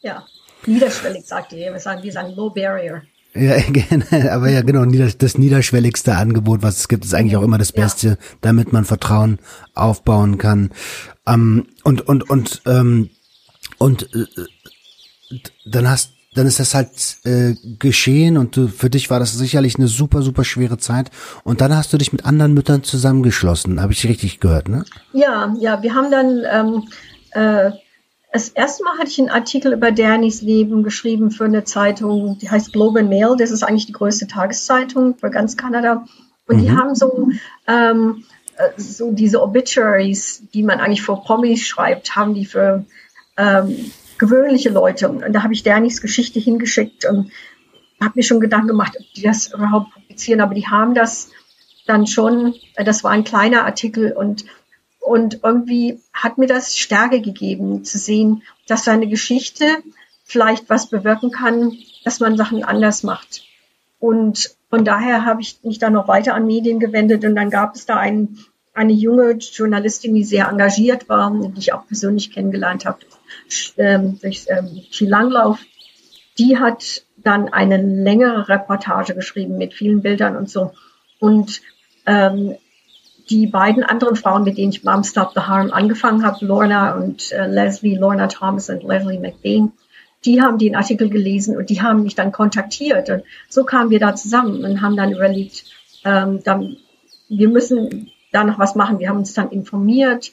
ja. 0.00 0.26
niederschwellig 0.66 1.26
sagt 1.26 1.52
ihr. 1.52 1.72
Wir 1.72 1.78
sagen, 1.78 2.02
wir 2.02 2.12
sagen 2.12 2.34
Low 2.34 2.50
Barrier. 2.50 3.02
Ja, 3.34 3.54
aber 4.32 4.50
ja, 4.50 4.62
genau, 4.62 4.84
das 4.84 5.38
niederschwelligste 5.38 6.16
Angebot, 6.16 6.62
was 6.62 6.78
es 6.78 6.88
gibt, 6.88 7.04
ist 7.04 7.14
eigentlich 7.14 7.36
auch 7.36 7.42
immer 7.42 7.58
das 7.58 7.72
Beste, 7.72 8.08
ja. 8.08 8.16
damit 8.40 8.72
man 8.72 8.84
Vertrauen 8.84 9.38
aufbauen 9.74 10.36
kann. 10.36 10.70
Ähm, 11.26 11.66
und, 11.84 12.08
und, 12.08 12.28
und, 12.28 12.62
ähm, 12.66 13.10
und 13.78 14.08
äh, 14.14 15.38
dann 15.64 15.88
hast, 15.88 16.12
dann 16.34 16.46
ist 16.46 16.58
das 16.58 16.74
halt 16.74 17.18
äh, 17.24 17.54
geschehen 17.78 18.36
und 18.36 18.56
du, 18.56 18.66
für 18.66 18.90
dich 18.90 19.10
war 19.10 19.20
das 19.20 19.32
sicherlich 19.32 19.76
eine 19.76 19.86
super, 19.86 20.22
super 20.22 20.42
schwere 20.42 20.78
Zeit. 20.78 21.10
Und 21.44 21.60
dann 21.60 21.74
hast 21.76 21.92
du 21.92 21.98
dich 21.98 22.12
mit 22.12 22.24
anderen 22.24 22.54
Müttern 22.54 22.82
zusammengeschlossen, 22.82 23.80
habe 23.80 23.92
ich 23.92 24.06
richtig 24.08 24.40
gehört, 24.40 24.68
ne? 24.68 24.84
Ja, 25.12 25.54
ja, 25.60 25.82
wir 25.82 25.94
haben 25.94 26.10
dann 26.10 26.42
ähm, 26.50 26.82
äh, 27.30 27.70
das 28.32 28.48
erste 28.48 28.84
Mal 28.84 28.98
hatte 28.98 29.10
ich 29.10 29.18
einen 29.18 29.30
Artikel 29.30 29.72
über 29.72 29.90
Dannys 29.90 30.42
Leben 30.42 30.82
geschrieben 30.82 31.30
für 31.30 31.44
eine 31.44 31.64
Zeitung, 31.64 32.38
die 32.38 32.48
heißt 32.48 32.72
Global 32.72 33.02
Mail. 33.02 33.36
Das 33.36 33.50
ist 33.50 33.62
eigentlich 33.62 33.86
die 33.86 33.92
größte 33.92 34.28
Tageszeitung 34.28 35.16
für 35.16 35.30
ganz 35.30 35.56
Kanada. 35.56 36.06
Und 36.46 36.56
mhm. 36.56 36.60
die 36.60 36.70
haben 36.70 36.94
so, 36.94 37.28
ähm, 37.66 38.24
äh, 38.56 38.68
so 38.76 39.10
diese 39.10 39.42
Obituaries, 39.42 40.44
die 40.54 40.62
man 40.62 40.78
eigentlich 40.78 41.02
vor 41.02 41.24
Promis 41.24 41.66
schreibt, 41.66 42.14
haben 42.14 42.34
die 42.34 42.44
für 42.44 42.84
ähm, 43.36 43.90
gewöhnliche 44.18 44.70
Leute. 44.70 45.08
Und 45.08 45.32
da 45.32 45.42
habe 45.42 45.54
ich 45.54 45.64
Dannys 45.64 46.00
Geschichte 46.00 46.38
hingeschickt 46.38 47.06
und 47.06 47.32
habe 48.00 48.12
mir 48.14 48.22
schon 48.22 48.40
Gedanken 48.40 48.68
gemacht, 48.68 48.96
ob 48.98 49.04
die 49.14 49.22
das 49.22 49.52
überhaupt 49.52 49.92
publizieren. 49.92 50.40
Aber 50.40 50.54
die 50.54 50.68
haben 50.68 50.94
das 50.94 51.30
dann 51.86 52.06
schon, 52.06 52.54
äh, 52.76 52.84
das 52.84 53.02
war 53.02 53.10
ein 53.10 53.24
kleiner 53.24 53.64
Artikel 53.64 54.12
und 54.12 54.44
Und 55.00 55.40
irgendwie 55.42 56.00
hat 56.12 56.38
mir 56.38 56.46
das 56.46 56.76
Stärke 56.76 57.20
gegeben, 57.20 57.84
zu 57.84 57.98
sehen, 57.98 58.42
dass 58.68 58.84
seine 58.84 59.08
Geschichte 59.08 59.64
vielleicht 60.24 60.70
was 60.70 60.88
bewirken 60.88 61.32
kann, 61.32 61.76
dass 62.04 62.20
man 62.20 62.36
Sachen 62.36 62.62
anders 62.62 63.02
macht. 63.02 63.42
Und 63.98 64.54
von 64.70 64.84
daher 64.84 65.24
habe 65.24 65.42
ich 65.42 65.58
mich 65.62 65.78
dann 65.78 65.94
noch 65.94 66.06
weiter 66.06 66.34
an 66.34 66.46
Medien 66.46 66.78
gewendet 66.78 67.24
und 67.24 67.34
dann 67.34 67.50
gab 67.50 67.74
es 67.74 67.86
da 67.86 67.96
einen, 67.96 68.38
eine 68.72 68.92
junge 68.92 69.32
Journalistin, 69.32 70.14
die 70.14 70.24
sehr 70.24 70.48
engagiert 70.48 71.08
war, 71.08 71.30
die 71.32 71.58
ich 71.58 71.72
auch 71.72 71.86
persönlich 71.86 72.32
kennengelernt 72.32 72.86
habe, 72.86 72.98
ähm, 73.76 74.18
durch 74.20 74.46
ähm, 74.48 74.82
Skilanglauf. 74.90 75.58
Die 76.38 76.58
hat 76.58 77.02
dann 77.16 77.52
eine 77.52 77.76
längere 77.76 78.48
Reportage 78.48 79.14
geschrieben 79.14 79.58
mit 79.58 79.74
vielen 79.74 80.02
Bildern 80.02 80.36
und 80.36 80.48
so. 80.48 80.72
Und 81.18 81.60
ähm, 82.06 82.56
die 83.30 83.46
beiden 83.46 83.84
anderen 83.84 84.16
Frauen, 84.16 84.42
mit 84.42 84.58
denen 84.58 84.72
ich 84.72 84.84
Mom 84.84 85.04
Stop 85.04 85.32
the 85.34 85.40
Harm 85.40 85.70
angefangen 85.70 86.24
habe, 86.24 86.44
Lorna 86.44 86.94
und 86.94 87.30
äh, 87.32 87.46
Leslie, 87.46 87.96
Lorna 87.96 88.26
Thomas 88.26 88.68
und 88.68 88.82
Leslie 88.82 89.20
McBain, 89.20 89.72
die 90.24 90.42
haben 90.42 90.58
den 90.58 90.76
Artikel 90.76 91.08
gelesen 91.08 91.56
und 91.56 91.70
die 91.70 91.80
haben 91.80 92.02
mich 92.02 92.14
dann 92.14 92.32
kontaktiert. 92.32 93.08
Und 93.08 93.22
so 93.48 93.64
kamen 93.64 93.90
wir 93.90 94.00
da 94.00 94.14
zusammen 94.14 94.64
und 94.64 94.82
haben 94.82 94.96
dann 94.96 95.12
überlegt, 95.12 95.64
ähm, 96.04 96.42
dann, 96.42 96.76
wir 97.28 97.48
müssen 97.48 98.10
da 98.32 98.44
noch 98.44 98.58
was 98.58 98.74
machen. 98.74 98.98
Wir 98.98 99.08
haben 99.08 99.18
uns 99.18 99.32
dann 99.32 99.50
informiert 99.50 100.32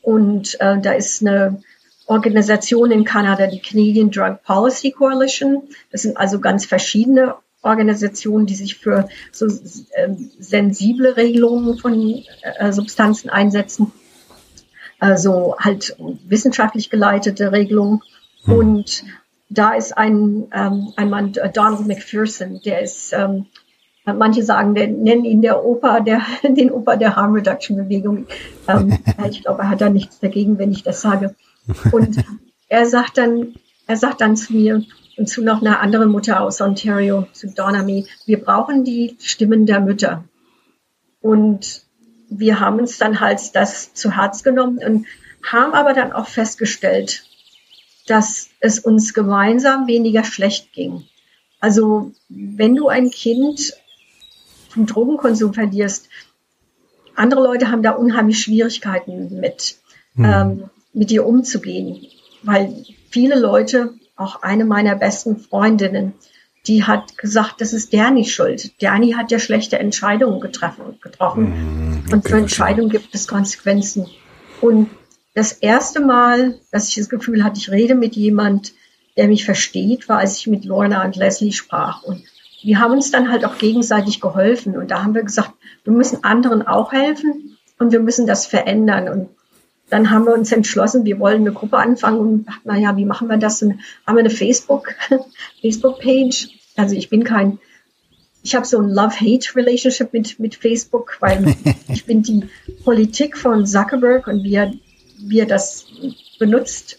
und 0.00 0.60
äh, 0.60 0.80
da 0.80 0.92
ist 0.92 1.22
eine 1.22 1.62
Organisation 2.06 2.90
in 2.90 3.04
Kanada, 3.04 3.46
die 3.46 3.60
Canadian 3.60 4.10
Drug 4.10 4.42
Policy 4.42 4.90
Coalition. 4.90 5.68
Das 5.92 6.02
sind 6.02 6.16
also 6.16 6.40
ganz 6.40 6.66
verschiedene 6.66 7.36
Organisationen, 7.62 8.46
die 8.46 8.54
sich 8.54 8.76
für 8.78 9.08
so 9.30 9.46
äh, 9.46 10.08
sensible 10.38 11.16
Regelungen 11.16 11.78
von 11.78 12.22
äh, 12.42 12.72
Substanzen 12.72 13.30
einsetzen. 13.30 13.92
Also 14.98 15.56
halt 15.58 15.96
wissenschaftlich 16.26 16.90
geleitete 16.90 17.52
Regelungen. 17.52 18.02
Hm. 18.44 18.54
Und 18.54 19.04
da 19.48 19.74
ist 19.74 19.96
ein, 19.96 20.48
ähm, 20.52 20.92
ein 20.96 21.10
Mann, 21.10 21.34
äh, 21.34 21.50
Donald 21.50 21.86
McPherson, 21.86 22.60
der 22.64 22.82
ist, 22.82 23.12
ähm, 23.12 23.46
manche 24.04 24.42
sagen, 24.42 24.74
der, 24.74 24.88
nennen 24.88 25.24
ihn 25.24 25.42
der 25.42 25.64
Opa, 25.64 26.00
der, 26.00 26.22
den 26.42 26.70
Opa 26.70 26.96
der 26.96 27.16
Harm 27.16 27.34
Reduction 27.34 27.76
Bewegung. 27.76 28.26
Ähm, 28.68 28.98
ich 29.30 29.42
glaube, 29.42 29.62
er 29.62 29.70
hat 29.70 29.80
da 29.80 29.88
nichts 29.88 30.18
dagegen, 30.18 30.58
wenn 30.58 30.72
ich 30.72 30.82
das 30.82 31.00
sage. 31.00 31.34
Und 31.92 32.16
er 32.68 32.86
sagt 32.86 33.18
dann, 33.18 33.54
er 33.86 33.96
sagt 33.96 34.20
dann 34.20 34.36
zu 34.36 34.52
mir, 34.54 34.82
und 35.16 35.28
zu 35.28 35.42
noch 35.42 35.60
einer 35.60 35.80
anderen 35.80 36.10
Mutter 36.10 36.40
aus 36.40 36.60
Ontario, 36.60 37.26
zu 37.32 37.48
Donna 37.48 37.82
Mee, 37.82 38.06
wir 38.26 38.40
brauchen 38.40 38.84
die 38.84 39.16
Stimmen 39.20 39.66
der 39.66 39.80
Mütter. 39.80 40.24
Und 41.20 41.82
wir 42.28 42.60
haben 42.60 42.78
uns 42.78 42.98
dann 42.98 43.20
halt 43.20 43.40
das 43.54 43.94
zu 43.94 44.16
Herz 44.16 44.42
genommen 44.42 44.78
und 44.78 45.06
haben 45.44 45.74
aber 45.74 45.92
dann 45.92 46.12
auch 46.12 46.28
festgestellt, 46.28 47.24
dass 48.06 48.48
es 48.60 48.78
uns 48.78 49.14
gemeinsam 49.14 49.86
weniger 49.86 50.24
schlecht 50.24 50.72
ging. 50.72 51.04
Also 51.60 52.12
wenn 52.28 52.74
du 52.74 52.88
ein 52.88 53.10
Kind 53.10 53.74
vom 54.68 54.86
Drogenkonsum 54.86 55.54
verlierst, 55.54 56.08
andere 57.14 57.42
Leute 57.42 57.70
haben 57.70 57.82
da 57.82 57.92
unheimlich 57.92 58.40
Schwierigkeiten 58.40 59.38
mit, 59.38 59.76
mhm. 60.14 60.24
ähm, 60.24 60.70
mit 60.92 61.10
dir 61.10 61.26
umzugehen, 61.26 62.06
weil 62.42 62.84
viele 63.10 63.38
Leute 63.38 63.94
auch 64.22 64.42
eine 64.42 64.64
meiner 64.64 64.94
besten 64.94 65.38
Freundinnen, 65.38 66.14
die 66.66 66.84
hat 66.84 67.18
gesagt, 67.18 67.60
das 67.60 67.72
ist 67.72 67.92
Derni 67.92 68.24
schuld. 68.24 68.80
Derni 68.80 69.12
hat 69.12 69.30
ja 69.32 69.38
schlechte 69.38 69.78
Entscheidungen 69.78 70.40
getroffen. 70.40 70.98
getroffen. 71.00 71.44
Mm, 71.44 72.04
okay, 72.06 72.14
und 72.14 72.28
für 72.28 72.36
Entscheidungen 72.36 72.88
gibt 72.88 73.14
es 73.14 73.26
Konsequenzen. 73.26 74.06
Und 74.60 74.88
das 75.34 75.52
erste 75.52 76.00
Mal, 76.00 76.54
dass 76.70 76.88
ich 76.88 76.94
das 76.94 77.08
Gefühl 77.08 77.42
hatte, 77.42 77.58
ich 77.58 77.70
rede 77.70 77.94
mit 77.94 78.14
jemand, 78.14 78.74
der 79.16 79.26
mich 79.26 79.44
versteht, 79.44 80.08
war, 80.08 80.18
als 80.18 80.38
ich 80.38 80.46
mit 80.46 80.64
Lorna 80.64 81.04
und 81.04 81.16
Leslie 81.16 81.52
sprach. 81.52 82.02
Und 82.02 82.22
wir 82.62 82.78
haben 82.78 82.92
uns 82.92 83.10
dann 83.10 83.30
halt 83.30 83.44
auch 83.44 83.58
gegenseitig 83.58 84.20
geholfen. 84.20 84.76
Und 84.76 84.90
da 84.90 85.02
haben 85.02 85.14
wir 85.14 85.24
gesagt, 85.24 85.52
wir 85.84 85.92
müssen 85.92 86.22
anderen 86.22 86.66
auch 86.66 86.92
helfen 86.92 87.58
und 87.78 87.92
wir 87.92 88.00
müssen 88.00 88.26
das 88.26 88.46
verändern. 88.46 89.08
Und 89.08 89.28
dann 89.92 90.10
haben 90.10 90.24
wir 90.24 90.32
uns 90.32 90.50
entschlossen, 90.52 91.04
wir 91.04 91.18
wollen 91.18 91.42
eine 91.42 91.52
Gruppe 91.52 91.76
anfangen 91.76 92.18
und 92.18 92.44
dachten, 92.46 92.66
naja, 92.66 92.96
wie 92.96 93.04
machen 93.04 93.28
wir 93.28 93.36
das? 93.36 93.60
Und 93.60 93.78
haben 94.06 94.16
wir 94.16 94.20
eine 94.20 94.30
Facebook, 94.30 94.94
Facebook-Page. 95.60 96.48
Also 96.76 96.96
ich 96.96 97.10
bin 97.10 97.24
kein, 97.24 97.58
ich 98.42 98.54
habe 98.54 98.64
so 98.64 98.78
ein 98.78 98.88
Love-Hate-Relationship 98.88 100.14
mit, 100.14 100.40
mit 100.40 100.54
Facebook, 100.54 101.18
weil 101.20 101.54
ich 101.88 102.06
bin 102.06 102.22
die 102.22 102.48
Politik 102.84 103.36
von 103.36 103.66
Zuckerberg 103.66 104.28
und 104.28 104.42
wie 104.44 104.54
er, 104.54 104.72
wie 105.18 105.40
er 105.40 105.46
das 105.46 105.84
benutzt, 106.38 106.96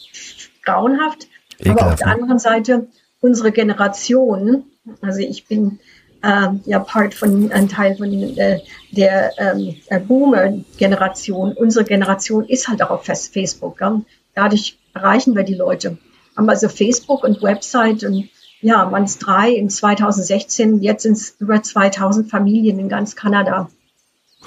grauenhaft. 0.64 1.28
Ekelhaft. 1.58 1.82
Aber 1.82 1.94
auf 1.94 2.00
der 2.00 2.08
anderen 2.10 2.38
Seite 2.38 2.88
unsere 3.22 3.52
Generation, 3.52 4.66
also 5.02 5.20
ich 5.20 5.48
bin 5.48 5.80
ähm, 6.24 6.62
ja 6.66 6.80
Part 6.80 7.14
von 7.14 7.52
ein 7.52 7.68
Teil 7.68 7.98
von 7.98 8.38
äh, 8.38 8.60
der 8.92 9.32
ähm, 9.38 9.76
Boomer-Generation. 10.08 11.54
Unsere 11.54 11.86
Generation 11.86 12.46
ist 12.46 12.68
halt 12.68 12.82
auch 12.82 12.92
auf 12.92 13.06
Facebook. 13.06 13.82
Ja? 13.82 14.02
Dadurch 14.34 14.78
erreichen 14.94 15.36
wir 15.36 15.44
die 15.44 15.56
Leute. 15.56 15.98
Haben 16.36 16.50
also 16.50 16.70
Facebook 16.70 17.24
und 17.24 17.44
Website 17.44 18.04
und 18.04 18.30
ja, 18.62 18.86
man 18.86 19.04
ist 19.04 19.20
drei 19.20 19.52
in 19.52 19.70
2016, 19.70 20.82
jetzt 20.82 21.04
sind 21.04 21.18
es 21.18 21.36
über 21.40 21.62
2000 21.62 22.32
Familien 22.32 22.80
in 22.80 22.88
ganz 22.88 23.16
Kanada. 23.16 23.70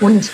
Und 0.00 0.30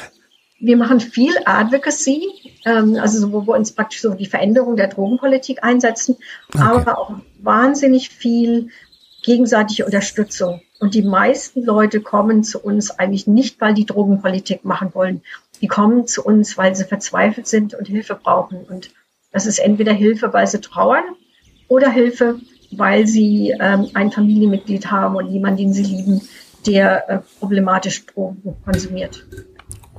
wir 0.61 0.77
machen 0.77 1.01
viel 1.01 1.33
Advocacy, 1.45 2.29
ähm, 2.65 2.97
also 3.01 3.33
wo 3.33 3.45
wir 3.45 3.57
uns 3.57 3.73
praktisch 3.73 4.01
so 4.01 4.15
die 4.15 4.27
Veränderung 4.27 4.77
der 4.77 4.87
Drogenpolitik 4.87 5.65
einsetzen, 5.65 6.17
okay. 6.55 6.63
aber 6.63 6.99
auch 6.99 7.15
wahnsinnig 7.41 8.11
viel 8.11 8.69
gegenseitige 9.23 9.85
Unterstützung. 9.85 10.63
Und 10.81 10.95
die 10.95 11.03
meisten 11.03 11.65
Leute 11.65 12.01
kommen 12.01 12.43
zu 12.43 12.61
uns 12.61 12.91
eigentlich 12.91 13.27
nicht, 13.27 13.61
weil 13.61 13.75
die 13.75 13.87
Drogenpolitik 13.87 14.65
machen 14.65 14.95
wollen. 14.95 15.23
Die 15.61 15.69
kommen 15.69 16.07
zu 16.07 16.25
uns, 16.25 16.59
weil 16.59 16.75
sie 16.75 16.85
verzweifelt 16.85 17.47
sind 17.47 17.75
und 17.75 17.87
Hilfe 17.87 18.19
brauchen. 18.21 18.65
Und 18.65 18.91
das 19.31 19.47
ist 19.47 19.59
entweder 19.59 19.93
Hilfe, 19.93 20.33
weil 20.33 20.47
sie 20.47 20.61
trauern 20.61 21.05
oder 21.69 21.89
Hilfe, 21.89 22.41
weil 22.73 23.07
sie 23.07 23.55
ähm, 23.59 23.91
ein 23.95 24.11
Familienmitglied 24.11 24.91
haben 24.91 25.17
und 25.17 25.31
jemanden, 25.31 25.59
den 25.59 25.73
sie 25.73 25.85
lieben, 25.85 26.21
der 26.67 27.09
äh, 27.09 27.19
problematisch 27.39 28.07
Drogen 28.07 28.57
konsumiert. 28.65 29.25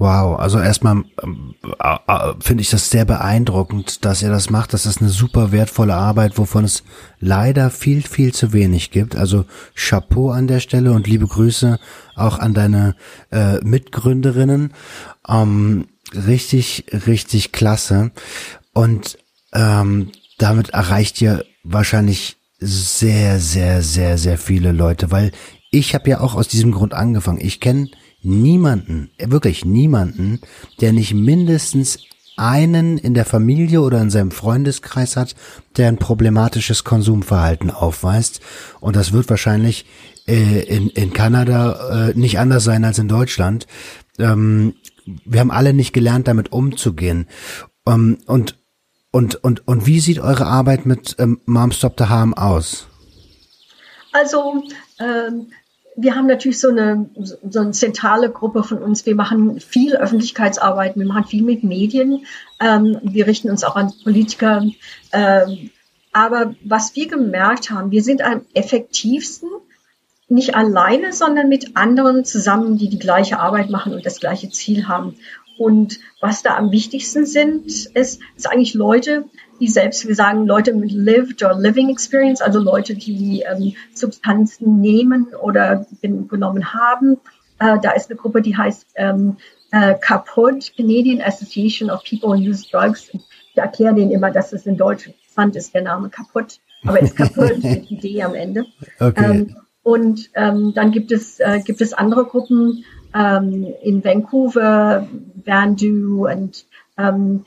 Wow, 0.04 0.38
also 0.38 0.60
erstmal 0.60 1.06
ähm, 1.24 1.56
äh, 1.82 1.96
äh, 2.08 2.34
finde 2.42 2.60
ich 2.60 2.70
das 2.70 2.90
sehr 2.90 3.06
beeindruckend, 3.06 4.04
dass 4.04 4.22
ihr 4.22 4.30
das 4.30 4.50
macht. 4.50 4.74
Das 4.74 4.86
ist 4.86 5.00
eine 5.00 5.10
super 5.10 5.54
wertvolle 5.54 5.96
Arbeit, 5.96 6.38
wovon 6.38 6.66
es 6.66 6.84
leider 7.22 7.70
viel, 7.70 8.02
viel 8.02 8.34
zu 8.34 8.52
wenig 8.52 8.92
gibt. 8.92 9.16
Also 9.16 9.46
Chapeau 9.76 10.32
an 10.32 10.48
der 10.48 10.60
Stelle 10.60 10.92
und 10.92 11.08
liebe 11.08 11.26
Grüße 11.26 11.80
auch 12.18 12.38
an 12.40 12.54
deine 12.54 12.98
äh, 13.32 13.60
Mitgründerinnen. 13.64 14.74
Ähm, 15.26 15.88
richtig, 16.14 16.84
richtig 17.08 17.54
klasse. 17.54 18.12
Und 18.74 19.18
ähm, 19.54 20.12
damit 20.38 20.72
erreicht 20.72 21.22
ihr 21.22 21.46
wahrscheinlich 21.64 22.36
sehr, 22.60 23.40
sehr, 23.40 23.82
sehr, 23.82 24.18
sehr 24.18 24.38
viele 24.38 24.74
Leute, 24.74 25.12
weil 25.12 25.32
ich 25.72 25.96
habe 25.96 26.10
ja 26.10 26.20
auch 26.20 26.36
aus 26.36 26.50
diesem 26.50 26.74
Grund 26.74 26.94
angefangen. 26.94 27.40
Ich 27.40 27.62
kenne 27.62 27.88
niemanden, 28.24 29.12
wirklich 29.18 29.66
niemanden, 29.66 30.40
der 30.82 30.94
nicht 30.94 31.14
mindestens 31.14 32.00
einen 32.36 32.98
in 32.98 33.14
der 33.14 33.26
Familie 33.26 33.82
oder 33.82 34.02
in 34.02 34.10
seinem 34.10 34.32
Freundeskreis 34.32 35.16
hat, 35.16 35.36
der 35.78 35.88
ein 35.88 35.98
problematisches 35.98 36.84
Konsumverhalten 36.84 37.70
aufweist. 37.70 38.42
Und 38.80 38.96
das 38.96 39.14
wird 39.14 39.30
wahrscheinlich 39.30 39.86
äh, 40.28 40.62
in, 40.62 40.90
in 40.90 41.14
Kanada 41.14 42.10
äh, 42.10 42.14
nicht 42.18 42.40
anders 42.40 42.64
sein 42.64 42.86
als 42.86 42.98
in 42.98 43.08
Deutschland. 43.08 43.68
Ähm, 44.18 44.76
wir 45.26 45.40
haben 45.40 45.52
alle 45.52 45.74
nicht 45.74 45.94
gelernt, 45.94 46.28
damit 46.28 46.52
umzugehen. 46.52 47.28
Ähm, 47.86 48.18
und, 48.26 48.58
und, 49.12 49.44
und, 49.44 49.68
und 49.68 49.86
wie 49.86 50.00
sieht 50.00 50.20
eure 50.20 50.46
Arbeit 50.46 50.86
mit 50.86 51.16
ähm, 51.20 51.42
Mom 51.46 51.72
Stop 51.72 51.96
the 51.98 52.06
Harm 52.06 52.34
aus? 52.34 52.88
Also 54.12 54.64
ähm, 55.00 55.48
wir 55.96 56.16
haben 56.16 56.28
natürlich 56.28 56.60
so 56.60 56.70
eine, 56.70 57.10
so 57.18 57.60
eine 57.60 57.72
zentrale 57.72 58.32
Gruppe 58.32 58.64
von 58.64 58.80
uns. 58.80 59.06
Wir 59.06 59.16
machen 59.16 59.60
viel 59.60 59.96
Öffentlichkeitsarbeit, 59.96 60.96
wir 60.96 61.06
machen 61.06 61.26
viel 61.26 61.44
mit 61.44 61.64
Medien, 61.64 62.26
ähm, 62.60 63.00
wir 63.04 63.28
richten 63.28 63.50
uns 63.50 63.64
auch 63.64 63.76
an 63.76 63.94
Politiker. 64.04 64.66
Ähm, 65.12 65.70
aber 66.12 66.56
was 66.64 66.96
wir 66.96 67.08
gemerkt 67.08 67.72
haben, 67.72 67.92
wir 67.92 68.04
sind 68.04 68.22
am 68.22 68.42
effektivsten 68.54 69.50
nicht 70.30 70.56
alleine, 70.56 71.14
sondern 71.14 71.50
mit 71.50 71.76
anderen 71.76 72.26
zusammen, 72.26 72.78
die 72.78 72.90
die 72.90 73.00
gleiche 73.00 73.40
Arbeit 73.40 73.70
machen 73.70 73.94
und 73.94 74.06
das 74.06 74.20
gleiche 74.20 74.50
Ziel 74.50 74.88
haben. 74.88 75.16
Und 75.58 76.00
was 76.20 76.42
da 76.42 76.56
am 76.56 76.72
wichtigsten 76.72 77.26
sind, 77.26 77.68
ist, 77.68 77.92
ist 78.36 78.50
eigentlich 78.50 78.74
Leute, 78.74 79.26
die 79.60 79.68
selbst, 79.68 80.08
wir 80.08 80.16
sagen 80.16 80.46
Leute 80.46 80.74
mit 80.74 80.92
Lived 80.92 81.44
or 81.44 81.60
Living 81.60 81.90
Experience, 81.90 82.42
also 82.42 82.60
Leute, 82.60 82.96
die 82.96 83.44
ähm, 83.50 83.76
Substanzen 83.94 84.82
nehmen 84.82 85.28
oder 85.42 85.86
genommen 86.02 86.74
haben. 86.74 87.18
Äh, 87.60 87.80
da 87.82 87.92
ist 87.92 88.10
eine 88.10 88.18
Gruppe, 88.18 88.42
die 88.42 88.58
heißt 88.58 88.88
ähm, 88.96 89.38
äh, 89.72 89.96
KAPUD, 89.96 90.76
Canadian 90.76 91.22
Association 91.22 91.90
of 91.90 92.04
People 92.04 92.30
Who 92.30 92.36
Use 92.36 92.66
Drugs. 92.70 93.10
Ich 93.14 93.22
erkläre 93.56 93.96
denen 93.96 94.12
immer, 94.12 94.32
dass 94.32 94.54
es 94.54 94.66
in 94.66 94.78
Deutsch 94.78 95.10
fand, 95.34 95.56
ist 95.56 95.74
der 95.74 95.84
Name 95.84 96.10
kaputt, 96.10 96.60
aber 96.86 97.00
ist 97.00 97.16
kaputt 97.16 97.58
mit 97.64 98.04
D 98.04 98.22
am 98.22 98.36
Ende. 98.36 98.66
Okay. 99.00 99.24
Ähm, 99.24 99.56
und 99.84 100.30
ähm, 100.36 100.74
dann 100.74 100.92
gibt 100.92 101.12
es, 101.12 101.40
äh, 101.40 101.60
gibt 101.64 101.82
es 101.82 101.94
andere 101.94 102.26
Gruppen 102.26 102.86
ähm, 103.14 103.68
in 103.82 104.04
Vancouver, 104.04 105.08
Vandu 105.44 106.28
und 106.28 106.66
ähm, 106.98 107.46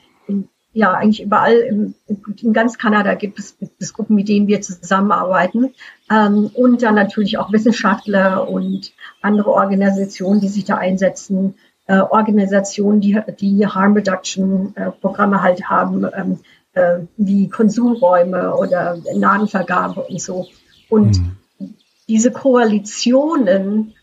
ja, 0.77 0.93
eigentlich 0.93 1.23
überall 1.23 1.55
im, 1.55 1.95
in 2.39 2.53
ganz 2.53 2.77
Kanada 2.77 3.15
gibt 3.15 3.39
es, 3.39 3.57
gibt 3.57 3.81
es 3.81 3.95
Gruppen, 3.95 4.15
mit 4.15 4.29
denen 4.29 4.45
wir 4.45 4.61
zusammenarbeiten. 4.61 5.73
Ähm, 6.11 6.51
und 6.53 6.83
dann 6.83 6.93
natürlich 6.93 7.39
auch 7.39 7.51
Wissenschaftler 7.51 8.47
und 8.47 8.93
andere 9.23 9.49
Organisationen, 9.49 10.39
die 10.39 10.49
sich 10.49 10.65
da 10.65 10.75
einsetzen. 10.75 11.55
Äh, 11.87 11.97
Organisationen, 11.97 13.01
die, 13.01 13.19
die 13.39 13.65
Harm 13.65 13.93
Reduction 13.93 14.75
äh, 14.75 14.91
Programme 14.91 15.41
halt 15.41 15.67
haben, 15.67 16.05
ähm, 16.15 16.39
äh, 16.73 16.99
wie 17.17 17.49
Konsumräume 17.49 18.55
oder 18.55 18.99
Nahenvergabe 19.15 20.01
und 20.01 20.21
so. 20.21 20.45
Und 20.89 21.19
mhm. 21.59 21.73
diese 22.07 22.29
Koalitionen 22.31 23.95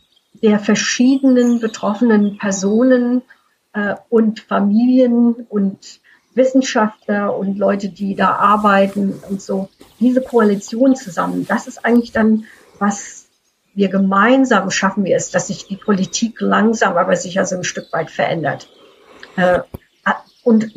der 0.43 0.59
verschiedenen 0.59 1.61
betroffenen 1.61 2.37
Personen 2.37 3.23
äh, 3.75 3.95
und 4.09 4.41
Familien 4.41 5.35
und 5.49 6.01
Wissenschaftler 6.35 7.37
und 7.37 7.59
Leute, 7.59 7.89
die 7.89 8.15
da 8.15 8.33
arbeiten 8.37 9.15
und 9.29 9.41
so, 9.41 9.69
diese 10.01 10.21
Koalition 10.21 10.97
zusammen, 10.97 11.47
das 11.47 11.67
ist 11.67 11.85
eigentlich 11.85 12.13
dann, 12.13 12.45
was 12.79 13.27
wir 13.75 13.89
gemeinsam 13.89 14.71
schaffen 14.71 15.05
wir 15.05 15.17
es, 15.17 15.31
dass 15.31 15.49
sich 15.49 15.67
die 15.67 15.77
Politik 15.77 16.41
langsam, 16.41 16.97
aber 16.97 17.17
sicher 17.17 17.45
so 17.45 17.57
ein 17.57 17.65
Stück 17.65 17.93
weit 17.93 18.11
verändert. 18.11 18.69
Äh, 19.37 19.61
und 20.45 20.71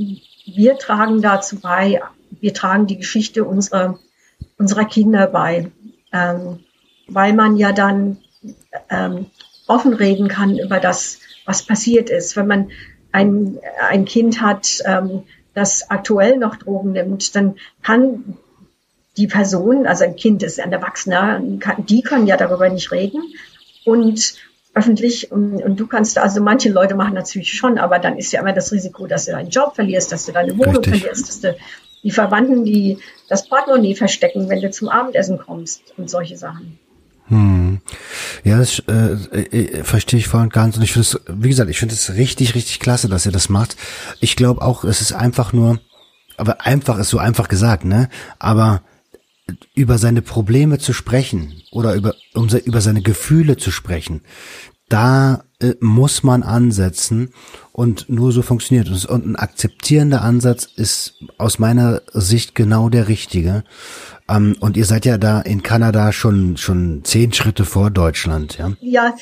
wir 0.45 0.77
tragen 0.77 1.21
dazu 1.21 1.59
bei, 1.59 2.01
wir 2.39 2.53
tragen 2.53 2.87
die 2.87 2.97
Geschichte 2.97 3.43
unserer, 3.43 3.99
unserer 4.57 4.85
Kinder 4.85 5.27
bei, 5.27 5.71
ähm, 6.13 6.59
weil 7.07 7.33
man 7.33 7.57
ja 7.57 7.71
dann 7.71 8.17
ähm, 8.89 9.27
offen 9.67 9.93
reden 9.93 10.27
kann 10.27 10.57
über 10.57 10.79
das, 10.79 11.19
was 11.45 11.65
passiert 11.65 12.09
ist. 12.09 12.35
Wenn 12.35 12.47
man 12.47 12.71
ein, 13.11 13.59
ein 13.89 14.05
Kind 14.05 14.41
hat, 14.41 14.81
ähm, 14.85 15.23
das 15.57 15.89
aktuell 15.89 16.37
noch 16.37 16.55
Drogen 16.55 16.91
nimmt, 16.91 17.35
dann 17.35 17.55
kann 17.81 18.37
die 19.17 19.25
Person, 19.25 19.87
also 19.87 20.03
ein 20.03 20.15
Kind 20.15 20.43
ist 20.43 20.59
ein 20.59 20.71
Erwachsener, 20.71 21.41
die 21.79 22.03
können 22.03 22.27
ja 22.27 22.37
darüber 22.37 22.69
nicht 22.69 22.91
reden. 22.91 23.23
Und 23.83 24.35
öffentlich 24.75 25.31
und, 25.31 25.63
und, 25.63 25.79
du 25.79 25.87
kannst, 25.87 26.19
also 26.19 26.41
manche 26.41 26.69
Leute 26.69 26.93
machen 26.93 27.15
natürlich 27.15 27.51
schon, 27.53 27.79
aber 27.79 27.97
dann 27.97 28.19
ist 28.19 28.31
ja 28.31 28.41
immer 28.41 28.53
das 28.53 28.71
Risiko, 28.71 29.07
dass 29.07 29.25
du 29.25 29.31
deinen 29.31 29.49
Job 29.49 29.73
verlierst, 29.73 30.11
dass 30.11 30.27
du 30.27 30.31
deine 30.31 30.55
Wohnung 30.55 30.75
Richtig. 30.75 30.99
verlierst, 30.99 31.27
dass 31.27 31.41
du 31.41 31.55
die 32.03 32.11
Verwandten, 32.11 32.63
die 32.63 32.99
das 33.27 33.49
Portemonnaie 33.49 33.95
verstecken, 33.95 34.49
wenn 34.49 34.61
du 34.61 34.69
zum 34.69 34.89
Abendessen 34.89 35.39
kommst 35.39 35.81
und 35.97 36.11
solche 36.11 36.37
Sachen. 36.37 36.77
Hm. 37.29 37.66
Ja, 38.43 38.57
das 38.57 38.79
äh, 38.87 39.13
äh, 39.13 39.83
verstehe 39.83 40.19
ich 40.19 40.27
voll 40.27 40.41
und 40.41 40.53
ganz. 40.53 40.77
Und 40.77 40.83
ich 40.83 40.93
finde 40.93 41.07
es, 41.07 41.19
wie 41.27 41.49
gesagt, 41.49 41.69
ich 41.69 41.79
finde 41.79 41.95
es 41.95 42.13
richtig, 42.13 42.55
richtig 42.55 42.79
klasse, 42.79 43.09
dass 43.09 43.25
ihr 43.25 43.31
das 43.31 43.49
macht. 43.49 43.75
Ich 44.19 44.35
glaube 44.35 44.61
auch, 44.61 44.83
es 44.83 45.01
ist 45.01 45.13
einfach 45.13 45.53
nur, 45.53 45.79
aber 46.37 46.65
einfach 46.65 46.97
ist 46.99 47.09
so 47.09 47.17
einfach 47.17 47.47
gesagt, 47.47 47.85
ne? 47.85 48.09
Aber 48.39 48.81
über 49.75 49.97
seine 49.97 50.21
Probleme 50.21 50.77
zu 50.77 50.93
sprechen 50.93 51.61
oder 51.71 51.93
über, 51.93 52.15
um 52.33 52.47
über 52.49 52.81
seine 52.81 53.01
Gefühle 53.01 53.57
zu 53.57 53.71
sprechen, 53.71 54.21
da 54.89 55.43
äh, 55.59 55.73
muss 55.79 56.21
man 56.21 56.43
ansetzen 56.43 57.33
und 57.71 58.09
nur 58.09 58.31
so 58.31 58.43
funktioniert 58.43 58.89
es. 58.89 59.05
Und 59.05 59.25
ein 59.25 59.35
akzeptierender 59.35 60.21
Ansatz 60.21 60.65
ist 60.75 61.15
aus 61.39 61.57
meiner 61.57 62.01
Sicht 62.13 62.53
genau 62.53 62.89
der 62.89 63.07
richtige. 63.07 63.63
Ähm, 64.29 64.55
und 64.59 64.77
ihr 64.77 64.85
seid 64.85 65.05
ja 65.05 65.17
da 65.17 65.41
in 65.41 65.63
Kanada 65.63 66.11
schon, 66.11 66.57
schon 66.57 67.03
zehn 67.03 67.33
Schritte 67.33 67.65
vor 67.65 67.89
Deutschland, 67.89 68.57
ja? 68.59 68.73
Ja, 68.81 69.15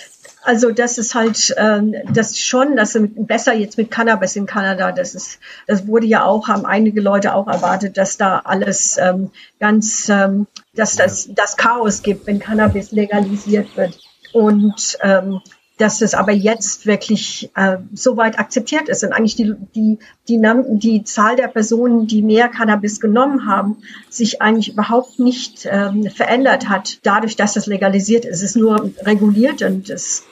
also 0.44 0.72
das 0.72 0.98
ist 0.98 1.16
halt 1.16 1.56
ähm, 1.58 1.96
das 2.12 2.38
schon, 2.40 2.76
das 2.76 2.96
ist 2.96 3.28
besser 3.28 3.54
jetzt 3.54 3.78
mit 3.78 3.90
Cannabis 3.90 4.36
in 4.36 4.46
Kanada. 4.46 4.92
Das 4.92 5.16
ist, 5.16 5.40
das 5.68 5.88
wurde 5.88 6.06
ja 6.06 6.26
auch, 6.26 6.48
haben 6.48 6.66
einige 6.66 7.02
Leute 7.02 7.34
auch 7.34 7.48
erwartet, 7.48 7.98
dass 7.98 8.18
da 8.18 8.40
alles 8.40 8.98
ähm, 8.98 9.32
ganz, 9.60 10.10
ähm, 10.10 10.48
dass 10.76 10.96
das 10.96 11.30
das 11.34 11.58
Chaos 11.58 12.04
gibt, 12.04 12.28
wenn 12.28 12.40
Cannabis 12.40 12.92
legalisiert 12.92 13.76
wird. 13.76 13.98
Und 14.34 14.98
ähm, 15.02 15.40
dass 15.78 16.02
es 16.02 16.14
aber 16.14 16.32
jetzt 16.32 16.86
wirklich 16.86 17.52
äh, 17.56 17.78
so 17.94 18.16
weit 18.16 18.40
akzeptiert 18.40 18.88
ist 18.88 19.04
und 19.04 19.12
eigentlich 19.12 19.36
die, 19.36 19.54
die, 19.76 20.00
die, 20.28 20.42
die 20.80 21.04
Zahl 21.04 21.36
der 21.36 21.48
Personen, 21.48 22.08
die 22.08 22.22
mehr 22.22 22.48
Cannabis 22.48 23.02
genommen 23.02 23.46
haben, 23.46 23.78
sich 24.10 24.42
eigentlich 24.42 24.74
überhaupt 24.74 25.20
nicht 25.20 25.68
ähm, 25.70 26.10
verändert 26.10 26.70
hat, 26.70 27.00
dadurch, 27.04 27.36
dass 27.36 27.58
es 27.58 27.66
legalisiert 27.66 28.24
ist. 28.26 28.38
Es 28.38 28.52
ist 28.52 28.56
nur 28.56 28.92
reguliert 29.04 29.62
und 29.62 29.90
es 29.90 30.24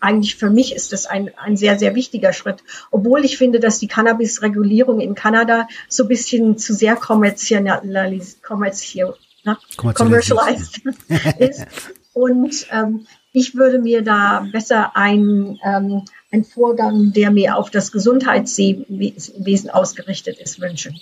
eigentlich 0.00 0.36
für 0.36 0.50
mich 0.50 0.74
ist 0.74 0.92
das 0.92 1.06
ein, 1.06 1.30
ein 1.36 1.56
sehr, 1.56 1.78
sehr 1.78 1.94
wichtiger 1.94 2.32
Schritt. 2.32 2.62
Obwohl 2.90 3.24
ich 3.24 3.36
finde, 3.36 3.60
dass 3.60 3.78
die 3.78 3.86
Cannabis-Regulierung 3.86 5.00
in 5.00 5.14
Kanada 5.14 5.68
so 5.88 6.04
ein 6.04 6.08
bisschen 6.08 6.58
zu 6.58 6.74
sehr 6.74 6.96
kommerzialis 6.96 8.40
kommerzial, 8.42 9.14
na, 9.44 9.58
commercialized 9.76 10.82
ist. 11.38 11.66
Und 12.12 12.66
ähm, 12.72 13.06
ich 13.32 13.54
würde 13.54 13.78
mir 13.78 14.02
da 14.02 14.46
besser 14.52 14.96
ein, 14.96 15.58
ähm, 15.64 16.04
ein 16.32 16.44
Vorgang, 16.44 17.12
der 17.12 17.30
mehr 17.30 17.56
auf 17.56 17.70
das 17.70 17.92
Gesundheitswesen 17.92 19.70
ausgerichtet 19.70 20.38
ist, 20.38 20.60
wünschen. 20.60 21.00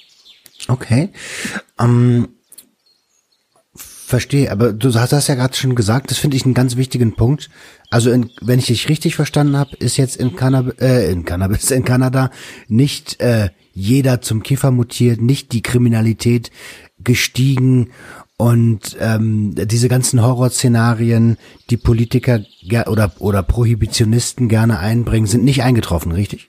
Okay. 0.68 1.10
Ähm, 1.78 2.28
verstehe, 3.74 4.50
aber 4.50 4.72
du 4.72 4.92
hast 4.94 5.12
das 5.12 5.28
ja 5.28 5.34
gerade 5.34 5.54
schon 5.54 5.74
gesagt, 5.74 6.10
das 6.10 6.18
finde 6.18 6.36
ich 6.36 6.44
einen 6.44 6.54
ganz 6.54 6.76
wichtigen 6.76 7.14
Punkt. 7.14 7.50
Also 7.90 8.10
in, 8.10 8.30
wenn 8.40 8.58
ich 8.58 8.66
dich 8.66 8.88
richtig 8.88 9.14
verstanden 9.14 9.56
habe, 9.56 9.76
ist 9.76 9.96
jetzt 9.96 10.16
in, 10.16 10.34
Cannab 10.34 10.80
äh, 10.80 11.10
in 11.10 11.24
Cannabis, 11.24 11.70
in 11.70 11.84
Kanada 11.84 12.30
nicht 12.68 13.20
äh, 13.20 13.50
jeder 13.72 14.20
zum 14.20 14.42
Kiffer 14.42 14.70
mutiert, 14.70 15.20
nicht 15.20 15.52
die 15.52 15.62
Kriminalität 15.62 16.50
gestiegen 16.98 17.90
und 18.38 18.96
ähm, 19.00 19.54
diese 19.56 19.88
ganzen 19.88 20.22
Horrorszenarien, 20.22 21.36
die 21.70 21.76
Politiker 21.76 22.40
oder, 22.86 23.10
oder 23.18 23.42
Prohibitionisten 23.42 24.48
gerne 24.48 24.78
einbringen, 24.78 25.26
sind 25.26 25.42
nicht 25.42 25.64
eingetroffen, 25.64 26.12
richtig? 26.12 26.48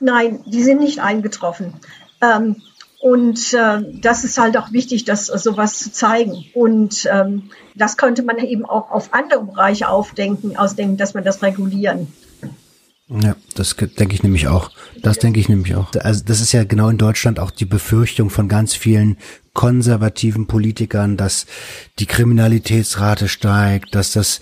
Nein, 0.00 0.40
die 0.46 0.62
sind 0.62 0.80
nicht 0.80 1.00
eingetroffen. 1.00 1.74
Ähm, 2.22 2.56
und 2.98 3.52
äh, 3.52 3.82
das 4.00 4.24
ist 4.24 4.38
halt 4.38 4.56
auch 4.56 4.72
wichtig, 4.72 5.04
das 5.04 5.26
sowas 5.26 5.78
zu 5.78 5.92
zeigen. 5.92 6.46
Und 6.54 7.06
ähm, 7.12 7.50
das 7.74 7.98
könnte 7.98 8.22
man 8.22 8.38
eben 8.38 8.64
auch 8.64 8.90
auf 8.90 9.12
andere 9.12 9.44
Bereiche 9.44 9.90
aufdenken, 9.90 10.56
ausdenken, 10.56 10.96
dass 10.96 11.12
man 11.12 11.24
das 11.24 11.42
regulieren. 11.42 12.10
Ja, 13.08 13.36
das 13.54 13.76
denke 13.76 14.14
ich 14.14 14.24
nämlich 14.24 14.48
auch. 14.48 14.70
Das 15.00 15.18
denke 15.18 15.38
ich 15.38 15.48
nämlich 15.48 15.76
auch. 15.76 15.94
Also 16.00 16.24
das 16.24 16.40
ist 16.40 16.50
ja 16.52 16.64
genau 16.64 16.88
in 16.88 16.98
Deutschland 16.98 17.38
auch 17.38 17.52
die 17.52 17.64
Befürchtung 17.64 18.30
von 18.30 18.48
ganz 18.48 18.74
vielen 18.74 19.16
konservativen 19.52 20.46
Politikern, 20.46 21.16
dass 21.16 21.46
die 22.00 22.06
Kriminalitätsrate 22.06 23.28
steigt, 23.28 23.94
dass 23.94 24.12
das 24.12 24.40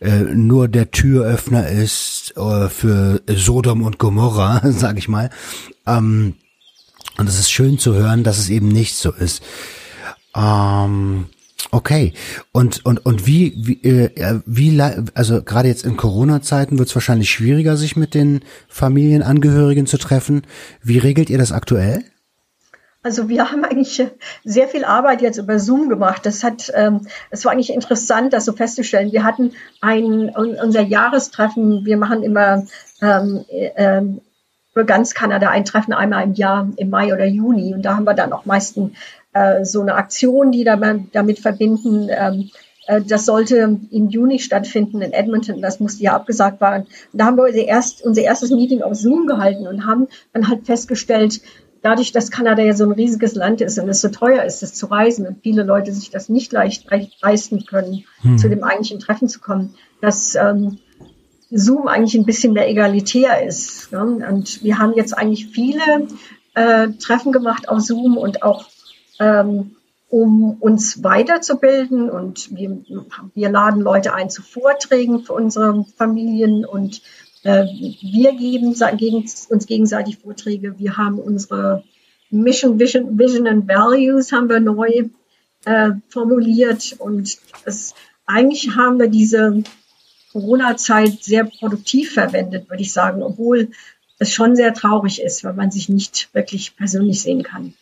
äh, 0.00 0.20
nur 0.20 0.68
der 0.68 0.90
Türöffner 0.90 1.68
ist 1.68 2.34
äh, 2.36 2.68
für 2.68 3.20
Sodom 3.28 3.82
und 3.82 3.98
Gomorra, 3.98 4.62
sage 4.72 4.98
ich 4.98 5.08
mal. 5.08 5.28
Ähm, 5.86 6.34
und 7.18 7.28
es 7.28 7.38
ist 7.38 7.50
schön 7.50 7.78
zu 7.78 7.94
hören, 7.94 8.24
dass 8.24 8.38
es 8.38 8.48
eben 8.48 8.68
nicht 8.68 8.96
so 8.96 9.12
ist. 9.12 9.42
Ähm, 10.34 11.26
Okay. 11.70 12.14
Und 12.52 12.84
und 12.86 13.04
und 13.04 13.26
wie 13.26 13.54
wie 13.56 13.82
äh, 13.82 14.40
wie 14.46 14.80
also 15.14 15.42
gerade 15.42 15.68
jetzt 15.68 15.84
in 15.84 15.96
Corona-Zeiten 15.96 16.78
wird 16.78 16.88
es 16.88 16.94
wahrscheinlich 16.94 17.30
schwieriger, 17.30 17.76
sich 17.76 17.96
mit 17.96 18.14
den 18.14 18.40
Familienangehörigen 18.68 19.86
zu 19.86 19.98
treffen. 19.98 20.42
Wie 20.82 20.98
regelt 20.98 21.30
ihr 21.30 21.38
das 21.38 21.52
aktuell? 21.52 22.04
Also 23.02 23.28
wir 23.28 23.50
haben 23.50 23.64
eigentlich 23.64 24.02
sehr 24.44 24.68
viel 24.68 24.84
Arbeit 24.84 25.22
jetzt 25.22 25.38
über 25.38 25.58
Zoom 25.58 25.88
gemacht. 25.88 26.26
Das 26.26 26.42
hat, 26.42 26.72
ähm, 26.74 27.06
es 27.30 27.44
war 27.44 27.52
eigentlich 27.52 27.72
interessant, 27.72 28.32
das 28.32 28.44
so 28.44 28.52
festzustellen. 28.52 29.12
Wir 29.12 29.24
hatten 29.24 29.52
ein 29.80 30.30
unser 30.30 30.82
Jahrestreffen. 30.82 31.84
Wir 31.84 31.96
machen 31.96 32.22
immer 32.22 32.64
ähm, 33.00 33.44
äh, 33.48 34.02
für 34.78 34.84
ganz 34.84 35.14
Kanada 35.14 35.50
ein 35.50 35.64
Treffen 35.64 35.92
einmal 35.92 36.24
im 36.24 36.34
Jahr 36.34 36.68
im 36.76 36.90
Mai 36.90 37.12
oder 37.12 37.24
Juni 37.24 37.74
und 37.74 37.82
da 37.82 37.96
haben 37.96 38.04
wir 38.04 38.14
dann 38.14 38.32
auch 38.32 38.44
meistens 38.44 38.92
äh, 39.32 39.64
so 39.64 39.80
eine 39.80 39.94
Aktion, 39.94 40.52
die 40.52 40.64
damit, 40.64 41.14
damit 41.14 41.38
verbinden. 41.38 42.08
Ähm, 42.10 42.50
äh, 42.86 43.02
das 43.02 43.26
sollte 43.26 43.78
im 43.90 44.08
Juni 44.08 44.38
stattfinden 44.38 45.02
in 45.02 45.12
Edmonton. 45.12 45.62
Das 45.62 45.80
musste 45.80 46.02
ja 46.02 46.14
abgesagt 46.14 46.60
werden. 46.60 46.86
Da 47.12 47.26
haben 47.26 47.36
wir 47.36 47.44
unser, 47.44 47.64
erst, 47.64 48.04
unser 48.04 48.22
erstes 48.22 48.50
Meeting 48.50 48.82
auf 48.82 48.94
Zoom 48.94 49.26
gehalten 49.26 49.66
und 49.66 49.86
haben 49.86 50.08
dann 50.32 50.48
halt 50.48 50.66
festgestellt, 50.66 51.40
dadurch, 51.82 52.12
dass 52.12 52.30
Kanada 52.30 52.62
ja 52.62 52.74
so 52.74 52.84
ein 52.84 52.92
riesiges 52.92 53.34
Land 53.34 53.60
ist 53.60 53.78
und 53.78 53.88
es 53.88 54.00
so 54.00 54.08
teuer 54.08 54.42
ist, 54.42 54.62
es 54.62 54.74
zu 54.74 54.86
reisen 54.86 55.26
und 55.26 55.42
viele 55.42 55.62
Leute 55.62 55.92
sich 55.92 56.10
das 56.10 56.28
nicht 56.28 56.52
leicht 56.52 56.86
leisten 57.22 57.64
können, 57.66 58.04
hm. 58.22 58.38
zu 58.38 58.48
dem 58.48 58.64
eigentlichen 58.64 58.98
Treffen 58.98 59.28
zu 59.28 59.40
kommen, 59.40 59.74
dass 60.00 60.34
ähm, 60.34 60.78
Zoom 61.50 61.88
eigentlich 61.88 62.14
ein 62.14 62.26
bisschen 62.26 62.52
mehr 62.52 62.68
egalitär 62.68 63.46
ist. 63.46 63.92
Ne? 63.92 64.02
Und 64.28 64.62
wir 64.62 64.78
haben 64.78 64.94
jetzt 64.94 65.16
eigentlich 65.16 65.46
viele 65.46 66.08
äh, 66.54 66.88
Treffen 66.98 67.32
gemacht 67.32 67.68
auf 67.68 67.80
Zoom 67.80 68.16
und 68.16 68.42
auch 68.42 68.66
ähm, 69.18 69.76
um 70.08 70.54
uns 70.60 71.02
weiterzubilden 71.02 72.08
und 72.08 72.54
wir, 72.56 72.78
wir 73.34 73.50
laden 73.50 73.82
Leute 73.82 74.14
ein 74.14 74.30
zu 74.30 74.42
Vorträgen 74.42 75.24
für 75.24 75.34
unsere 75.34 75.84
Familien 75.96 76.64
und 76.64 77.02
äh, 77.42 77.64
wir 77.64 78.32
geben 78.32 78.68
uns 78.68 79.66
gegenseitig 79.66 80.18
Vorträge. 80.18 80.78
Wir 80.78 80.96
haben 80.96 81.18
unsere 81.18 81.84
Mission, 82.30 82.78
Vision, 82.78 83.18
Vision 83.18 83.46
and 83.46 83.68
Values 83.68 84.32
haben 84.32 84.48
wir 84.48 84.60
neu 84.60 85.08
äh, 85.64 85.90
formuliert 86.08 86.96
und 86.98 87.38
es, 87.64 87.94
eigentlich 88.26 88.76
haben 88.76 88.98
wir 88.98 89.08
diese 89.08 89.62
Corona-Zeit 90.32 91.22
sehr 91.22 91.44
produktiv 91.44 92.12
verwendet, 92.12 92.68
würde 92.68 92.82
ich 92.82 92.92
sagen, 92.92 93.22
obwohl 93.22 93.70
es 94.18 94.32
schon 94.32 94.56
sehr 94.56 94.74
traurig 94.74 95.22
ist, 95.22 95.44
wenn 95.44 95.56
man 95.56 95.70
sich 95.70 95.88
nicht 95.88 96.28
wirklich 96.32 96.76
persönlich 96.76 97.22
sehen 97.22 97.42
kann. 97.42 97.74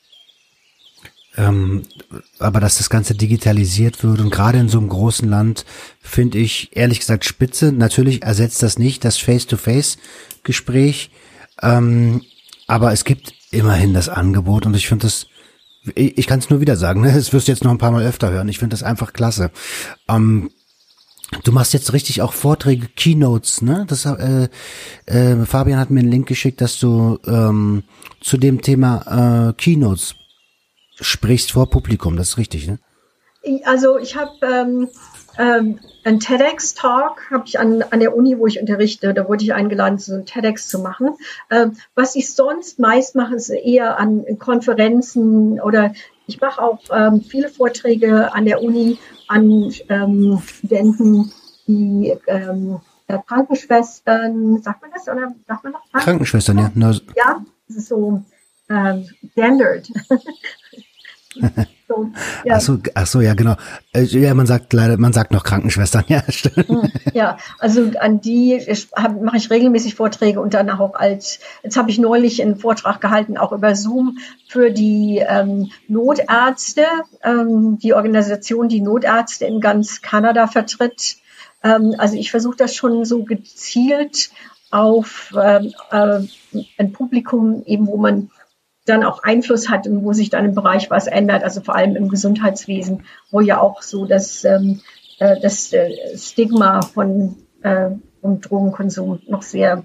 Ähm, 1.36 1.82
aber 2.38 2.60
dass 2.60 2.78
das 2.78 2.88
Ganze 2.88 3.14
digitalisiert 3.14 4.02
wird 4.02 4.20
und 4.20 4.30
gerade 4.30 4.58
in 4.58 4.68
so 4.68 4.78
einem 4.78 4.88
großen 4.88 5.28
Land 5.28 5.66
finde 6.00 6.38
ich 6.38 6.70
ehrlich 6.74 7.00
gesagt 7.00 7.24
spitze. 7.24 7.72
Natürlich 7.72 8.22
ersetzt 8.22 8.62
das 8.62 8.78
nicht 8.78 9.04
das 9.04 9.18
Face-to-Face-Gespräch, 9.18 11.10
ähm, 11.62 12.22
aber 12.66 12.92
es 12.92 13.04
gibt 13.04 13.34
immerhin 13.50 13.92
das 13.92 14.08
Angebot 14.08 14.66
und 14.66 14.74
ich 14.74 14.88
finde 14.88 15.06
das, 15.06 15.26
ich, 15.94 16.16
ich 16.16 16.26
kann 16.26 16.38
es 16.38 16.48
nur 16.48 16.60
wieder 16.60 16.76
sagen, 16.76 17.02
ne? 17.02 17.12
das 17.12 17.32
wirst 17.32 17.48
du 17.48 17.52
jetzt 17.52 17.64
noch 17.64 17.70
ein 17.70 17.78
paar 17.78 17.92
Mal 17.92 18.06
öfter 18.06 18.30
hören. 18.30 18.48
Ich 18.48 18.58
finde 18.58 18.74
das 18.74 18.82
einfach 18.82 19.12
klasse. 19.12 19.50
Ähm, 20.08 20.50
Du 21.42 21.50
machst 21.50 21.74
jetzt 21.74 21.92
richtig 21.92 22.22
auch 22.22 22.32
Vorträge, 22.32 22.86
Keynotes, 22.94 23.60
ne? 23.60 23.84
Das 23.88 24.04
äh, 24.04 24.48
äh, 25.06 25.44
Fabian 25.44 25.80
hat 25.80 25.90
mir 25.90 25.98
einen 26.00 26.10
Link 26.10 26.28
geschickt, 26.28 26.60
dass 26.60 26.78
du 26.78 27.18
ähm, 27.26 27.82
zu 28.20 28.36
dem 28.36 28.62
Thema 28.62 29.48
äh, 29.48 29.52
Keynotes 29.54 30.14
sprichst 31.00 31.52
vor 31.52 31.68
Publikum. 31.70 32.16
Das 32.16 32.30
ist 32.30 32.38
richtig, 32.38 32.66
ne? 32.66 32.78
Also 33.64 33.98
ich 33.98 34.16
habe 34.16 34.32
ähm, 34.42 34.88
ähm, 35.38 35.78
ein 36.04 36.20
TEDx-Talk 36.20 37.30
habe 37.30 37.44
ich 37.46 37.58
an, 37.58 37.82
an 37.82 38.00
der 38.00 38.16
Uni, 38.16 38.38
wo 38.38 38.46
ich 38.46 38.60
unterrichte, 38.60 39.12
da 39.14 39.28
wurde 39.28 39.44
ich 39.44 39.54
eingeladen, 39.54 39.98
so 39.98 40.14
ein 40.14 40.26
TEDx 40.26 40.68
zu 40.68 40.78
machen. 40.78 41.10
Ähm, 41.50 41.76
was 41.94 42.16
ich 42.16 42.32
sonst 42.32 42.78
meist 42.78 43.14
mache, 43.14 43.34
ist 43.34 43.50
eher 43.50 43.98
an 43.98 44.24
Konferenzen 44.38 45.60
oder 45.60 45.92
ich 46.26 46.40
mache 46.40 46.62
auch 46.62 46.80
ähm, 46.90 47.20
viele 47.20 47.48
Vorträge 47.48 48.32
an 48.34 48.46
der 48.46 48.62
Uni 48.62 48.98
an 49.28 49.72
ähm, 49.88 50.42
Studenten, 50.44 51.32
die 51.66 52.16
ähm, 52.26 52.80
äh, 53.06 53.18
Krankenschwestern, 53.26 54.62
sagt 54.62 54.82
man 54.82 54.90
das 54.92 55.08
oder 55.08 55.34
sagt 55.46 55.64
man 55.64 55.72
noch? 55.72 55.92
Krankenschwestern, 55.92 56.58
ja. 56.58 56.70
No. 56.74 56.92
Ja, 57.16 57.44
das 57.68 57.76
ist 57.76 57.88
so 57.88 58.22
ähm, 58.68 59.08
gendered. 59.34 59.88
so, 61.88 62.10
ja. 62.44 62.54
Ach 62.56 62.60
so, 62.60 62.78
ach 62.94 63.06
so, 63.06 63.20
ja, 63.20 63.34
genau. 63.34 63.56
Äh, 63.92 64.02
ja, 64.02 64.34
man 64.34 64.46
sagt 64.46 64.72
leider, 64.72 64.96
man 64.96 65.12
sagt 65.12 65.30
noch 65.32 65.44
Krankenschwestern, 65.44 66.04
ja, 66.08 66.22
stimmt. 66.28 66.68
Hm, 66.68 66.90
ja, 67.14 67.38
also 67.58 67.90
an 68.00 68.20
die 68.20 68.60
mache 69.20 69.36
ich 69.36 69.50
regelmäßig 69.50 69.94
Vorträge 69.94 70.40
und 70.40 70.54
dann 70.54 70.70
auch 70.70 70.94
als, 70.94 71.40
jetzt 71.62 71.76
habe 71.76 71.90
ich 71.90 71.98
neulich 71.98 72.42
einen 72.42 72.56
Vortrag 72.56 73.00
gehalten, 73.00 73.36
auch 73.36 73.52
über 73.52 73.74
Zoom 73.74 74.18
für 74.48 74.70
die 74.70 75.22
ähm, 75.26 75.70
Notärzte, 75.88 76.86
ähm, 77.22 77.78
die 77.82 77.94
Organisation, 77.94 78.68
die 78.68 78.80
Notärzte 78.80 79.46
in 79.46 79.60
ganz 79.60 80.02
Kanada 80.02 80.46
vertritt. 80.46 81.16
Ähm, 81.62 81.94
also 81.98 82.16
ich 82.16 82.30
versuche 82.30 82.56
das 82.56 82.74
schon 82.74 83.04
so 83.04 83.24
gezielt 83.24 84.30
auf 84.70 85.32
ähm, 85.40 85.72
äh, 85.90 86.20
ein 86.78 86.92
Publikum 86.92 87.62
eben, 87.66 87.86
wo 87.86 87.96
man 87.96 88.30
dann 88.86 89.04
auch 89.04 89.22
Einfluss 89.22 89.68
hat 89.68 89.86
und 89.86 90.02
wo 90.04 90.12
sich 90.12 90.30
dann 90.30 90.44
im 90.44 90.54
Bereich 90.54 90.90
was 90.90 91.06
ändert, 91.06 91.42
also 91.42 91.60
vor 91.60 91.74
allem 91.74 91.96
im 91.96 92.08
Gesundheitswesen, 92.08 93.04
wo 93.30 93.40
ja 93.40 93.60
auch 93.60 93.82
so 93.82 94.06
das, 94.06 94.44
ähm, 94.44 94.80
äh, 95.18 95.38
das 95.40 95.72
äh, 95.72 96.16
Stigma 96.16 96.80
von 96.82 97.36
äh, 97.62 97.90
Drogenkonsum 98.22 99.20
noch 99.28 99.42
sehr 99.42 99.84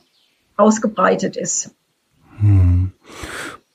ausgebreitet 0.55 1.35
ist. 1.35 1.71
Hm. 2.39 2.91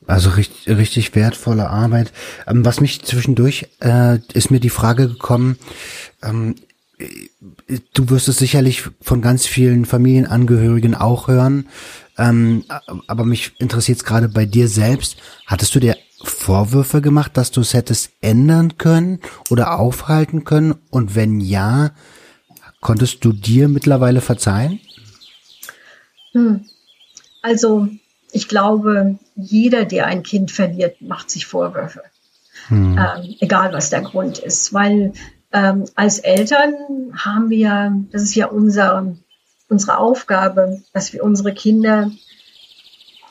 Also 0.07 0.31
richtig, 0.31 0.69
richtig 0.69 1.15
wertvolle 1.17 1.69
Arbeit. 1.69 2.13
Ähm, 2.47 2.65
was 2.65 2.81
mich 2.81 3.05
zwischendurch 3.05 3.69
äh, 3.81 4.19
ist 4.33 4.51
mir 4.51 4.61
die 4.61 4.71
Frage 4.71 5.09
gekommen, 5.09 5.59
ähm, 6.23 6.55
du 7.95 8.11
wirst 8.11 8.29
es 8.29 8.39
sicherlich 8.39 8.85
von 9.01 9.21
ganz 9.21 9.47
vielen 9.47 9.85
Familienangehörigen 9.85 10.95
auch 10.95 11.29
hören. 11.29 11.69
Ähm, 12.19 12.65
aber 13.07 13.25
mich 13.25 13.53
interessiert 13.59 13.99
es 13.99 14.05
gerade 14.05 14.29
bei 14.29 14.47
dir 14.47 14.69
selbst. 14.69 15.17
Hattest 15.47 15.75
du 15.75 15.81
dir 15.81 15.97
Vorwürfe 16.23 17.03
gemacht, 17.03 17.37
dass 17.37 17.51
du 17.51 17.61
es 17.61 17.75
hättest 17.75 18.13
ändern 18.21 18.79
können 18.79 19.21
oder 19.51 19.79
aufhalten 19.79 20.45
können? 20.45 20.75
Und 20.91 21.15
wenn 21.15 21.41
ja, 21.41 21.91
konntest 22.81 23.25
du 23.25 23.33
dir 23.33 23.69
mittlerweile 23.69 24.21
verzeihen? 24.23 24.81
Hm. 26.33 26.65
Also 27.43 27.89
ich 28.33 28.49
glaube, 28.49 29.19
jeder, 29.35 29.85
der 29.85 30.07
ein 30.07 30.23
Kind 30.23 30.51
verliert, 30.51 31.01
macht 31.03 31.31
sich 31.31 31.47
Vorwürfe. 31.47 32.03
Hm. 32.69 32.99
Ähm, 32.99 33.35
egal 33.41 33.73
was 33.73 33.91
der 33.91 34.01
Grund 34.01 34.39
ist. 34.39 34.73
Weil 34.73 35.13
ähm, 35.53 35.85
als 35.95 36.19
Eltern 36.19 36.75
haben 37.15 37.51
wir, 37.51 38.05
das 38.11 38.23
ist 38.23 38.35
ja 38.35 38.47
unser 38.47 39.17
unsere 39.69 39.99
Aufgabe, 39.99 40.83
dass 40.93 41.13
wir 41.13 41.25
unsere 41.25 41.53
Kinder 41.53 42.11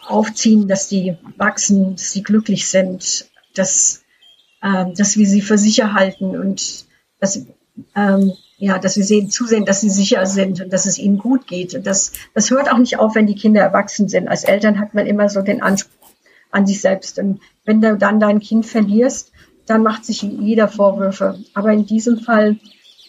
aufziehen, 0.08 0.68
dass 0.68 0.88
die 0.88 1.18
wachsen, 1.38 1.96
dass 1.96 2.12
sie 2.12 2.24
glücklich 2.24 2.68
sind, 2.68 3.30
dass, 3.56 4.04
äh, 4.62 4.86
dass 4.94 5.18
wir 5.18 5.26
sie 5.26 5.42
für 5.42 5.58
sicher 5.58 5.94
halten 5.94 6.38
und 6.38 6.86
dass, 7.20 7.42
ähm, 7.96 8.34
ja, 8.58 8.78
dass 8.78 8.98
wir 8.98 9.04
sehen, 9.04 9.30
zusehen, 9.30 9.66
dass 9.66 9.82
sie 9.82 9.90
sicher 9.90 10.26
sind 10.26 10.62
und 10.62 10.72
dass 10.72 10.86
es 10.86 10.98
ihnen 10.98 11.18
gut 11.18 11.48
geht. 11.48 11.74
Und 11.74 11.88
das, 11.88 12.14
das 12.34 12.52
hört 12.52 12.72
auch 12.72 12.78
nicht 12.78 13.00
auf, 13.00 13.16
wenn 13.16 13.28
die 13.28 13.36
Kinder 13.36 13.62
erwachsen 13.62 14.08
sind. 14.08 14.28
Als 14.28 14.44
Eltern 14.44 14.80
hat 14.80 14.94
man 14.94 15.08
immer 15.08 15.28
so 15.30 15.42
den 15.42 15.62
Anspruch 15.62 16.10
an 16.52 16.68
sich 16.68 16.80
selbst. 16.82 17.20
Und 17.20 17.42
wenn 17.66 17.82
du 17.82 17.98
dann 17.98 18.20
dein 18.20 18.40
Kind 18.40 18.66
verlierst, 18.66 19.32
dann 19.66 19.84
macht 19.84 20.06
sich 20.06 20.22
jeder 20.22 20.68
Vorwürfe. 20.68 21.40
Aber 21.54 21.72
in 21.72 21.86
diesem 21.86 22.20
Fall 22.20 22.58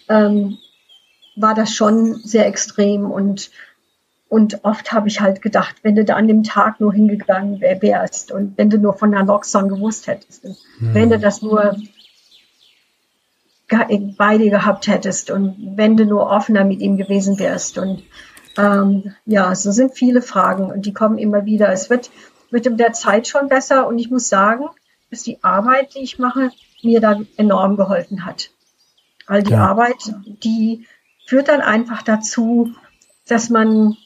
ähm, 0.09 0.59
war 1.37 1.55
das 1.55 1.75
schon 1.75 2.15
sehr 2.15 2.47
extrem 2.47 3.11
und 3.11 3.51
und 4.29 4.65
oft 4.65 4.93
habe 4.93 5.07
ich 5.07 5.21
halt 5.21 5.41
gedacht, 5.41 5.77
wenn 5.83 5.95
du 5.95 6.05
da 6.05 6.17
an 6.17 6.27
dem 6.27 6.43
Tag 6.43 6.81
nur 6.81 6.93
hingegangen 6.93 7.61
wär, 7.61 7.81
wärst 7.81 8.33
und 8.33 8.59
wenn 8.59 8.71
du 8.71 8.77
nur 8.77 8.95
von 8.95 9.13
der 9.13 9.23
Lockdown 9.23 9.69
gewusst 9.69 10.09
hättest, 10.09 10.45
und 10.45 10.57
hm. 10.79 10.95
wenn 10.95 11.11
du 11.11 11.19
das 11.21 11.43
nur 11.43 11.77
bei 13.69 14.39
dir 14.39 14.51
gehabt 14.51 14.87
hättest 14.87 15.31
und 15.31 15.77
wenn 15.77 15.97
du 15.97 16.05
nur 16.05 16.31
offener 16.31 16.65
mit 16.65 16.81
ihm 16.81 16.97
gewesen 16.97 17.39
wärst. 17.39 17.79
Und 17.79 18.03
ähm, 18.57 19.15
ja, 19.25 19.55
so 19.55 19.73
sind 19.73 19.95
viele 19.95 20.23
Fragen 20.23 20.71
und 20.71 20.87
die 20.87 20.93
kommen 20.93 21.19
immer 21.19 21.45
wieder. 21.45 21.73
Es 21.73 21.91
wird 21.91 22.11
mit 22.51 22.67
der 22.79 22.93
Zeit 22.93 23.27
schon 23.27 23.49
besser 23.49 23.87
und 23.87 23.99
ich 23.99 24.11
muss 24.11 24.29
sagen, 24.29 24.67
dass 25.11 25.23
die 25.23 25.43
Arbeit, 25.43 25.95
die 25.95 26.01
ich 26.01 26.19
mache, 26.19 26.51
mir 26.83 27.01
da 27.01 27.21
enorm 27.37 27.77
geholfen 27.77 28.25
hat. 28.25 28.51
All 29.27 29.43
die 29.43 29.53
ja. 29.53 29.67
Arbeit, 29.67 30.15
die 30.43 30.87
führt 31.27 31.49
dann 31.49 31.61
einfach 31.61 32.03
dazu, 32.03 32.75
dass 33.27 33.51
man 33.51 33.97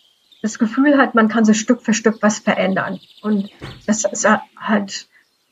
das 0.42 0.58
Gefühl 0.58 0.96
hat, 0.96 1.14
man 1.14 1.28
kann 1.28 1.44
so 1.44 1.52
Stück 1.52 1.82
für 1.82 1.92
Stück 1.92 2.22
was 2.22 2.38
verändern. 2.38 2.98
Und 3.22 3.50
das 3.86 4.04
ist 4.04 4.26
halt, 4.56 5.08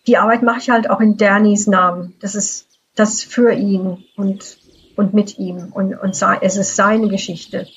die 0.06 0.16
Arbeit 0.16 0.42
mache 0.42 0.58
ich 0.58 0.70
halt 0.70 0.88
auch 0.88 1.00
in 1.00 1.18
Dannys 1.18 1.66
Namen. 1.66 2.14
Das 2.20 2.34
ist 2.34 2.66
das 2.94 3.22
für 3.22 3.52
ihn 3.52 4.04
und, 4.16 4.58
und 4.96 5.12
mit 5.12 5.38
ihm. 5.38 5.72
Und, 5.72 5.94
und 5.94 6.22
es 6.40 6.56
ist 6.56 6.76
seine 6.76 7.08
Geschichte, 7.08 7.68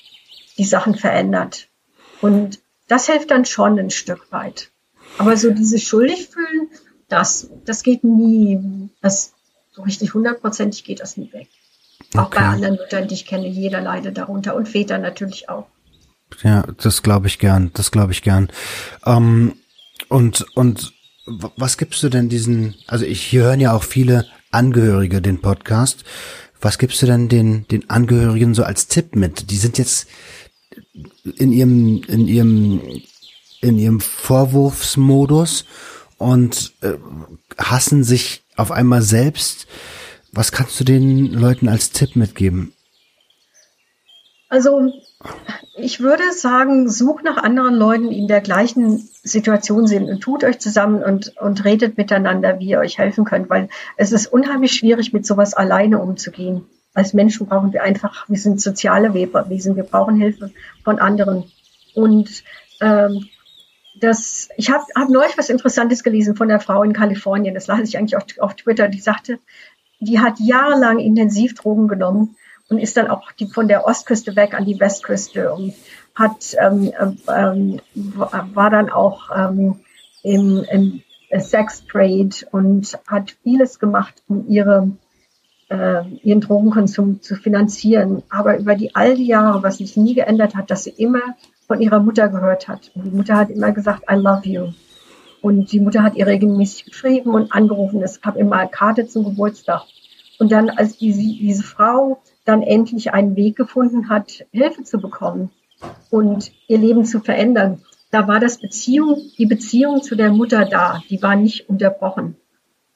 die 0.56 0.64
Sachen 0.64 0.94
verändert. 0.94 1.68
Und 2.22 2.60
das 2.88 3.06
hilft 3.06 3.30
dann 3.30 3.44
schon 3.44 3.78
ein 3.78 3.90
Stück 3.90 4.32
weit. 4.32 4.70
Aber 5.18 5.36
so 5.36 5.50
dieses 5.50 5.82
schuldig 5.82 6.28
fühlen, 6.28 6.70
das, 7.12 7.50
das 7.66 7.82
geht 7.82 8.04
nie, 8.04 8.88
das 9.02 9.32
so 9.72 9.82
richtig 9.82 10.14
hundertprozentig 10.14 10.84
geht 10.84 11.00
das 11.00 11.16
nie 11.16 11.32
weg. 11.32 11.48
Auch 12.14 12.26
okay. 12.26 12.40
bei 12.40 12.46
anderen 12.46 12.76
Müttern, 12.76 13.08
die 13.08 13.14
ich 13.14 13.26
kenne, 13.26 13.46
jeder 13.46 13.80
leidet 13.80 14.16
darunter 14.16 14.54
und 14.54 14.68
Väter 14.68 14.98
natürlich 14.98 15.48
auch. 15.48 15.66
Ja, 16.42 16.64
das 16.82 17.02
glaube 17.02 17.26
ich 17.26 17.38
gern, 17.38 17.70
das 17.74 17.90
glaube 17.90 18.12
ich 18.12 18.22
gern. 18.22 18.48
Ähm, 19.04 19.54
und, 20.08 20.46
und 20.54 20.92
was 21.26 21.76
gibst 21.76 22.02
du 22.02 22.08
denn 22.08 22.28
diesen, 22.28 22.74
also 22.86 23.04
ich, 23.04 23.22
hier 23.22 23.44
hören 23.44 23.60
ja 23.60 23.72
auch 23.72 23.84
viele 23.84 24.26
Angehörige 24.50 25.22
den 25.22 25.40
Podcast. 25.40 26.04
Was 26.60 26.78
gibst 26.78 27.00
du 27.02 27.06
denn 27.06 27.28
den, 27.28 27.66
den 27.68 27.90
Angehörigen 27.90 28.54
so 28.54 28.64
als 28.64 28.88
Tipp 28.88 29.16
mit? 29.16 29.50
Die 29.50 29.56
sind 29.56 29.78
jetzt 29.78 30.08
in 31.36 31.52
ihrem, 31.52 32.02
in 32.08 32.26
ihrem, 32.28 32.80
in 33.60 33.78
ihrem 33.78 34.00
Vorwurfsmodus 34.00 35.64
und 36.22 36.72
äh, 36.82 36.94
hassen 37.58 38.04
sich 38.04 38.44
auf 38.56 38.70
einmal 38.70 39.02
selbst 39.02 39.66
was 40.32 40.50
kannst 40.50 40.80
du 40.80 40.84
den 40.84 41.32
Leuten 41.32 41.68
als 41.68 41.90
Tipp 41.90 42.16
mitgeben? 42.16 42.72
Also 44.48 44.92
ich 45.76 46.00
würde 46.00 46.32
sagen, 46.32 46.90
sucht 46.90 47.24
nach 47.24 47.36
anderen 47.36 47.74
Leuten, 47.74 48.10
die 48.10 48.18
in 48.18 48.28
der 48.28 48.40
gleichen 48.40 48.98
Situation 49.22 49.86
sind 49.86 50.08
und 50.08 50.20
tut 50.20 50.42
euch 50.44 50.58
zusammen 50.58 51.02
und, 51.02 51.36
und 51.38 51.64
redet 51.64 51.96
miteinander, 51.96 52.58
wie 52.58 52.70
ihr 52.70 52.80
euch 52.80 52.98
helfen 52.98 53.24
könnt, 53.24 53.48
weil 53.48 53.68
es 53.96 54.12
ist 54.12 54.26
unheimlich 54.26 54.72
schwierig, 54.72 55.12
mit 55.12 55.26
sowas 55.26 55.54
alleine 55.54 56.00
umzugehen. 56.00 56.64
Als 56.94 57.14
Menschen 57.14 57.46
brauchen 57.46 57.72
wir 57.72 57.82
einfach, 57.82 58.28
wir 58.28 58.38
sind 58.38 58.60
soziale 58.60 59.14
Wesen, 59.14 59.76
wir 59.76 59.84
brauchen 59.84 60.16
Hilfe 60.16 60.50
von 60.84 60.98
anderen. 60.98 61.44
Und 61.94 62.42
ähm, 62.80 63.28
das, 64.02 64.48
ich 64.56 64.70
habe 64.70 64.84
hab 64.96 65.08
neulich 65.08 65.38
was 65.38 65.48
Interessantes 65.48 66.02
gelesen 66.02 66.34
von 66.34 66.48
der 66.48 66.60
Frau 66.60 66.82
in 66.82 66.92
Kalifornien, 66.92 67.54
das 67.54 67.68
las 67.68 67.88
ich 67.88 67.96
eigentlich 67.96 68.16
auf, 68.16 68.24
auf 68.40 68.54
Twitter, 68.54 68.88
die 68.88 69.00
sagte, 69.00 69.38
die 70.00 70.18
hat 70.18 70.40
jahrelang 70.40 70.98
intensiv 70.98 71.54
Drogen 71.54 71.86
genommen 71.86 72.36
und 72.68 72.78
ist 72.78 72.96
dann 72.96 73.08
auch 73.08 73.30
die, 73.32 73.46
von 73.46 73.68
der 73.68 73.86
Ostküste 73.86 74.34
weg 74.34 74.54
an 74.54 74.64
die 74.64 74.80
Westküste 74.80 75.52
und 75.52 75.74
hat 76.14 76.56
ähm, 76.60 76.92
ähm, 77.28 77.80
war 77.94 78.70
dann 78.70 78.90
auch 78.90 79.30
ähm, 79.34 79.80
im, 80.22 80.64
im 80.70 81.02
Sex 81.38 81.84
Trade 81.86 82.34
und 82.50 82.98
hat 83.06 83.36
vieles 83.42 83.78
gemacht, 83.78 84.22
um 84.28 84.48
ihre 84.48 84.90
äh, 85.70 86.02
ihren 86.22 86.40
Drogenkonsum 86.40 87.22
zu 87.22 87.36
finanzieren. 87.36 88.22
Aber 88.28 88.58
über 88.58 88.74
die 88.74 88.94
all 88.94 89.16
die 89.16 89.26
Jahre, 89.26 89.62
was 89.62 89.78
sich 89.78 89.96
nie 89.96 90.14
geändert 90.14 90.54
hat, 90.54 90.70
dass 90.70 90.84
sie 90.84 90.90
immer 90.90 91.36
von 91.72 91.80
ihrer 91.80 92.00
Mutter 92.00 92.28
gehört 92.28 92.68
hat. 92.68 92.90
Und 92.94 93.04
die 93.04 93.16
Mutter 93.16 93.34
hat 93.34 93.48
immer 93.48 93.72
gesagt, 93.72 94.02
I 94.10 94.14
love 94.16 94.46
you. 94.46 94.72
Und 95.40 95.72
die 95.72 95.80
Mutter 95.80 96.02
hat 96.02 96.16
ihr 96.16 96.26
regelmäßig 96.26 96.84
geschrieben 96.84 97.30
und 97.30 97.50
angerufen. 97.50 98.02
Es 98.02 98.20
gab 98.20 98.36
immer 98.36 98.56
eine 98.56 98.70
Karte 98.70 99.06
zum 99.06 99.24
Geburtstag. 99.24 99.84
Und 100.38 100.52
dann, 100.52 100.68
als 100.68 100.98
die, 100.98 101.12
diese 101.14 101.62
Frau 101.62 102.20
dann 102.44 102.62
endlich 102.62 103.14
einen 103.14 103.36
Weg 103.36 103.56
gefunden 103.56 104.10
hat, 104.10 104.44
Hilfe 104.50 104.84
zu 104.84 104.98
bekommen 104.98 105.50
und 106.10 106.52
ihr 106.68 106.76
Leben 106.76 107.06
zu 107.06 107.20
verändern, 107.20 107.80
da 108.10 108.28
war 108.28 108.38
das 108.38 108.58
Beziehung, 108.58 109.22
die 109.38 109.46
Beziehung 109.46 110.02
zu 110.02 110.14
der 110.14 110.30
Mutter 110.30 110.66
da. 110.66 111.00
Die 111.08 111.22
war 111.22 111.36
nicht 111.36 111.70
unterbrochen. 111.70 112.36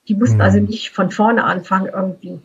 Die 0.07 0.15
mussten 0.17 0.43
also 0.43 0.61
mhm. 0.61 0.67
nicht 0.67 0.91
von 0.91 1.11
vorne 1.11 1.45
anfangen 1.45 1.89
irgendwie. 1.91 2.41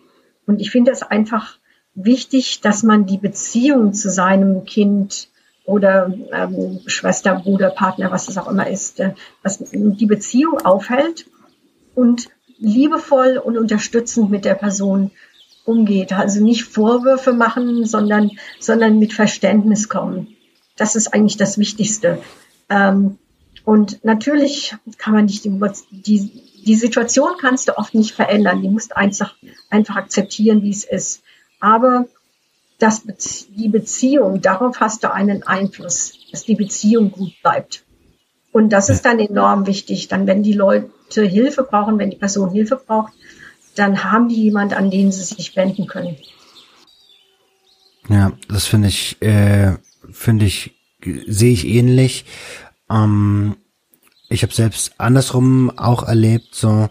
Und 0.48 0.62
ich 0.62 0.72
finde 0.72 0.92
es 0.92 1.04
einfach 1.04 1.58
wichtig, 1.94 2.62
dass 2.62 2.84
man 2.84 3.06
die 3.06 3.18
Beziehung 3.18 3.92
zu 3.92 4.10
seinem 4.10 4.64
Kind 4.64 5.28
oder 5.66 6.12
ähm, 6.34 6.80
Schwester, 6.86 7.36
Bruder, 7.36 7.70
Partner, 7.70 8.12
was 8.12 8.28
es 8.28 8.38
auch 8.38 8.50
immer 8.50 8.68
ist, 8.68 9.00
äh, 9.00 9.14
dass 9.44 9.60
die 9.60 10.06
Beziehung 10.06 10.60
aufhält 10.60 11.28
und 11.96 12.30
liebevoll 12.58 13.38
und 13.38 13.58
unterstützend 13.58 14.30
mit 14.30 14.46
der 14.46 14.56
Person 14.56 15.12
umgeht. 15.66 16.14
Also 16.14 16.44
nicht 16.44 16.64
Vorwürfe 16.64 17.34
machen, 17.34 17.86
sondern, 17.86 18.32
sondern 18.60 19.00
mit 19.00 19.14
Verständnis 19.14 19.90
kommen. 19.90 20.36
Das 20.76 20.96
ist 20.96 21.14
eigentlich 21.14 21.38
das 21.38 21.58
Wichtigste. 21.58 22.20
Ähm, 22.70 23.18
und 23.64 24.04
natürlich 24.04 24.76
kann 24.98 25.14
man 25.14 25.26
nicht 25.26 25.46
die, 25.46 25.60
die, 25.92 26.32
die 26.66 26.76
Situation 26.76 27.34
kannst 27.40 27.68
du 27.68 27.78
oft 27.78 27.94
nicht 27.94 28.16
verändern. 28.16 28.62
Die 28.62 28.70
musst 28.70 28.96
einfach, 28.98 29.36
einfach 29.70 29.96
akzeptieren, 29.96 30.64
wie 30.64 30.72
es 30.72 30.84
ist. 30.84 31.22
Aber 31.60 32.08
das, 32.82 33.04
die 33.50 33.70
Beziehung, 33.70 34.42
darauf 34.42 34.80
hast 34.80 35.04
du 35.04 35.14
einen 35.14 35.44
Einfluss, 35.44 36.14
dass 36.32 36.46
die 36.46 36.56
Beziehung 36.56 37.12
gut 37.12 37.34
bleibt. 37.42 37.84
Und 38.52 38.70
das 38.70 38.90
ist 38.90 39.06
dann 39.06 39.20
enorm 39.20 39.66
wichtig. 39.68 40.08
Dann, 40.08 40.28
wenn 40.28 40.44
die 40.44 40.54
Leute 40.54 41.24
Hilfe 41.24 41.64
brauchen, 41.64 42.00
wenn 42.00 42.10
die 42.10 42.18
Person 42.18 42.52
Hilfe 42.52 42.82
braucht, 42.86 43.14
dann 43.76 44.04
haben 44.04 44.28
die 44.28 44.44
jemand, 44.44 44.74
an 44.74 44.92
den 44.92 45.12
sie 45.12 45.24
sich 45.24 45.56
wenden 45.56 45.88
können. 45.88 46.18
Ja, 48.10 48.34
das 48.50 48.66
finde 48.66 48.90
ich, 48.90 49.22
äh, 49.22 49.74
finde 50.12 50.46
ich, 50.46 50.76
sehe 51.28 51.54
ich 51.54 51.66
ähnlich. 51.66 52.26
Ähm, 52.90 53.56
ich 54.28 54.44
habe 54.44 54.54
selbst 54.54 54.94
andersrum 54.98 55.72
auch 55.78 56.08
erlebt, 56.08 56.56
so 56.56 56.90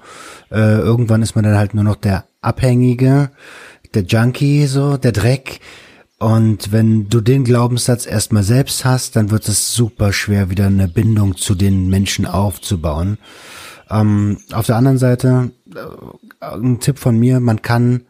äh, 0.50 0.78
irgendwann 0.78 1.22
ist 1.22 1.34
man 1.34 1.44
dann 1.44 1.56
halt 1.56 1.74
nur 1.74 1.84
noch 1.84 1.96
der 1.96 2.24
Abhängige, 2.40 3.30
der 3.94 4.02
Junkie, 4.02 4.66
so 4.66 4.96
der 4.96 5.12
Dreck. 5.12 5.60
Und 6.18 6.70
wenn 6.70 7.08
du 7.08 7.20
den 7.20 7.44
Glaubenssatz 7.44 8.06
erstmal 8.06 8.42
selbst 8.42 8.84
hast, 8.84 9.16
dann 9.16 9.30
wird 9.30 9.48
es 9.48 9.74
super 9.74 10.12
schwer, 10.12 10.50
wieder 10.50 10.66
eine 10.66 10.86
Bindung 10.86 11.36
zu 11.36 11.54
den 11.54 11.88
Menschen 11.88 12.26
aufzubauen. 12.26 13.18
Ähm, 13.88 14.38
auf 14.52 14.66
der 14.66 14.76
anderen 14.76 14.98
Seite, 14.98 15.52
äh, 15.74 16.44
ein 16.44 16.80
Tipp 16.80 16.98
von 16.98 17.18
mir, 17.18 17.40
man 17.40 17.62
kann 17.62 18.02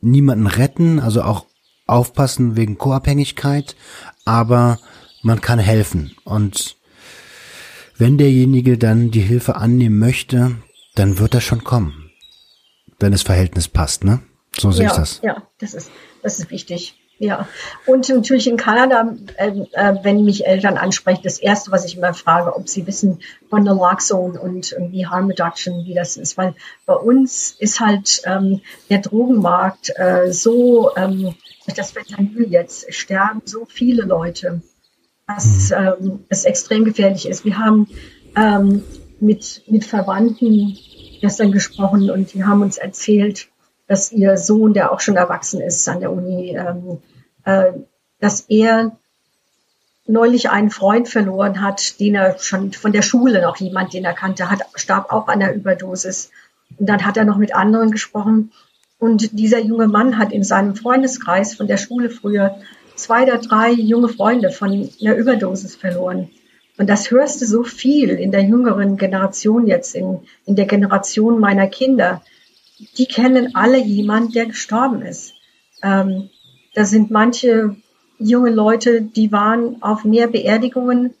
niemanden 0.00 0.46
retten, 0.46 1.00
also 1.00 1.22
auch 1.22 1.46
aufpassen 1.86 2.56
wegen 2.56 2.78
Co-Abhängigkeit, 2.78 3.76
aber 4.24 4.78
man 5.22 5.40
kann 5.40 5.58
helfen. 5.58 6.12
Und 6.24 6.76
wenn 7.98 8.16
derjenige 8.16 8.78
dann 8.78 9.10
die 9.10 9.20
Hilfe 9.20 9.56
annehmen 9.56 9.98
möchte, 9.98 10.56
dann 10.94 11.18
wird 11.18 11.34
er 11.34 11.40
schon 11.42 11.64
kommen. 11.64 12.10
Wenn 12.98 13.12
das 13.12 13.22
Verhältnis 13.22 13.68
passt, 13.68 14.04
ne? 14.04 14.20
So 14.56 14.70
sehe 14.70 14.84
ja, 14.84 14.90
ich 14.90 14.96
das. 14.96 15.20
Ja, 15.22 15.42
das 15.58 15.74
ist, 15.74 15.90
das 16.22 16.38
ist 16.38 16.50
wichtig. 16.50 16.96
Ja, 17.18 17.46
und 17.84 18.08
natürlich 18.08 18.46
in 18.46 18.56
Kanada, 18.56 19.14
äh, 19.36 19.50
äh, 19.72 19.94
wenn 20.02 20.24
mich 20.24 20.46
Eltern 20.46 20.78
ansprechen, 20.78 21.20
das 21.22 21.38
Erste, 21.38 21.70
was 21.70 21.84
ich 21.84 21.98
immer 21.98 22.14
frage, 22.14 22.56
ob 22.56 22.66
sie 22.66 22.86
wissen 22.86 23.20
von 23.50 23.62
Naloxone 23.62 24.40
und 24.40 24.72
irgendwie 24.72 25.06
Harm 25.06 25.26
Reduction, 25.26 25.84
wie 25.84 25.92
das 25.92 26.16
ist. 26.16 26.38
Weil 26.38 26.54
bei 26.86 26.94
uns 26.94 27.54
ist 27.58 27.78
halt 27.78 28.22
ähm, 28.24 28.62
der 28.88 29.00
Drogenmarkt 29.00 29.92
äh, 29.96 30.32
so, 30.32 30.96
ähm, 30.96 31.34
durch 31.66 31.76
das 31.76 31.90
Fentanyl 31.90 32.50
jetzt 32.50 32.92
sterben 32.94 33.42
so 33.44 33.66
viele 33.66 34.04
Leute 34.04 34.62
dass 35.36 35.70
mhm. 35.70 35.76
ähm, 35.76 36.24
es 36.28 36.44
extrem 36.44 36.84
gefährlich 36.84 37.28
ist. 37.28 37.44
Wir 37.44 37.58
haben 37.58 37.86
ähm, 38.36 38.82
mit, 39.20 39.62
mit 39.68 39.84
Verwandten 39.84 40.76
gestern 41.20 41.52
gesprochen 41.52 42.10
und 42.10 42.32
die 42.32 42.44
haben 42.44 42.62
uns 42.62 42.78
erzählt, 42.78 43.48
dass 43.90 44.12
ihr 44.12 44.36
Sohn, 44.36 44.72
der 44.72 44.92
auch 44.92 45.00
schon 45.00 45.16
erwachsen 45.16 45.60
ist 45.60 45.88
an 45.88 45.98
der 45.98 46.12
Uni, 46.12 46.56
ähm, 46.56 46.98
äh, 47.44 47.72
dass 48.20 48.42
er 48.42 48.96
neulich 50.06 50.48
einen 50.48 50.70
Freund 50.70 51.08
verloren 51.08 51.60
hat, 51.60 51.98
den 51.98 52.14
er 52.14 52.38
schon 52.38 52.72
von 52.72 52.92
der 52.92 53.02
Schule 53.02 53.42
noch 53.42 53.56
jemand, 53.56 53.92
den 53.92 54.04
er 54.04 54.12
kannte, 54.12 54.48
hat, 54.48 54.60
starb 54.76 55.12
auch 55.12 55.26
an 55.26 55.40
der 55.40 55.56
Überdosis. 55.56 56.30
Und 56.78 56.88
dann 56.88 57.04
hat 57.04 57.16
er 57.16 57.24
noch 57.24 57.36
mit 57.36 57.52
anderen 57.52 57.90
gesprochen. 57.90 58.52
Und 59.00 59.36
dieser 59.36 59.58
junge 59.58 59.88
Mann 59.88 60.18
hat 60.18 60.30
in 60.30 60.44
seinem 60.44 60.76
Freundeskreis 60.76 61.56
von 61.56 61.66
der 61.66 61.76
Schule 61.76 62.10
früher 62.10 62.60
zwei 62.94 63.24
oder 63.24 63.38
drei 63.38 63.72
junge 63.72 64.08
Freunde 64.08 64.52
von 64.52 64.88
einer 65.00 65.16
Überdosis 65.16 65.74
verloren. 65.74 66.30
Und 66.78 66.88
das 66.88 67.10
hörst 67.10 67.42
du 67.42 67.44
so 67.44 67.64
viel 67.64 68.10
in 68.10 68.30
der 68.30 68.44
jüngeren 68.44 68.96
Generation 68.98 69.66
jetzt, 69.66 69.96
in, 69.96 70.20
in 70.46 70.54
der 70.54 70.66
Generation 70.66 71.40
meiner 71.40 71.66
Kinder. 71.66 72.22
Die 72.98 73.06
kennen 73.06 73.54
alle 73.54 73.78
jemand, 73.78 74.34
der 74.34 74.46
gestorben 74.46 75.02
ist. 75.02 75.34
Ähm, 75.82 76.30
da 76.74 76.84
sind 76.84 77.10
manche 77.10 77.76
junge 78.18 78.50
Leute, 78.50 79.02
die 79.02 79.32
waren 79.32 79.82
auf 79.82 80.04
mehr 80.04 80.28
Beerdigungen 80.28 81.14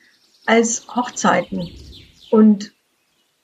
als 0.46 0.86
Hochzeiten. 0.94 1.68
Und 2.30 2.72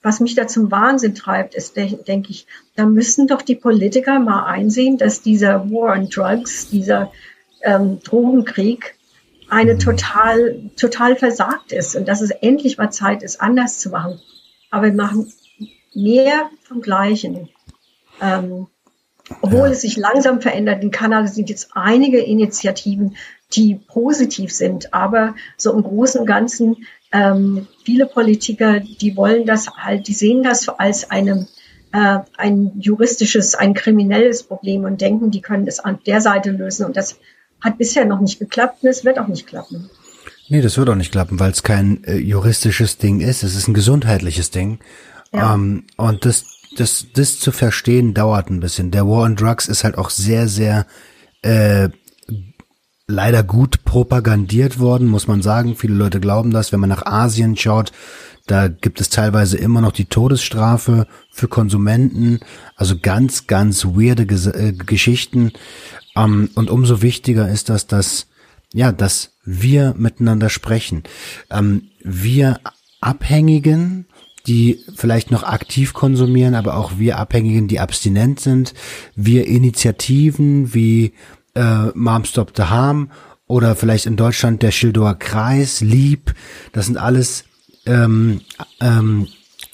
was 0.03 0.21
mich 0.21 0.35
da 0.35 0.47
zum 0.47 0.71
Wahnsinn 0.71 1.15
treibt, 1.15 1.55
ist, 1.55 1.77
denke 1.77 2.31
ich, 2.31 2.47
da 2.77 2.87
müssen 2.87 3.27
doch 3.27 3.43
die 3.43 3.57
Politiker 3.57 4.21
mal 4.21 4.45
einsehen, 4.45 4.99
dass 4.99 5.23
dieser 5.23 5.71
War 5.71 5.97
on 5.97 6.09
Drugs, 6.09 6.69
dieser 6.69 7.11
ähm, 7.63 7.99
Drogenkrieg 8.05 8.95
eine 9.49 9.75
mhm. 9.75 9.79
total, 9.79 10.71
total 10.77 11.17
versagt 11.17 11.73
ist 11.73 11.97
und 11.97 12.07
dass 12.07 12.21
es 12.21 12.31
endlich 12.31 12.79
mal 12.79 12.91
Zeit 12.91 13.23
ist, 13.23 13.41
anders 13.41 13.79
zu 13.79 13.91
machen. 13.91 14.21
Aber 14.71 14.87
wir 14.87 14.95
machen 14.95 15.33
mehr 15.95 16.51
vom 16.63 16.81
Gleichen. 16.81 17.49
Ähm, 18.21 18.67
obwohl 19.43 19.67
ja. 19.67 19.73
es 19.73 19.81
sich 19.81 19.97
langsam 19.97 20.41
verändert. 20.41 20.83
In 20.83 20.91
Kanada 20.91 21.27
sind 21.27 21.51
jetzt 21.51 21.71
einige 21.75 22.19
Initiativen, 22.19 23.17
die 23.53 23.75
positiv 23.75 24.53
sind, 24.53 24.93
aber 24.95 25.35
so 25.57 25.73
im 25.73 25.83
Großen 25.83 26.21
und 26.21 26.27
Ganzen 26.27 26.77
ähm, 27.13 27.67
viele 27.85 28.07
Politiker, 28.07 28.81
die 28.81 29.17
wollen 29.17 29.47
das 29.47 29.69
halt, 29.77 30.09
die 30.09 30.15
sehen 30.15 30.43
das 30.43 30.69
als 30.69 31.11
eine, 31.11 31.47
äh, 31.93 32.19
ein 32.37 32.73
juristisches, 32.79 33.55
ein 33.55 33.75
kriminelles 33.75 34.43
Problem 34.43 34.85
und 34.85 35.01
denken, 35.01 35.31
die 35.31 35.41
können 35.41 35.67
das 35.67 35.81
an 35.81 35.99
der 36.07 36.21
Seite 36.21 36.51
lösen 36.51 36.85
und 36.85 36.97
das 36.97 37.17
hat 37.61 37.79
bisher 37.79 38.05
noch 38.05 38.21
nicht 38.21 38.39
geklappt 38.39 38.83
und 38.83 38.91
es 38.91 39.05
wird 39.05 39.19
auch 39.19 39.29
nicht 39.29 39.47
klappen. 39.47 39.89
Nee, 40.49 40.61
das 40.61 40.77
wird 40.77 40.89
auch 40.89 40.95
nicht 40.95 41.13
klappen, 41.13 41.41
weil 41.41 41.51
es 41.51 41.63
kein 41.63 42.05
äh, 42.05 42.17
juristisches 42.17 42.99
Ding 42.99 43.21
ist. 43.21 43.43
Es 43.43 43.57
ist 43.57 43.67
ein 43.67 43.75
gesundheitliches 43.75 44.51
Ding. 44.51 44.79
Ja. 45.33 45.55
Ähm, 45.55 45.85
und 45.97 46.25
das, 46.25 46.56
das, 46.77 47.07
das 47.15 47.39
zu 47.39 47.53
verstehen 47.53 48.15
dauert 48.15 48.51
ein 48.51 48.61
bisschen. 48.61 48.91
Der 48.91 49.07
War 49.07 49.23
on 49.23 49.37
Drugs 49.37 49.69
ist 49.69 49.85
halt 49.85 49.99
auch 49.99 50.11
sehr, 50.11 50.49
sehr 50.49 50.87
äh, 51.43 51.89
leider 53.07 53.43
gut 53.43 53.85
propagandiert 53.85 54.79
worden, 54.79 55.09
muss 55.09 55.27
man 55.27 55.43
sagen. 55.43 55.77
Viele 55.77 55.95
Leute 55.95 56.21
glauben 56.21 56.51
das. 56.51 56.73
Wenn 56.73 56.81
man 56.81 56.89
nach 56.89 57.07
Asien 57.07 57.57
schaut, 57.57 57.93
da 58.47 58.69
gibt 58.69 59.01
es 59.01 59.09
teilweise 59.09 59.57
immer 59.57 59.81
noch 59.81 59.93
die 59.93 60.07
Todesstrafe 60.07 61.07
für 61.31 61.49
Konsumenten. 61.49 62.41
Also 62.77 62.97
ganz, 63.01 63.47
ganz 63.47 63.85
weirde 63.85 64.27
Ges 64.27 64.47
äh, 64.47 64.73
Geschichten. 64.73 65.53
Ähm, 66.15 66.51
und 66.55 66.71
umso 66.71 67.03
wichtiger 67.03 67.49
ist 67.49 67.69
das, 67.69 67.87
dass 67.87 68.27
ja, 68.73 68.93
dass 68.93 69.33
wir 69.45 69.95
miteinander 69.97 70.51
sprechen. 70.51 71.05
Ähm, 71.51 71.89
wir 72.03 72.61
Abhängigen, 73.01 74.07
die 74.47 74.85
vielleicht 74.95 75.31
noch 75.31 75.43
aktiv 75.43 75.93
konsumieren, 75.93 76.55
aber 76.55 76.77
auch 76.77 76.99
wir 76.99 77.19
Abhängigen, 77.19 77.69
die 77.69 77.81
abstinent 77.81 78.41
sind, 78.41 78.75
wir 79.15 79.47
Initiativen 79.47 80.75
wie 80.75 81.13
äh, 81.55 81.87
Mom 81.95 82.25
Stop 82.25 82.53
the 82.57 82.65
Harm 82.65 83.11
oder 83.47 83.77
vielleicht 83.77 84.07
in 84.07 84.17
Deutschland 84.17 84.63
der 84.63 84.71
Schildower 84.71 85.15
Kreis, 85.15 85.81
Lieb, 85.81 86.35
das 86.73 86.87
sind 86.87 86.97
alles 86.97 87.45
ähm, 87.87 88.41
ähm, 88.81 89.29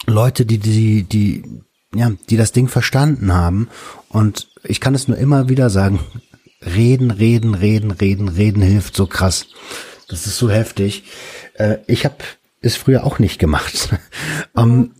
Leute, 0.05 0.45
die 0.45 0.59
die 0.59 1.03
die 1.03 1.43
ja, 1.95 2.11
die 2.29 2.37
das 2.37 2.51
Ding 2.51 2.67
verstanden 2.67 3.33
haben 3.33 3.69
und 4.09 4.49
ich 4.63 4.79
kann 4.79 4.95
es 4.95 5.07
nur 5.07 5.17
immer 5.17 5.49
wieder 5.49 5.69
sagen, 5.69 5.99
reden, 6.65 7.11
reden, 7.11 7.53
reden, 7.53 7.91
reden, 7.91 8.29
reden 8.29 8.61
hilft 8.61 8.95
so 8.95 9.05
krass. 9.05 9.47
Das 10.07 10.25
ist 10.25 10.37
so 10.37 10.49
heftig. 10.49 11.03
Äh, 11.55 11.77
ich 11.87 12.05
habe 12.05 12.15
es 12.63 12.75
früher 12.75 13.03
auch 13.03 13.19
nicht 13.19 13.39
gemacht. 13.39 13.89
ähm, 14.57 14.93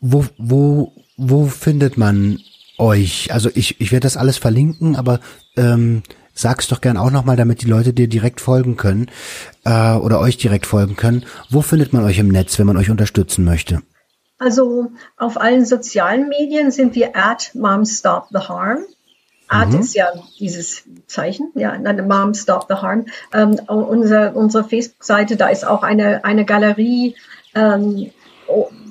wo, 0.00 0.24
wo, 0.38 0.92
wo 1.16 1.46
findet 1.46 1.96
man 1.96 2.38
euch? 2.78 3.32
Also 3.32 3.50
ich, 3.54 3.80
ich 3.80 3.92
werde 3.92 4.04
das 4.04 4.16
alles 4.16 4.38
verlinken, 4.38 4.96
aber 4.96 5.20
ähm, 5.56 6.02
sag's 6.34 6.68
doch 6.68 6.80
gern 6.80 6.96
auch 6.96 7.10
nochmal, 7.10 7.36
damit 7.36 7.62
die 7.62 7.66
Leute 7.68 7.92
dir 7.92 8.08
direkt 8.08 8.40
folgen 8.40 8.76
können 8.76 9.10
äh, 9.64 9.94
oder 9.94 10.20
euch 10.20 10.38
direkt 10.38 10.66
folgen 10.66 10.96
können. 10.96 11.24
Wo 11.50 11.62
findet 11.62 11.92
man 11.92 12.04
euch 12.04 12.18
im 12.18 12.28
Netz, 12.28 12.58
wenn 12.58 12.66
man 12.66 12.76
euch 12.76 12.90
unterstützen 12.90 13.44
möchte? 13.44 13.82
Also 14.38 14.90
auf 15.18 15.38
allen 15.38 15.66
sozialen 15.66 16.28
Medien 16.28 16.70
sind 16.70 16.94
wir 16.94 17.14
at 17.14 17.50
Mom 17.54 17.84
Stop 17.84 18.28
the 18.30 18.38
Harm. 18.38 18.78
Art 19.50 19.70
mhm. 19.70 19.80
ist 19.80 19.94
ja 19.94 20.12
dieses 20.38 20.84
Zeichen, 21.06 21.50
ja, 21.54 21.76
Mom 21.76 22.34
Stop 22.34 22.66
the 22.68 22.76
Harm. 22.76 23.06
Ähm, 23.34 23.58
unser, 23.66 24.36
unsere 24.36 24.64
Facebook-Seite, 24.64 25.36
da 25.36 25.48
ist 25.48 25.66
auch 25.66 25.82
eine, 25.82 26.24
eine 26.24 26.44
Galerie 26.44 27.16
ähm, 27.54 28.10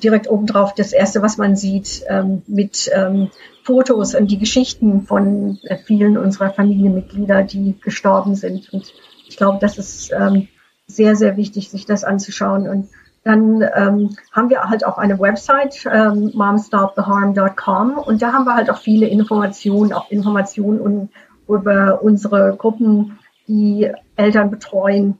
direkt 0.03 0.29
oben 0.29 0.47
drauf, 0.47 0.73
das 0.75 0.91
erste, 0.91 1.21
was 1.21 1.37
man 1.37 1.55
sieht, 1.55 2.03
ähm, 2.07 2.41
mit 2.47 2.89
ähm, 2.93 3.29
Fotos 3.63 4.15
und 4.15 4.31
die 4.31 4.37
Geschichten 4.37 5.03
von 5.03 5.59
äh, 5.63 5.77
vielen 5.77 6.17
unserer 6.17 6.51
Familienmitglieder, 6.51 7.43
die 7.43 7.75
gestorben 7.79 8.35
sind. 8.35 8.71
Und 8.73 8.93
ich 9.27 9.37
glaube, 9.37 9.59
das 9.61 9.77
ist 9.77 10.11
ähm, 10.11 10.49
sehr, 10.87 11.15
sehr 11.15 11.37
wichtig, 11.37 11.69
sich 11.69 11.85
das 11.85 12.03
anzuschauen. 12.03 12.67
Und 12.67 12.89
dann 13.23 13.61
ähm, 13.61 14.15
haben 14.31 14.49
wir 14.49 14.63
halt 14.63 14.85
auch 14.85 14.97
eine 14.97 15.19
Website, 15.19 15.85
ähm, 15.91 16.31
momstoptheharm.com, 16.33 17.97
und 17.97 18.21
da 18.21 18.33
haben 18.33 18.45
wir 18.45 18.55
halt 18.55 18.69
auch 18.69 18.77
viele 18.77 19.07
Informationen, 19.07 19.93
auch 19.93 20.09
Informationen 20.09 21.09
über 21.47 22.01
unsere 22.01 22.55
Gruppen, 22.55 23.19
die 23.47 23.91
Eltern 24.15 24.51
betreuen, 24.51 25.17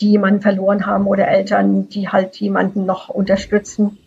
die 0.00 0.12
jemanden 0.12 0.40
verloren 0.40 0.86
haben 0.86 1.06
oder 1.06 1.28
Eltern, 1.28 1.88
die 1.88 2.08
halt 2.08 2.36
jemanden 2.36 2.86
noch 2.86 3.08
unterstützen. 3.08 3.98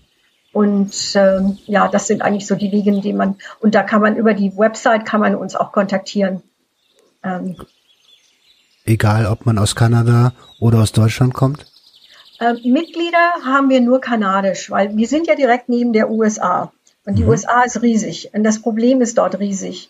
Und 0.54 0.94
ähm, 1.16 1.58
ja, 1.66 1.88
das 1.88 2.08
sind 2.08 2.22
eigentlich 2.22 2.48
so 2.48 2.56
die 2.56 2.72
Wege, 2.72 2.92
in 2.92 3.02
denen 3.02 3.18
man, 3.18 3.36
und 3.60 3.76
da 3.76 3.84
kann 3.84 4.02
man 4.02 4.16
über 4.16 4.34
die 4.34 4.56
Website 4.56 5.06
kann 5.06 5.20
man 5.20 5.36
uns 5.36 5.56
auch 5.56 5.72
kontaktieren. 5.72 6.42
Ähm, 7.24 7.58
Egal, 8.86 9.26
ob 9.26 9.46
man 9.46 9.58
aus 9.58 9.76
Kanada 9.76 10.34
oder 10.60 10.80
aus 10.80 10.92
Deutschland 10.92 11.34
kommt? 11.34 11.73
Äh, 12.44 12.56
Mitglieder 12.68 13.46
haben 13.46 13.70
wir 13.70 13.80
nur 13.80 14.02
kanadisch, 14.02 14.70
weil 14.70 14.98
wir 14.98 15.08
sind 15.08 15.28
ja 15.28 15.36
direkt 15.36 15.70
neben 15.70 15.94
der 15.94 16.10
USA. 16.10 16.74
Und 17.06 17.18
die 17.18 17.24
mhm. 17.24 17.30
USA 17.30 17.64
ist 17.64 17.82
riesig. 17.82 18.32
Und 18.34 18.44
das 18.44 18.62
Problem 18.62 19.02
ist 19.02 19.18
dort 19.18 19.40
riesig. 19.40 19.90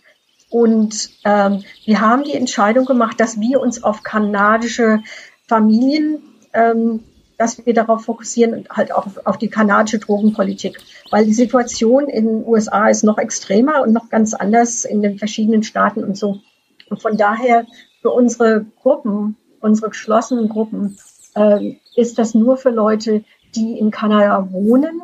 Und 0.51 1.09
ähm, 1.25 1.63
wir 1.85 1.99
haben 1.99 2.23
die 2.23 2.35
Entscheidung 2.35 2.85
gemacht, 2.85 3.19
dass 3.19 3.39
wir 3.39 3.59
uns 3.59 3.83
auf 3.83 4.03
kanadische 4.03 4.99
Familien, 5.47 6.21
ähm, 6.53 7.03
dass 7.39 7.65
wir 7.65 7.73
darauf 7.73 8.05
fokussieren 8.05 8.53
und 8.53 8.69
halt 8.69 8.93
auch 8.93 9.07
auf, 9.07 9.25
auf 9.25 9.37
die 9.39 9.49
kanadische 9.49 9.97
Drogenpolitik. 9.97 10.77
Weil 11.09 11.25
die 11.25 11.33
Situation 11.33 12.07
in 12.07 12.27
den 12.27 12.45
USA 12.45 12.87
ist 12.87 13.03
noch 13.03 13.17
extremer 13.17 13.81
und 13.81 13.93
noch 13.93 14.09
ganz 14.09 14.35
anders 14.35 14.85
in 14.85 15.01
den 15.01 15.17
verschiedenen 15.17 15.63
Staaten 15.63 16.03
und 16.03 16.15
so. 16.15 16.41
Und 16.87 17.01
von 17.01 17.17
daher 17.17 17.65
für 18.03 18.11
unsere 18.11 18.65
Gruppen, 18.83 19.37
unsere 19.59 19.89
geschlossenen 19.89 20.49
Gruppen, 20.49 20.97
ähm, 21.35 21.77
ist 21.95 22.17
das 22.17 22.33
nur 22.33 22.57
für 22.57 22.69
Leute, 22.69 23.23
die 23.55 23.77
in 23.77 23.91
Kanada 23.91 24.51
wohnen, 24.51 25.01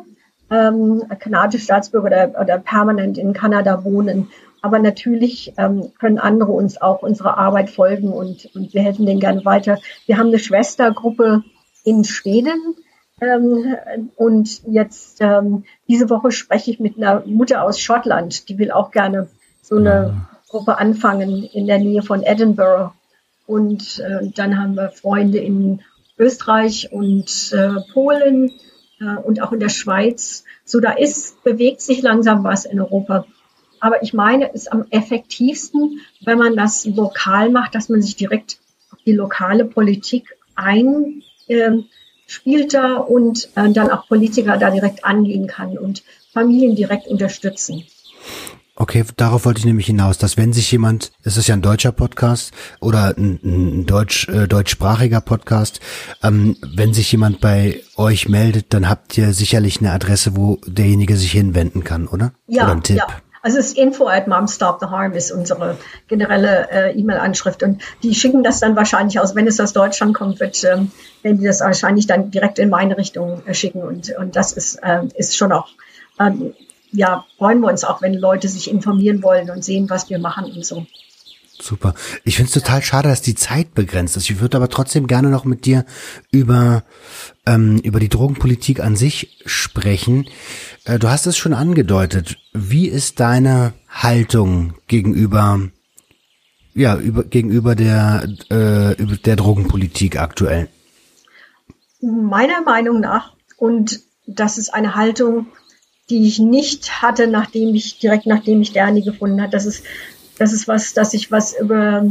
ähm, 0.50 1.02
kanadische 1.18 1.64
Staatsbürger 1.64 2.06
oder, 2.06 2.40
oder 2.40 2.58
permanent 2.58 3.18
in 3.18 3.32
Kanada 3.32 3.84
wohnen. 3.84 4.30
Aber 4.62 4.78
natürlich 4.78 5.54
ähm, 5.56 5.92
können 5.98 6.18
andere 6.18 6.52
uns 6.52 6.80
auch 6.80 7.02
unsere 7.02 7.38
Arbeit 7.38 7.70
folgen 7.70 8.12
und, 8.12 8.50
und 8.54 8.74
wir 8.74 8.82
helfen 8.82 9.06
denen 9.06 9.20
gerne 9.20 9.44
weiter. 9.44 9.78
Wir 10.06 10.18
haben 10.18 10.28
eine 10.28 10.38
Schwestergruppe 10.38 11.42
in 11.84 12.04
Schweden. 12.04 12.76
Ähm, 13.22 14.10
und 14.16 14.62
jetzt 14.66 15.18
ähm, 15.20 15.64
diese 15.88 16.10
Woche 16.10 16.30
spreche 16.30 16.70
ich 16.70 16.80
mit 16.80 16.96
einer 16.96 17.22
Mutter 17.26 17.62
aus 17.62 17.78
Schottland, 17.78 18.48
die 18.48 18.58
will 18.58 18.70
auch 18.70 18.90
gerne 18.90 19.28
so 19.62 19.76
eine. 19.76 20.26
Gruppe 20.50 20.78
anfangen 20.78 21.44
in 21.44 21.66
der 21.66 21.78
Nähe 21.78 22.02
von 22.02 22.22
Edinburgh. 22.22 22.92
Und 23.46 24.00
äh, 24.00 24.28
dann 24.34 24.58
haben 24.60 24.74
wir 24.74 24.90
Freunde 24.90 25.38
in 25.38 25.80
Österreich 26.20 26.92
und 26.92 27.52
äh, 27.52 27.80
Polen 27.92 28.52
äh, 29.00 29.16
und 29.16 29.42
auch 29.42 29.52
in 29.52 29.60
der 29.60 29.70
Schweiz. 29.70 30.44
So 30.64 30.78
da 30.78 30.92
ist, 30.92 31.42
bewegt 31.42 31.80
sich 31.80 32.02
langsam 32.02 32.44
was 32.44 32.66
in 32.66 32.80
Europa. 32.80 33.24
Aber 33.80 34.02
ich 34.02 34.12
meine, 34.12 34.50
es 34.50 34.62
ist 34.62 34.72
am 34.72 34.84
effektivsten, 34.90 36.00
wenn 36.20 36.38
man 36.38 36.54
das 36.54 36.84
lokal 36.84 37.50
macht, 37.50 37.74
dass 37.74 37.88
man 37.88 38.02
sich 38.02 38.14
direkt 38.14 38.58
auf 38.92 38.98
die 39.06 39.12
lokale 39.12 39.64
Politik 39.64 40.36
einspielt 40.54 41.24
äh, 41.48 42.68
da 42.68 42.96
und 42.96 43.48
äh, 43.56 43.72
dann 43.72 43.90
auch 43.90 44.06
Politiker 44.06 44.58
da 44.58 44.70
direkt 44.70 45.04
angehen 45.04 45.46
kann 45.46 45.78
und 45.78 46.02
Familien 46.32 46.76
direkt 46.76 47.08
unterstützen. 47.08 47.84
Okay, 48.80 49.04
darauf 49.18 49.44
wollte 49.44 49.58
ich 49.58 49.66
nämlich 49.66 49.84
hinaus, 49.84 50.16
dass 50.16 50.38
wenn 50.38 50.54
sich 50.54 50.72
jemand, 50.72 51.12
es 51.22 51.36
ist 51.36 51.46
ja 51.48 51.54
ein 51.54 51.60
deutscher 51.60 51.92
Podcast 51.92 52.54
oder 52.80 53.14
ein, 53.14 53.38
ein 53.44 53.84
deutsch, 53.84 54.26
äh, 54.30 54.48
deutschsprachiger 54.48 55.20
Podcast, 55.20 55.80
ähm, 56.22 56.56
wenn 56.74 56.94
sich 56.94 57.12
jemand 57.12 57.42
bei 57.42 57.82
euch 57.98 58.30
meldet, 58.30 58.72
dann 58.72 58.88
habt 58.88 59.18
ihr 59.18 59.34
sicherlich 59.34 59.80
eine 59.80 59.92
Adresse, 59.92 60.34
wo 60.34 60.60
derjenige 60.66 61.18
sich 61.18 61.30
hinwenden 61.32 61.84
kann, 61.84 62.08
oder? 62.08 62.32
Ja, 62.46 62.64
oder 62.64 62.72
ein 62.72 62.82
Tipp. 62.82 62.96
ja. 62.96 63.06
Also 63.42 63.58
es 63.58 63.66
ist 63.66 63.78
info 63.78 64.08
at 64.08 64.26
momstoptheharm 64.28 65.12
ist 65.12 65.30
unsere 65.30 65.76
generelle 66.08 66.70
äh, 66.70 66.98
E-Mail-Anschrift 66.98 67.62
und 67.62 67.82
die 68.02 68.14
schicken 68.14 68.42
das 68.42 68.60
dann 68.60 68.76
wahrscheinlich 68.76 69.20
aus, 69.20 69.34
wenn 69.34 69.46
es 69.46 69.60
aus 69.60 69.74
Deutschland 69.74 70.14
kommt, 70.14 70.40
wird, 70.40 70.64
ähm, 70.64 70.90
wenn 71.22 71.36
die 71.36 71.44
das 71.44 71.60
wahrscheinlich 71.60 72.06
dann 72.06 72.30
direkt 72.30 72.58
in 72.58 72.70
meine 72.70 72.96
Richtung 72.96 73.42
äh, 73.44 73.52
schicken 73.52 73.82
und, 73.82 74.10
und 74.18 74.36
das 74.36 74.52
ist, 74.52 74.76
äh, 74.76 75.02
ist 75.16 75.36
schon 75.36 75.52
auch 75.52 75.68
ähm, 76.18 76.54
ja, 76.92 77.24
freuen 77.38 77.60
wir 77.60 77.68
uns 77.68 77.84
auch, 77.84 78.02
wenn 78.02 78.14
Leute 78.14 78.48
sich 78.48 78.70
informieren 78.70 79.22
wollen 79.22 79.50
und 79.50 79.64
sehen, 79.64 79.88
was 79.90 80.10
wir 80.10 80.18
machen 80.18 80.44
und 80.44 80.64
so. 80.64 80.86
Super. 81.60 81.94
Ich 82.24 82.36
finde 82.36 82.48
es 82.48 82.54
total 82.54 82.82
schade, 82.82 83.08
dass 83.08 83.20
die 83.20 83.34
Zeit 83.34 83.74
begrenzt 83.74 84.16
ist. 84.16 84.30
Ich 84.30 84.40
würde 84.40 84.56
aber 84.56 84.70
trotzdem 84.70 85.06
gerne 85.06 85.28
noch 85.28 85.44
mit 85.44 85.66
dir 85.66 85.84
über, 86.30 86.84
ähm, 87.44 87.78
über 87.78 88.00
die 88.00 88.08
Drogenpolitik 88.08 88.80
an 88.80 88.96
sich 88.96 89.42
sprechen. 89.44 90.26
Äh, 90.84 90.98
du 90.98 91.08
hast 91.08 91.26
es 91.26 91.36
schon 91.36 91.52
angedeutet. 91.52 92.38
Wie 92.54 92.88
ist 92.88 93.20
deine 93.20 93.74
Haltung 93.88 94.74
gegenüber, 94.86 95.60
ja, 96.74 96.96
über, 96.96 97.24
gegenüber 97.24 97.74
der, 97.74 98.26
äh, 98.50 98.94
über 98.94 99.16
der 99.16 99.36
Drogenpolitik 99.36 100.18
aktuell? 100.18 100.68
Meiner 102.00 102.62
Meinung 102.62 103.00
nach, 103.00 103.34
und 103.58 104.00
das 104.26 104.56
ist 104.56 104.72
eine 104.72 104.94
Haltung, 104.94 105.48
die 106.10 106.26
ich 106.26 106.38
nicht 106.38 107.02
hatte, 107.02 107.26
nachdem 107.26 107.74
ich, 107.74 107.98
direkt 107.98 108.26
nachdem 108.26 108.60
ich 108.60 108.72
Derni 108.72 109.02
gefunden 109.02 109.40
hat. 109.40 109.54
Das 109.54 109.64
ist, 109.64 109.84
das 110.38 110.52
ist 110.52 110.68
was, 110.68 110.92
dass 110.92 111.12
sich 111.12 111.30
was 111.30 111.58
über, 111.58 112.04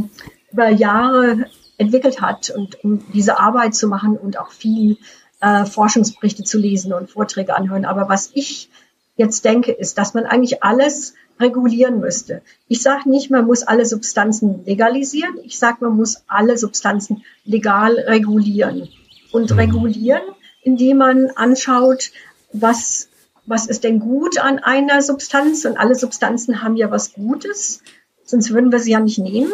über 0.50 0.70
Jahre 0.70 1.46
entwickelt 1.78 2.20
hat 2.20 2.50
und 2.50 2.82
um 2.84 3.04
diese 3.12 3.38
Arbeit 3.38 3.74
zu 3.74 3.88
machen 3.88 4.16
und 4.16 4.38
auch 4.38 4.50
viel 4.50 4.98
äh, 5.40 5.64
Forschungsberichte 5.64 6.44
zu 6.44 6.58
lesen 6.58 6.92
und 6.92 7.10
Vorträge 7.10 7.54
anhören. 7.56 7.84
Aber 7.84 8.08
was 8.08 8.30
ich 8.34 8.70
jetzt 9.16 9.44
denke, 9.44 9.72
ist, 9.72 9.98
dass 9.98 10.14
man 10.14 10.24
eigentlich 10.24 10.62
alles 10.62 11.14
regulieren 11.38 12.00
müsste. 12.00 12.42
Ich 12.68 12.82
sage 12.82 13.08
nicht, 13.08 13.30
man 13.30 13.46
muss 13.46 13.62
alle 13.62 13.86
Substanzen 13.86 14.64
legalisieren. 14.64 15.38
Ich 15.44 15.58
sage, 15.58 15.78
man 15.80 15.96
muss 15.96 16.22
alle 16.26 16.58
Substanzen 16.58 17.24
legal 17.44 17.94
regulieren. 17.94 18.88
Und 19.32 19.50
mhm. 19.50 19.58
regulieren, 19.58 20.22
indem 20.62 20.98
man 20.98 21.30
anschaut, 21.36 22.10
was 22.52 23.09
was 23.46 23.66
ist 23.66 23.84
denn 23.84 24.00
gut 24.00 24.38
an 24.38 24.58
einer 24.58 25.02
Substanz? 25.02 25.64
Und 25.64 25.76
alle 25.76 25.94
Substanzen 25.94 26.62
haben 26.62 26.76
ja 26.76 26.90
was 26.90 27.12
Gutes, 27.12 27.82
sonst 28.24 28.52
würden 28.52 28.72
wir 28.72 28.78
sie 28.78 28.92
ja 28.92 29.00
nicht 29.00 29.18
nehmen. 29.18 29.52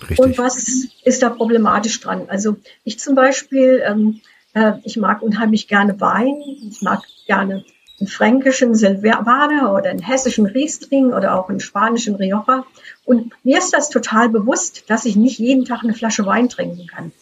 Richtig. 0.00 0.18
Und 0.18 0.38
was 0.38 0.86
ist 1.04 1.22
da 1.22 1.30
problematisch 1.30 2.00
dran? 2.00 2.26
Also 2.28 2.56
ich 2.84 2.98
zum 2.98 3.14
Beispiel, 3.14 3.82
ähm, 3.84 4.20
äh, 4.54 4.72
ich 4.84 4.96
mag 4.96 5.22
unheimlich 5.22 5.68
gerne 5.68 5.98
Wein, 6.00 6.42
ich 6.70 6.82
mag 6.82 7.02
gerne 7.26 7.64
einen 7.98 8.08
fränkischen 8.08 8.74
Silvaner 8.74 9.72
oder 9.72 9.90
einen 9.90 10.02
hessischen 10.02 10.46
Riesling 10.46 11.14
oder 11.14 11.34
auch 11.34 11.48
einen 11.48 11.60
spanischen 11.60 12.14
Rioja. 12.16 12.66
Und 13.04 13.32
mir 13.42 13.58
ist 13.58 13.72
das 13.72 13.88
total 13.88 14.28
bewusst, 14.28 14.84
dass 14.88 15.06
ich 15.06 15.16
nicht 15.16 15.38
jeden 15.38 15.64
Tag 15.64 15.82
eine 15.82 15.94
Flasche 15.94 16.26
Wein 16.26 16.48
trinken 16.48 16.86
kann. 16.86 17.12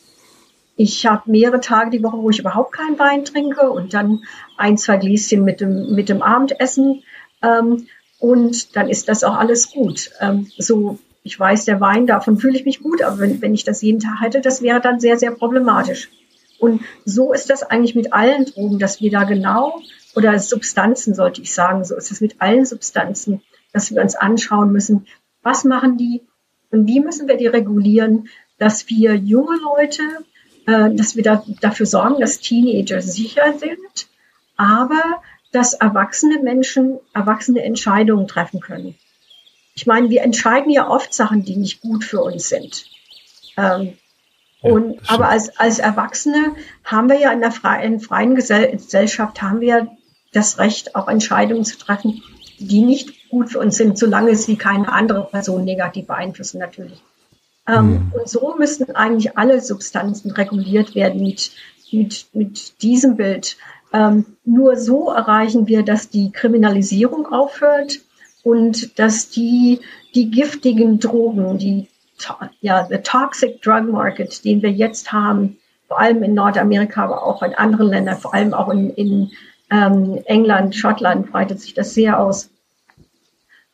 Ich 0.77 1.07
habe 1.07 1.31
mehrere 1.31 1.61
Tage 1.61 1.91
die 1.91 2.03
Woche, 2.03 2.19
wo 2.19 2.31
ich 2.31 2.41
überhaupt 2.41 2.73
keinen 2.73 2.99
Wein 2.99 3.25
trinke 3.25 3.71
und 3.71 3.95
dann 3.95 4.25
ein, 4.57 4.77
zwei 4.77 4.97
Gläschen 4.97 5.45
mit 5.45 5.61
dem, 5.61 5.95
mit 5.95 6.09
dem 6.09 6.23
Abendessen. 6.23 7.03
Ähm, 7.43 7.87
und 8.19 8.75
dann 8.75 8.89
ist 8.89 9.09
das 9.09 9.23
auch 9.23 9.37
alles 9.37 9.71
gut. 9.71 10.11
Ähm, 10.21 10.49
so, 10.59 10.99
ich 11.23 11.39
weiß, 11.39 11.65
der 11.65 11.81
Wein, 11.81 12.07
davon 12.07 12.39
fühle 12.39 12.57
ich 12.59 12.65
mich 12.65 12.83
gut, 12.83 13.03
aber 13.03 13.21
wenn, 13.21 13.41
wenn 13.41 13.55
ich 13.55 13.65
das 13.65 13.83
jeden 13.83 14.01
Tag 14.01 14.21
hätte, 14.21 14.41
das 14.41 14.63
wäre 14.63 14.81
dann 14.81 15.01
sehr, 15.01 15.19
sehr 15.19 15.31
problematisch. 15.31 16.11
Und 16.59 16.83
so 17.05 17.33
ist 17.33 17.51
das 17.51 17.63
eigentlich 17.63 17.95
mit 17.95 18.13
allen 18.13 18.47
Drogen, 18.47 18.79
dass 18.79 19.01
wir 19.01 19.11
da 19.11 19.25
genau, 19.25 19.81
oder 20.17 20.39
Substanzen 20.39 21.15
sollte 21.15 21.43
ich 21.43 21.53
sagen, 21.53 21.85
so 21.85 21.97
ist 21.97 22.11
es 22.11 22.21
mit 22.21 22.41
allen 22.41 22.65
Substanzen, 22.65 23.43
dass 23.73 23.93
wir 23.93 24.01
uns 24.01 24.15
anschauen 24.15 24.73
müssen, 24.73 25.07
was 25.43 25.65
machen 25.65 25.97
die 25.99 26.23
und 26.71 26.87
wie 26.87 27.01
müssen 27.01 27.29
wir 27.29 27.37
die 27.37 27.47
regulieren, 27.47 28.29
dass 28.59 28.89
wir 28.89 29.15
junge 29.15 29.57
Leute 29.59 30.03
dass 30.67 31.17
wir 31.17 31.23
da, 31.23 31.45
dafür 31.61 31.87
sorgen, 31.87 32.21
dass 32.21 32.41
Teenager 32.41 33.03
sicher 33.03 33.59
sind, 33.59 34.09
aber 34.57 35.23
dass 35.53 35.75
erwachsene 35.75 36.41
Menschen 36.43 36.99
erwachsene 37.13 37.63
Entscheidungen 37.63 38.27
treffen 38.27 38.61
können. 38.61 38.97
Ich 39.75 39.87
meine, 39.87 40.11
wir 40.11 40.23
entscheiden 40.23 40.71
ja 40.71 40.89
oft 40.89 41.13
Sachen, 41.13 41.45
die 41.45 41.57
nicht 41.57 41.81
gut 41.81 42.05
für 42.05 42.23
uns 42.23 42.49
sind. 42.49 42.87
Ähm, 43.57 43.95
ja, 44.63 44.71
und, 44.71 44.99
aber 45.11 45.29
als, 45.29 45.57
als 45.59 45.79
Erwachsene 45.79 46.55
haben 46.85 47.09
wir 47.09 47.19
ja 47.19 47.33
in 47.33 47.41
der 47.41 47.53
freien, 47.53 48.01
freien 48.01 48.35
Gesellschaft 48.35 49.43
haben 49.43 49.61
wir 49.61 49.89
das 50.33 50.59
Recht, 50.59 50.97
auch 50.97 51.09
Entscheidungen 51.09 51.65
zu 51.65 51.79
treffen, 51.79 52.23
die 52.59 52.83
nicht 52.83 53.29
gut 53.29 53.51
für 53.51 53.59
uns 53.59 53.77
sind, 53.77 53.99
solange 53.99 54.35
sie 54.37 54.57
keine 54.57 54.93
andere 54.93 55.25
Person 55.25 55.65
negativ 55.65 56.07
beeinflussen, 56.07 56.59
natürlich. 56.59 57.01
Ähm, 57.67 57.91
mhm. 57.91 58.13
Und 58.13 58.29
so 58.29 58.55
müssten 58.59 58.95
eigentlich 58.95 59.37
alle 59.39 59.61
Substanzen 59.61 60.31
reguliert 60.31 60.95
werden 60.95 61.23
mit, 61.23 61.53
mit, 61.91 62.27
mit 62.33 62.83
diesem 62.83 63.17
Bild. 63.17 63.57
Ähm, 63.93 64.27
nur 64.45 64.77
so 64.77 65.11
erreichen 65.11 65.67
wir, 65.67 65.83
dass 65.83 66.11
die 66.11 66.33
Kriminalisierung 66.33 67.33
aufhört 67.33 68.01
und 68.43 68.99
dass 68.99 69.31
die, 69.31 69.81
die 70.15 70.31
giftigen 70.31 70.99
Drogen, 70.99 71.59
die, 71.59 71.89
ja, 72.61 72.87
the 72.87 72.99
toxic 72.99 73.63
drug 73.63 73.91
market, 73.91 74.45
den 74.45 74.63
wir 74.63 74.71
jetzt 74.71 75.13
haben, 75.13 75.59
vor 75.89 76.01
allem 76.01 76.23
in 76.23 76.35
Nordamerika, 76.35 77.05
aber 77.05 77.25
auch 77.25 77.43
in 77.43 77.55
anderen 77.55 77.89
Ländern, 77.89 78.19
vor 78.19 78.35
allem 78.35 78.53
auch 78.53 78.69
in, 78.69 78.91
in 78.91 79.31
ähm, 79.71 80.21
England, 80.27 80.75
Schottland 80.75 81.31
breitet 81.31 81.61
sich 81.61 81.75
das 81.75 81.95
sehr 81.95 82.19
aus, 82.19 82.51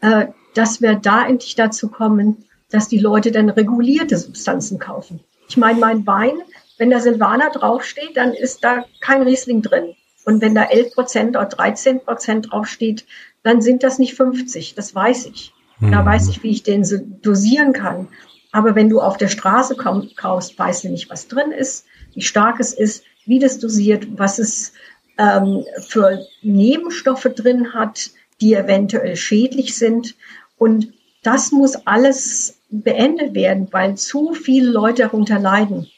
äh, 0.01 0.27
dass 0.55 0.81
wir 0.81 0.95
da 0.97 1.27
endlich 1.27 1.55
dazu 1.55 1.89
kommen, 1.89 2.45
dass 2.71 2.89
die 2.89 2.99
Leute 2.99 3.33
dann 3.33 3.51
regulierte 3.51 4.17
Substanzen 4.17 4.79
kaufen. 4.79 5.21
Ich 5.49 5.57
meine, 5.57 5.81
mein 5.81 6.07
Wein, 6.07 6.35
wenn 6.79 6.91
da 6.91 7.01
Silvaner 7.01 7.51
draufsteht, 7.51 8.17
dann 8.17 8.33
ist 8.33 8.63
da 8.65 8.85
kein 9.01 9.23
Riesling 9.23 9.63
drin. 9.63 9.95
Und 10.25 10.41
wenn 10.41 10.55
da 10.55 10.65
11 10.65 10.95
Prozent 10.95 11.37
oder 11.37 11.47
13 11.47 12.01
Prozent 12.01 12.51
draufsteht, 12.51 13.05
dann 13.43 13.61
sind 13.61 13.83
das 13.83 13.99
nicht 13.99 14.15
50. 14.15 14.75
Das 14.75 14.95
weiß 14.95 15.27
ich. 15.27 15.53
Mhm. 15.81 15.93
Da 15.93 16.05
weiß 16.05 16.29
ich, 16.29 16.43
wie 16.43 16.51
ich 16.51 16.63
den 16.63 16.85
dosieren 17.23 17.73
kann. 17.73 18.09
Aber 18.53 18.75
wenn 18.75 18.89
du 18.89 19.01
auf 19.01 19.17
der 19.17 19.29
Straße 19.29 19.77
kaufst, 19.77 20.59
weißt 20.59 20.85
du 20.85 20.89
nicht, 20.89 21.11
was 21.11 21.29
drin 21.29 21.53
ist, 21.53 21.87
wie 22.15 22.23
stark 22.23 22.61
es 22.61 22.73
ist, 22.73 23.05
wie 23.25 23.39
das 23.39 23.59
dosiert, 23.59 24.07
was 24.19 24.39
es 24.39 24.73
ähm, 25.19 25.65
für 25.87 26.27
Nebenstoffe 26.43 27.29
drin 27.35 27.73
hat, 27.75 28.11
die 28.41 28.55
eventuell 28.55 29.17
schädlich 29.17 29.77
sind. 29.77 30.17
Und 30.57 30.93
das 31.23 31.53
muss 31.53 31.77
alles 31.87 32.60
beendet 32.71 33.35
werden, 33.35 33.69
weil 33.71 33.97
zu 33.97 34.35
viele 34.35 34.71
Leute 34.71 35.03
darunter 35.03 35.39
leiden. 35.39 35.89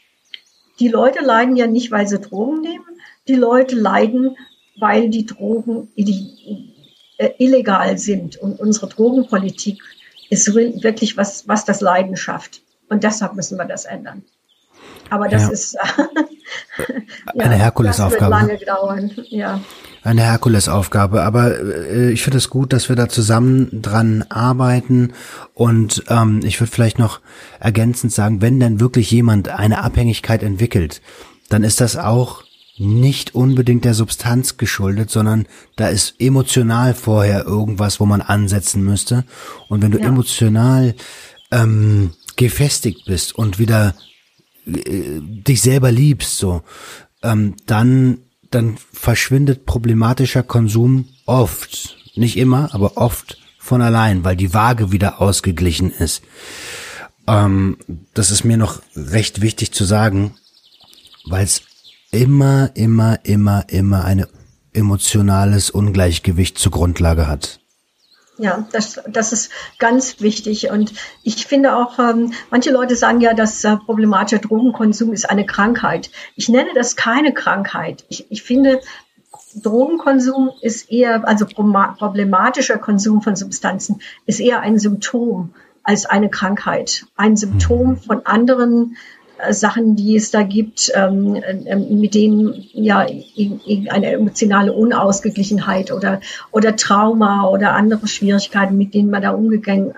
Die 0.80 0.88
Leute 0.88 1.22
leiden 1.22 1.56
ja 1.56 1.66
nicht, 1.66 1.90
weil 1.90 2.08
sie 2.08 2.18
Drogen 2.18 2.62
nehmen. 2.62 2.84
Die 3.28 3.34
Leute 3.34 3.76
leiden, 3.76 4.36
weil 4.78 5.10
die 5.10 5.26
Drogen 5.26 5.88
äh, 5.96 7.30
illegal 7.38 7.98
sind. 7.98 8.36
Und 8.36 8.58
unsere 8.58 8.88
Drogenpolitik 8.88 9.82
ist 10.30 10.54
wirklich 10.54 11.16
was, 11.16 11.46
was 11.46 11.64
das 11.64 11.80
Leiden 11.80 12.16
schafft. 12.16 12.62
Und 12.88 13.04
deshalb 13.04 13.34
müssen 13.34 13.58
wir 13.58 13.66
das 13.66 13.84
ändern. 13.84 14.24
Aber 15.10 15.28
das 15.28 15.42
ja. 15.42 15.50
ist 15.50 15.72
ja, 17.34 17.44
eine 17.44 17.54
Herkulesaufgabe. 17.54 18.30
Das 18.30 18.48
wird 18.48 18.48
lange 18.48 18.64
dauern. 18.64 19.12
Ja 19.28 19.60
eine 20.02 20.22
Herkulesaufgabe. 20.22 21.22
Aber 21.22 21.58
äh, 21.58 22.10
ich 22.10 22.22
finde 22.22 22.38
es 22.38 22.50
gut, 22.50 22.72
dass 22.72 22.88
wir 22.88 22.96
da 22.96 23.08
zusammen 23.08 23.82
dran 23.82 24.24
arbeiten. 24.28 25.12
Und 25.54 26.04
ähm, 26.08 26.40
ich 26.44 26.60
würde 26.60 26.72
vielleicht 26.72 26.98
noch 26.98 27.20
ergänzend 27.60 28.12
sagen, 28.12 28.40
wenn 28.40 28.60
denn 28.60 28.80
wirklich 28.80 29.10
jemand 29.10 29.48
eine 29.48 29.82
Abhängigkeit 29.82 30.42
entwickelt, 30.42 31.00
dann 31.48 31.64
ist 31.64 31.80
das 31.80 31.96
auch 31.96 32.44
nicht 32.78 33.34
unbedingt 33.34 33.84
der 33.84 33.94
Substanz 33.94 34.56
geschuldet, 34.56 35.10
sondern 35.10 35.46
da 35.76 35.88
ist 35.88 36.14
emotional 36.18 36.94
vorher 36.94 37.44
irgendwas, 37.44 38.00
wo 38.00 38.06
man 38.06 38.22
ansetzen 38.22 38.82
müsste. 38.82 39.24
Und 39.68 39.82
wenn 39.82 39.92
du 39.92 40.00
ja. 40.00 40.06
emotional 40.06 40.94
ähm, 41.50 42.12
gefestigt 42.36 43.04
bist 43.04 43.34
und 43.36 43.58
wieder 43.58 43.94
äh, 44.66 45.20
dich 45.20 45.60
selber 45.60 45.92
liebst, 45.92 46.38
so, 46.38 46.62
ähm, 47.22 47.54
dann 47.66 48.18
dann 48.54 48.78
verschwindet 48.92 49.66
problematischer 49.66 50.42
Konsum 50.42 51.08
oft, 51.26 51.96
nicht 52.14 52.36
immer, 52.36 52.74
aber 52.74 52.96
oft 52.96 53.38
von 53.58 53.82
allein, 53.82 54.24
weil 54.24 54.36
die 54.36 54.54
Waage 54.54 54.92
wieder 54.92 55.20
ausgeglichen 55.20 55.90
ist. 55.90 56.22
Ähm, 57.26 57.78
das 58.14 58.30
ist 58.30 58.44
mir 58.44 58.56
noch 58.56 58.82
recht 58.96 59.40
wichtig 59.40 59.72
zu 59.72 59.84
sagen, 59.84 60.34
weil 61.24 61.44
es 61.44 61.62
immer, 62.10 62.70
immer, 62.74 63.20
immer, 63.24 63.68
immer 63.68 64.04
ein 64.04 64.26
emotionales 64.72 65.70
Ungleichgewicht 65.70 66.58
zur 66.58 66.72
Grundlage 66.72 67.26
hat. 67.26 67.61
Ja, 68.38 68.66
das, 68.72 69.00
das 69.08 69.32
ist 69.32 69.50
ganz 69.78 70.20
wichtig. 70.20 70.70
Und 70.70 70.92
ich 71.22 71.46
finde 71.46 71.76
auch, 71.76 71.98
ähm, 71.98 72.32
manche 72.50 72.70
Leute 72.70 72.96
sagen 72.96 73.20
ja, 73.20 73.34
dass 73.34 73.62
äh, 73.62 73.76
problematischer 73.76 74.40
Drogenkonsum 74.40 75.12
ist 75.12 75.28
eine 75.28 75.44
Krankheit. 75.44 76.10
Ich 76.34 76.48
nenne 76.48 76.70
das 76.74 76.96
keine 76.96 77.34
Krankheit. 77.34 78.04
Ich, 78.08 78.26
ich 78.30 78.42
finde, 78.42 78.80
Drogenkonsum 79.54 80.50
ist 80.62 80.90
eher, 80.90 81.26
also 81.28 81.46
problematischer 81.46 82.78
Konsum 82.78 83.20
von 83.20 83.36
Substanzen 83.36 84.00
ist 84.24 84.40
eher 84.40 84.60
ein 84.60 84.78
Symptom 84.78 85.54
als 85.82 86.06
eine 86.06 86.30
Krankheit. 86.30 87.06
Ein 87.16 87.36
Symptom 87.36 87.90
mhm. 87.90 87.96
von 87.98 88.26
anderen 88.26 88.96
Sachen, 89.50 89.96
die 89.96 90.16
es 90.16 90.30
da 90.30 90.42
gibt, 90.42 90.92
ähm, 90.94 91.42
ähm, 91.44 92.00
mit 92.00 92.14
denen 92.14 92.66
ja 92.72 93.06
eine 93.88 94.12
emotionale 94.12 94.72
Unausgeglichenheit 94.72 95.92
oder, 95.92 96.20
oder 96.50 96.76
Trauma 96.76 97.48
oder 97.48 97.72
andere 97.72 98.06
Schwierigkeiten, 98.06 98.76
mit 98.76 98.94
denen 98.94 99.10
man 99.10 99.22
da 99.22 99.30
umgegangen 99.30 99.94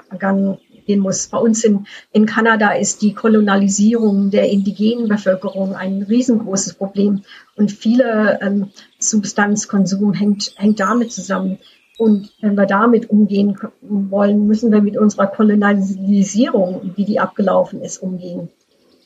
gehen 0.86 1.00
muss. 1.00 1.28
Bei 1.28 1.38
uns 1.38 1.64
in, 1.64 1.86
in 2.12 2.26
Kanada 2.26 2.72
ist 2.72 3.02
die 3.02 3.14
Kolonialisierung 3.14 4.30
der 4.30 4.50
indigenen 4.50 5.08
Bevölkerung 5.08 5.74
ein 5.74 6.02
riesengroßes 6.02 6.74
Problem 6.74 7.22
und 7.56 7.72
viele 7.72 8.38
ähm, 8.42 8.70
Substanzkonsum 8.98 10.12
hängt, 10.12 10.52
hängt 10.56 10.80
damit 10.80 11.12
zusammen. 11.12 11.58
Und 11.96 12.32
wenn 12.40 12.56
wir 12.56 12.66
damit 12.66 13.08
umgehen 13.08 13.56
wollen, 13.80 14.46
müssen 14.46 14.72
wir 14.72 14.82
mit 14.82 14.96
unserer 14.96 15.28
Kolonialisierung, 15.28 16.92
wie 16.96 17.04
die 17.04 17.20
abgelaufen 17.20 17.82
ist, 17.82 17.98
umgehen. 17.98 18.48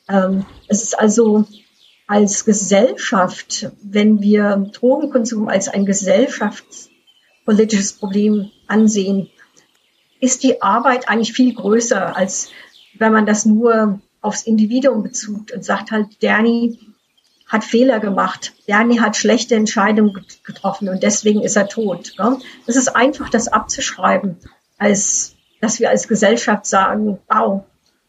Ähm, 0.08 0.46
es 0.68 0.82
ist 0.82 0.98
also 0.98 1.44
als 2.06 2.44
Gesellschaft, 2.44 3.70
wenn 3.82 4.20
wir 4.20 4.70
Drogenkonsum 4.72 5.48
als 5.48 5.68
ein 5.68 5.84
gesellschaftspolitisches 5.84 7.94
Problem 7.94 8.50
ansehen, 8.66 9.28
ist 10.20 10.42
die 10.42 10.62
Arbeit 10.62 11.08
eigentlich 11.08 11.34
viel 11.34 11.54
größer, 11.54 12.16
als 12.16 12.50
wenn 12.98 13.12
man 13.12 13.26
das 13.26 13.44
nur 13.44 14.00
aufs 14.20 14.42
Individuum 14.42 15.02
bezieht 15.02 15.52
und 15.52 15.64
sagt 15.64 15.90
halt, 15.90 16.22
Danny 16.22 16.78
hat 17.46 17.64
Fehler 17.64 18.00
gemacht, 18.00 18.52
Danny 18.66 18.96
hat 18.96 19.16
schlechte 19.16 19.54
Entscheidungen 19.54 20.26
getroffen 20.44 20.88
und 20.88 21.02
deswegen 21.02 21.42
ist 21.42 21.56
er 21.56 21.68
tot. 21.68 22.14
Es 22.66 22.76
ist 22.76 22.96
einfach, 22.96 23.30
das 23.30 23.48
abzuschreiben, 23.48 24.36
als 24.76 25.34
dass 25.60 25.80
wir 25.80 25.90
als 25.90 26.08
Gesellschaft 26.08 26.66
sagen, 26.66 27.18
wow, 27.28 27.64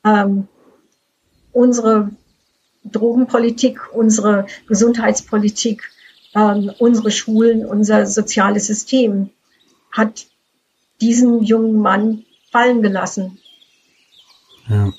ähm, 0.06 0.48
unsere 1.52 2.12
Drogenpolitik, 2.84 3.94
unsere 3.94 4.48
Gesundheitspolitik, 4.68 5.92
ähm, 6.36 6.72
unsere 6.80 7.12
Schulen, 7.12 7.66
unser 7.66 8.06
soziales 8.06 8.68
System 8.68 9.30
hat 9.92 10.28
diesen 11.02 11.44
jungen 11.44 11.80
Mann 11.80 12.26
fallen 12.52 12.82
gelassen. 12.82 13.40
Ja. 14.68 14.94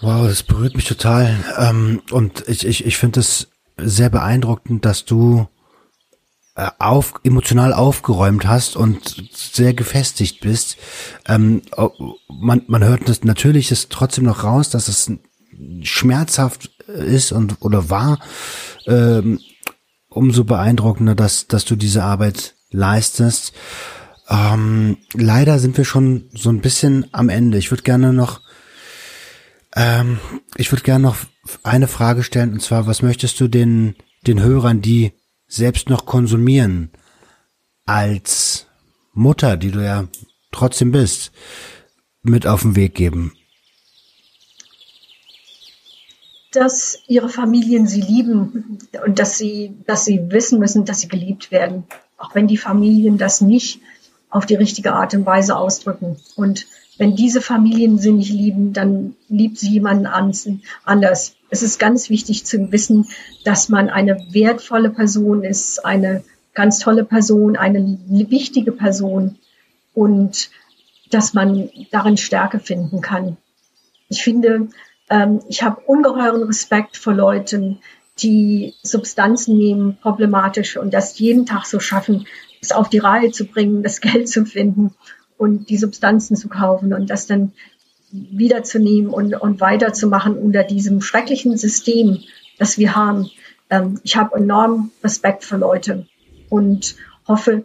Wow, 0.00 0.28
das 0.28 0.42
berührt 0.42 0.76
mich 0.76 0.86
total. 0.86 1.44
Ähm, 1.58 2.02
und 2.10 2.48
ich, 2.48 2.64
ich, 2.64 2.84
ich 2.86 2.96
finde 2.96 3.20
es 3.20 3.48
sehr 3.76 4.10
beeindruckend, 4.10 4.84
dass 4.84 5.04
du 5.04 5.48
auf, 6.78 7.14
emotional 7.22 7.72
aufgeräumt 7.72 8.46
hast 8.46 8.76
und 8.76 9.30
sehr 9.32 9.74
gefestigt 9.74 10.40
bist. 10.40 10.76
Ähm, 11.26 11.62
man, 12.28 12.62
man 12.66 12.84
hört 12.84 13.08
das 13.08 13.24
natürlich 13.24 13.70
ist 13.70 13.90
trotzdem 13.90 14.24
noch 14.24 14.44
raus, 14.44 14.70
dass 14.70 14.88
es 14.88 15.12
schmerzhaft 15.82 16.70
ist 16.88 17.32
und 17.32 17.56
oder 17.60 17.90
war. 17.90 18.18
Ähm, 18.86 19.40
umso 20.08 20.44
beeindruckender, 20.44 21.14
dass, 21.14 21.46
dass 21.46 21.64
du 21.64 21.76
diese 21.76 22.02
Arbeit 22.02 22.54
leistest. 22.70 23.52
Ähm, 24.28 24.98
leider 25.14 25.58
sind 25.58 25.76
wir 25.76 25.84
schon 25.84 26.28
so 26.34 26.50
ein 26.50 26.60
bisschen 26.60 27.06
am 27.12 27.28
Ende. 27.28 27.58
Ich 27.58 27.70
würde 27.70 27.82
gerne 27.82 28.12
noch, 28.12 28.40
ähm, 29.76 30.18
ich 30.56 30.72
würde 30.72 30.82
gerne 30.82 31.04
noch 31.04 31.16
eine 31.62 31.88
Frage 31.88 32.22
stellen, 32.22 32.52
und 32.52 32.62
zwar, 32.62 32.86
was 32.86 33.02
möchtest 33.02 33.40
du 33.40 33.48
den, 33.48 33.94
den 34.26 34.42
Hörern, 34.42 34.82
die 34.82 35.12
selbst 35.48 35.88
noch 35.88 36.06
konsumieren, 36.06 36.90
als 37.86 38.66
Mutter, 39.14 39.56
die 39.56 39.70
du 39.70 39.82
ja 39.82 40.06
trotzdem 40.52 40.92
bist, 40.92 41.32
mit 42.22 42.46
auf 42.46 42.62
den 42.62 42.76
Weg 42.76 42.94
geben? 42.94 43.32
Dass 46.52 46.98
ihre 47.08 47.28
Familien 47.28 47.86
sie 47.86 48.00
lieben 48.00 48.78
und 49.04 49.18
dass 49.18 49.38
sie, 49.38 49.74
dass 49.86 50.04
sie 50.04 50.30
wissen 50.30 50.58
müssen, 50.58 50.84
dass 50.84 51.00
sie 51.00 51.08
geliebt 51.08 51.50
werden. 51.50 51.84
Auch 52.16 52.34
wenn 52.34 52.46
die 52.46 52.56
Familien 52.56 53.18
das 53.18 53.40
nicht 53.40 53.80
auf 54.30 54.46
die 54.46 54.54
richtige 54.54 54.92
Art 54.92 55.14
und 55.14 55.26
Weise 55.26 55.56
ausdrücken. 55.56 56.16
Und 56.36 56.66
wenn 56.98 57.14
diese 57.14 57.40
Familien 57.40 57.98
sie 57.98 58.12
nicht 58.12 58.32
lieben, 58.32 58.72
dann 58.72 59.14
liebt 59.28 59.58
sie 59.58 59.70
jemanden 59.70 60.06
anders. 60.06 61.36
Es 61.48 61.62
ist 61.62 61.78
ganz 61.78 62.10
wichtig 62.10 62.44
zu 62.44 62.70
wissen, 62.72 63.06
dass 63.44 63.68
man 63.68 63.88
eine 63.88 64.18
wertvolle 64.32 64.90
Person 64.90 65.44
ist, 65.44 65.84
eine 65.84 66.24
ganz 66.54 66.80
tolle 66.80 67.04
Person, 67.04 67.56
eine 67.56 67.98
wichtige 68.30 68.72
Person 68.72 69.36
und 69.94 70.50
dass 71.10 71.34
man 71.34 71.70
darin 71.92 72.16
Stärke 72.16 72.58
finden 72.58 73.00
kann. 73.00 73.36
Ich 74.08 74.22
finde, 74.22 74.68
ähm, 75.08 75.40
ich 75.48 75.62
habe 75.62 75.80
ungeheuren 75.86 76.42
Respekt 76.42 76.96
vor 76.96 77.14
Leuten, 77.14 77.78
die 78.18 78.74
Substanzen 78.82 79.56
nehmen, 79.56 79.98
problematisch 80.02 80.76
und 80.76 80.92
das 80.92 81.18
jeden 81.20 81.46
Tag 81.46 81.64
so 81.64 81.78
schaffen, 81.78 82.26
es 82.60 82.72
auf 82.72 82.88
die 82.88 82.98
Reihe 82.98 83.30
zu 83.30 83.44
bringen, 83.44 83.84
das 83.84 84.00
Geld 84.00 84.28
zu 84.28 84.44
finden 84.44 84.94
und 85.38 85.70
die 85.70 85.78
Substanzen 85.78 86.36
zu 86.36 86.48
kaufen 86.48 86.92
und 86.92 87.08
das 87.08 87.26
dann 87.26 87.52
wiederzunehmen 88.10 89.10
und, 89.10 89.34
und 89.34 89.60
weiterzumachen 89.60 90.36
unter 90.36 90.64
diesem 90.64 91.00
schrecklichen 91.00 91.56
System, 91.56 92.18
das 92.58 92.78
wir 92.78 92.94
haben. 92.96 93.30
Ähm, 93.70 94.00
ich 94.02 94.16
habe 94.16 94.36
enorm 94.36 94.90
Respekt 95.02 95.44
für 95.44 95.56
Leute 95.56 96.06
und 96.48 96.96
hoffe, 97.26 97.64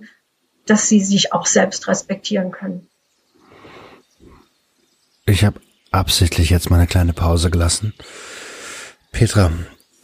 dass 0.66 0.88
sie 0.88 1.02
sich 1.02 1.34
auch 1.34 1.46
selbst 1.46 1.88
respektieren 1.88 2.52
können. 2.52 2.88
Ich 5.26 5.44
habe 5.44 5.60
absichtlich 5.92 6.50
jetzt 6.50 6.70
mal 6.70 6.78
eine 6.78 6.88
kleine 6.88 7.14
Pause 7.14 7.50
gelassen. 7.50 7.94
Petra, 9.12 9.52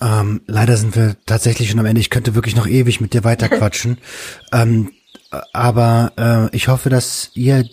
ähm, 0.01 0.41
leider 0.47 0.77
sind 0.77 0.95
wir 0.95 1.17
tatsächlich 1.25 1.69
schon 1.69 1.79
am 1.79 1.85
Ende. 1.85 1.99
Ich 1.99 2.09
könnte 2.09 2.35
wirklich 2.35 2.55
noch 2.55 2.67
ewig 2.67 3.01
mit 3.01 3.13
dir 3.13 3.23
weiterquatschen. 3.23 3.97
ähm, 4.53 4.91
aber 5.53 6.13
äh, 6.17 6.55
ich 6.55 6.67
hoffe, 6.67 6.89
dass 6.89 7.31
ihr, 7.33 7.65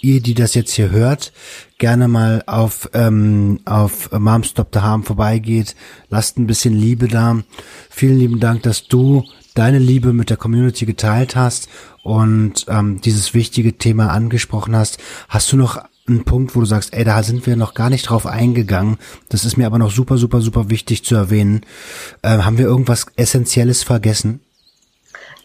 ihr, 0.00 0.20
die 0.20 0.34
das 0.34 0.54
jetzt 0.54 0.72
hier 0.72 0.90
hört, 0.90 1.32
gerne 1.78 2.08
mal 2.08 2.42
auf, 2.46 2.90
ähm, 2.94 3.60
auf 3.64 4.10
Mom 4.12 4.44
Stop 4.44 4.68
the 4.72 4.80
Harm 4.80 5.02
vorbeigeht. 5.02 5.74
Lasst 6.10 6.38
ein 6.38 6.46
bisschen 6.46 6.74
Liebe 6.74 7.08
da. 7.08 7.42
Vielen 7.90 8.18
lieben 8.18 8.40
Dank, 8.40 8.62
dass 8.62 8.86
du 8.88 9.24
deine 9.54 9.78
Liebe 9.78 10.12
mit 10.12 10.30
der 10.30 10.36
Community 10.36 10.86
geteilt 10.86 11.36
hast 11.36 11.68
und 12.02 12.66
ähm, 12.68 13.00
dieses 13.00 13.34
wichtige 13.34 13.76
Thema 13.76 14.08
angesprochen 14.08 14.74
hast. 14.74 14.98
Hast 15.28 15.52
du 15.52 15.56
noch 15.56 15.82
einen 16.08 16.24
Punkt, 16.24 16.56
wo 16.56 16.60
du 16.60 16.66
sagst, 16.66 16.94
ey, 16.94 17.04
da 17.04 17.22
sind 17.22 17.46
wir 17.46 17.56
noch 17.56 17.74
gar 17.74 17.90
nicht 17.90 18.08
drauf 18.08 18.26
eingegangen. 18.26 18.98
Das 19.28 19.44
ist 19.44 19.56
mir 19.56 19.66
aber 19.66 19.78
noch 19.78 19.90
super, 19.90 20.18
super, 20.18 20.40
super 20.40 20.68
wichtig 20.68 21.04
zu 21.04 21.14
erwähnen. 21.14 21.62
Äh, 22.22 22.38
haben 22.38 22.58
wir 22.58 22.64
irgendwas 22.64 23.06
Essentielles 23.16 23.82
vergessen? 23.82 24.40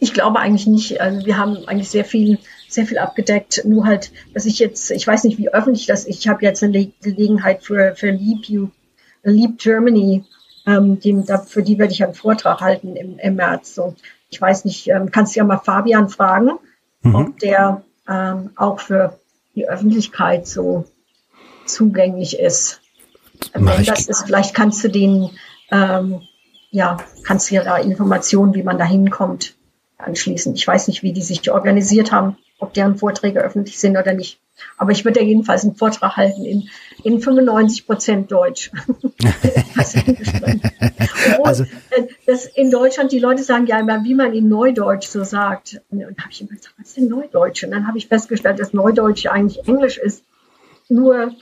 Ich 0.00 0.14
glaube 0.14 0.38
eigentlich 0.38 0.66
nicht. 0.66 1.00
Also 1.00 1.26
wir 1.26 1.38
haben 1.38 1.66
eigentlich 1.66 1.90
sehr 1.90 2.04
viel, 2.04 2.38
sehr 2.68 2.86
viel 2.86 2.98
abgedeckt. 2.98 3.62
Nur 3.64 3.84
halt, 3.84 4.12
dass 4.34 4.46
ich 4.46 4.58
jetzt, 4.58 4.90
ich 4.90 5.06
weiß 5.06 5.24
nicht, 5.24 5.38
wie 5.38 5.48
öffentlich 5.48 5.86
das 5.86 6.04
ist. 6.04 6.20
Ich 6.20 6.28
habe 6.28 6.44
jetzt 6.44 6.62
eine 6.62 6.86
Gelegenheit 7.02 7.64
für, 7.64 7.94
für 7.96 8.10
Leap 8.10 8.44
You, 8.44 8.68
Leap 9.24 9.58
Germany, 9.58 10.24
ähm, 10.66 11.00
dem, 11.00 11.24
da, 11.26 11.38
für 11.38 11.62
die 11.62 11.78
werde 11.78 11.92
ich 11.92 12.04
einen 12.04 12.14
Vortrag 12.14 12.60
halten 12.60 12.94
im, 12.94 13.18
im 13.18 13.34
März. 13.34 13.74
So, 13.74 13.94
ich 14.30 14.40
weiß 14.40 14.64
nicht, 14.64 14.88
ähm, 14.88 15.10
kannst 15.10 15.34
du 15.34 15.38
ja 15.38 15.44
mal 15.44 15.58
Fabian 15.58 16.08
fragen, 16.08 16.52
mhm. 17.02 17.14
ob 17.14 17.38
der 17.40 17.82
ähm, 18.08 18.50
auch 18.56 18.80
für 18.80 19.18
die 19.54 19.68
Öffentlichkeit 19.68 20.46
so 20.46 20.84
zugänglich 21.66 22.38
ist. 22.38 22.80
Mach 23.58 23.78
Wenn 23.78 23.84
das 23.84 24.06
ist, 24.06 24.24
vielleicht 24.24 24.54
kannst 24.54 24.82
du 24.84 24.88
den, 24.88 25.30
ähm, 25.70 26.22
ja, 26.70 26.98
kannst 27.24 27.50
du 27.50 27.54
ja 27.54 27.64
da 27.64 27.76
Informationen, 27.76 28.54
wie 28.54 28.62
man 28.62 28.78
da 28.78 28.84
hinkommt, 28.84 29.54
anschließen. 29.98 30.54
Ich 30.54 30.66
weiß 30.66 30.88
nicht, 30.88 31.02
wie 31.02 31.12
die 31.12 31.22
sich 31.22 31.50
organisiert 31.50 32.12
haben, 32.12 32.36
ob 32.58 32.72
deren 32.74 32.96
Vorträge 32.96 33.40
öffentlich 33.40 33.78
sind 33.78 33.96
oder 33.96 34.14
nicht. 34.14 34.40
Aber 34.76 34.90
ich 34.90 35.04
würde 35.04 35.22
jedenfalls 35.22 35.64
einen 35.64 35.76
Vortrag 35.76 36.16
halten 36.16 36.44
in, 36.44 36.68
in 37.04 37.20
95 37.20 37.86
Prozent 37.86 38.32
Deutsch. 38.32 38.70
also, 41.44 41.64
äh, 41.90 42.06
das 42.26 42.46
in 42.46 42.70
Deutschland, 42.70 43.12
die 43.12 43.18
Leute 43.18 43.42
sagen 43.42 43.66
ja 43.66 43.78
immer, 43.78 44.02
wie 44.04 44.14
man 44.14 44.32
in 44.32 44.48
Neudeutsch 44.48 45.08
so 45.08 45.22
sagt. 45.24 45.80
Und 45.90 46.00
dann 46.00 46.16
habe 46.18 46.30
ich 46.30 46.40
immer 46.40 46.50
gesagt, 46.50 46.74
was 46.78 46.88
ist 46.88 46.96
denn 46.96 47.08
Neudeutsch? 47.08 47.64
Und 47.64 47.70
dann 47.70 47.86
habe 47.86 47.98
ich 47.98 48.08
festgestellt, 48.08 48.58
dass 48.58 48.72
Neudeutsch 48.72 49.26
eigentlich 49.26 49.66
Englisch 49.68 49.98
ist. 49.98 50.24
Nur 50.88 51.34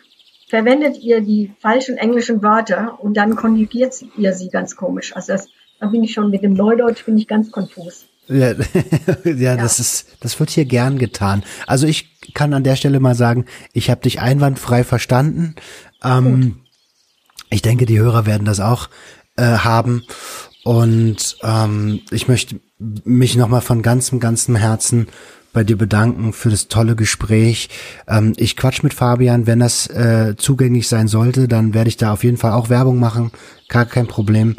verwendet 0.49 0.99
ihr 0.99 1.21
die 1.21 1.53
falschen 1.61 1.97
englischen 1.97 2.43
Wörter 2.43 2.99
und 3.01 3.17
dann 3.17 3.37
konjugiert 3.37 3.95
ihr 4.17 4.33
sie 4.33 4.49
ganz 4.49 4.77
komisch. 4.77 5.15
Also 5.17 5.33
das, 5.33 5.49
da 5.81 5.87
bin 5.87 6.05
ich 6.05 6.13
schon 6.13 6.31
mit 6.31 6.43
dem 6.43 6.55
Neudeutsch 6.55 7.05
bin 7.05 7.19
ich 7.19 7.27
ganz 7.27 7.51
konfus. 7.51 8.07
Ja, 8.29 8.53
ja, 9.25 9.33
ja, 9.33 9.57
das 9.57 9.79
ist, 9.79 10.07
das 10.21 10.39
wird 10.41 10.51
hier 10.51 10.65
gern 10.65 10.99
getan. 10.99 11.45
Also 11.67 11.87
ich 11.87 12.21
kann 12.35 12.55
an 12.55 12.65
der 12.65 12.77
Stelle 12.77 13.01
mal 13.01 13.15
sagen, 13.15 13.45
ich 13.73 13.91
habe 13.91 14.03
dich 14.03 14.21
einwandfrei 14.21 14.85
verstanden. 14.85 15.55
Ähm, 16.03 16.61
ich 17.51 17.63
denke, 17.63 17.87
die 17.87 17.99
Hörer 17.99 18.27
werden 18.27 18.45
das 18.45 18.61
auch 18.61 18.89
äh, 19.37 19.43
haben. 19.45 20.03
Und 20.65 21.37
ähm, 21.43 22.01
ich 22.11 22.27
möchte 22.27 22.61
mich 22.79 23.37
nochmal 23.37 23.61
von 23.61 23.83
ganzem, 23.83 24.19
ganzem 24.19 24.57
Herzen 24.57 25.07
bei 25.53 25.65
dir 25.65 25.79
bedanken 25.79 26.33
für 26.33 26.51
das 26.51 26.69
tolle 26.69 26.97
Gespräch. 26.97 27.71
Ähm, 28.09 28.35
ich 28.37 28.57
quatsch 28.57 28.83
mit 28.83 28.93
Fabian, 28.93 29.47
wenn 29.47 29.61
das 29.61 29.87
äh, 29.87 30.35
zugänglich 30.37 30.89
sein 30.89 31.09
sollte, 31.09 31.49
dann 31.49 31.73
werde 31.73 31.89
ich 31.89 31.97
da 31.97 32.13
auf 32.13 32.25
jeden 32.25 32.37
Fall 32.37 32.53
auch 32.53 32.69
Werbung 32.69 32.99
machen, 32.99 33.31
gar 33.69 33.87
kein 33.87 34.07
Problem. 34.07 34.57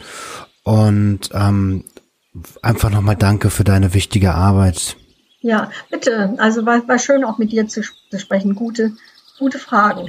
Und 0.64 1.30
ähm, 1.34 1.84
einfach 2.61 2.89
nochmal 2.89 3.15
danke 3.15 3.49
für 3.49 3.64
deine 3.64 3.93
wichtige 3.93 4.34
Arbeit. 4.34 4.97
Ja, 5.41 5.72
bitte. 5.89 6.34
Also 6.38 6.65
war, 6.65 6.88
war 6.88 6.99
schön 6.99 7.23
auch 7.23 7.38
mit 7.38 7.51
dir 7.51 7.68
zu, 7.68 7.81
zu 7.81 8.19
sprechen. 8.19 8.55
Gute, 8.55 8.93
gute 9.39 9.59
Fragen. 9.59 10.07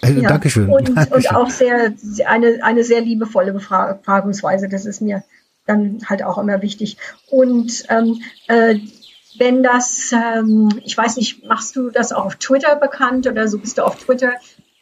Also, 0.00 0.20
ja. 0.20 0.28
Dankeschön. 0.28 0.68
Und, 0.68 0.88
Dankeschön. 0.88 1.12
und 1.14 1.34
auch 1.34 1.50
sehr, 1.50 1.94
eine, 2.26 2.58
eine 2.62 2.84
sehr 2.84 3.00
liebevolle 3.00 3.52
Befragungsweise. 3.52 4.68
Das 4.68 4.86
ist 4.86 5.00
mir 5.00 5.24
dann 5.66 6.00
halt 6.06 6.22
auch 6.22 6.38
immer 6.38 6.62
wichtig. 6.62 6.96
Und 7.30 7.84
ähm, 7.88 8.20
äh, 8.48 8.78
wenn 9.38 9.62
das, 9.62 10.12
ähm, 10.12 10.68
ich 10.84 10.96
weiß 10.96 11.16
nicht, 11.16 11.44
machst 11.46 11.74
du 11.76 11.90
das 11.90 12.12
auch 12.12 12.26
auf 12.26 12.36
Twitter 12.36 12.76
bekannt 12.76 13.26
oder 13.26 13.48
so 13.48 13.58
bist 13.58 13.78
du 13.78 13.82
auf 13.82 13.96
Twitter? 13.96 14.32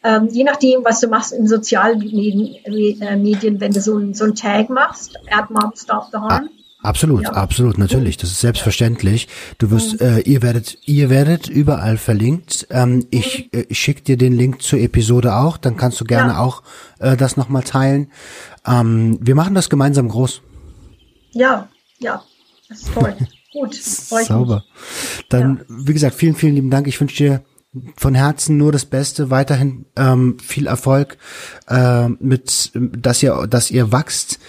Ähm, 0.03 0.27
je 0.31 0.43
nachdem, 0.43 0.83
was 0.83 0.99
du 0.99 1.07
machst 1.07 1.31
in 1.31 1.47
Sozialmedien, 1.47 2.55
äh, 2.65 3.15
Medien, 3.15 3.59
wenn 3.59 3.71
du 3.71 3.81
so, 3.81 3.97
ein, 3.97 4.13
so 4.13 4.25
ein 4.25 4.35
Tag 4.35 4.69
machst, 4.69 5.17
Add 5.29 5.53
Mom 5.53 5.71
Stop 5.75 6.07
the 6.11 6.17
Harm. 6.17 6.49
Absolut, 6.83 7.23
ja. 7.23 7.33
absolut, 7.33 7.77
natürlich. 7.77 8.17
Das 8.17 8.31
ist 8.31 8.41
selbstverständlich. 8.41 9.27
Du 9.59 9.69
wirst, 9.69 10.01
äh, 10.01 10.19
ihr 10.21 10.41
werdet, 10.41 10.79
ihr 10.85 11.09
werdet 11.11 11.47
überall 11.47 11.97
verlinkt. 11.97 12.67
Ähm, 12.71 13.05
ich 13.11 13.53
äh, 13.53 13.71
schick 13.73 14.03
dir 14.03 14.17
den 14.17 14.33
Link 14.33 14.61
zur 14.63 14.79
Episode 14.79 15.35
auch, 15.35 15.57
dann 15.57 15.77
kannst 15.77 16.01
du 16.01 16.05
gerne 16.05 16.33
ja. 16.33 16.39
auch 16.39 16.63
äh, 16.99 17.15
das 17.15 17.37
nochmal 17.37 17.63
teilen. 17.63 18.11
Ähm, 18.65 19.19
wir 19.21 19.35
machen 19.35 19.53
das 19.53 19.69
gemeinsam 19.69 20.09
groß. 20.09 20.41
Ja, 21.33 21.69
ja, 21.99 22.23
das 22.67 22.79
ist 22.79 22.93
toll. 22.93 23.15
Gut, 23.53 23.75
Sauber. 23.75 24.63
Dann, 25.29 25.57
ja. 25.57 25.65
wie 25.67 25.93
gesagt, 25.93 26.15
vielen, 26.15 26.35
vielen 26.35 26.55
lieben 26.55 26.69
Dank. 26.69 26.87
Ich 26.87 26.99
wünsche 26.99 27.17
dir 27.17 27.41
von 27.95 28.15
Herzen 28.15 28.57
nur 28.57 28.71
das 28.71 28.85
Beste, 28.85 29.29
weiterhin 29.29 29.85
ähm, 29.95 30.37
viel 30.39 30.67
Erfolg, 30.67 31.17
äh, 31.67 32.09
mit, 32.09 32.71
dass 32.73 33.21
ihr, 33.23 33.47
dass 33.47 33.71
ihr 33.71 33.91
wachst. 33.91 34.39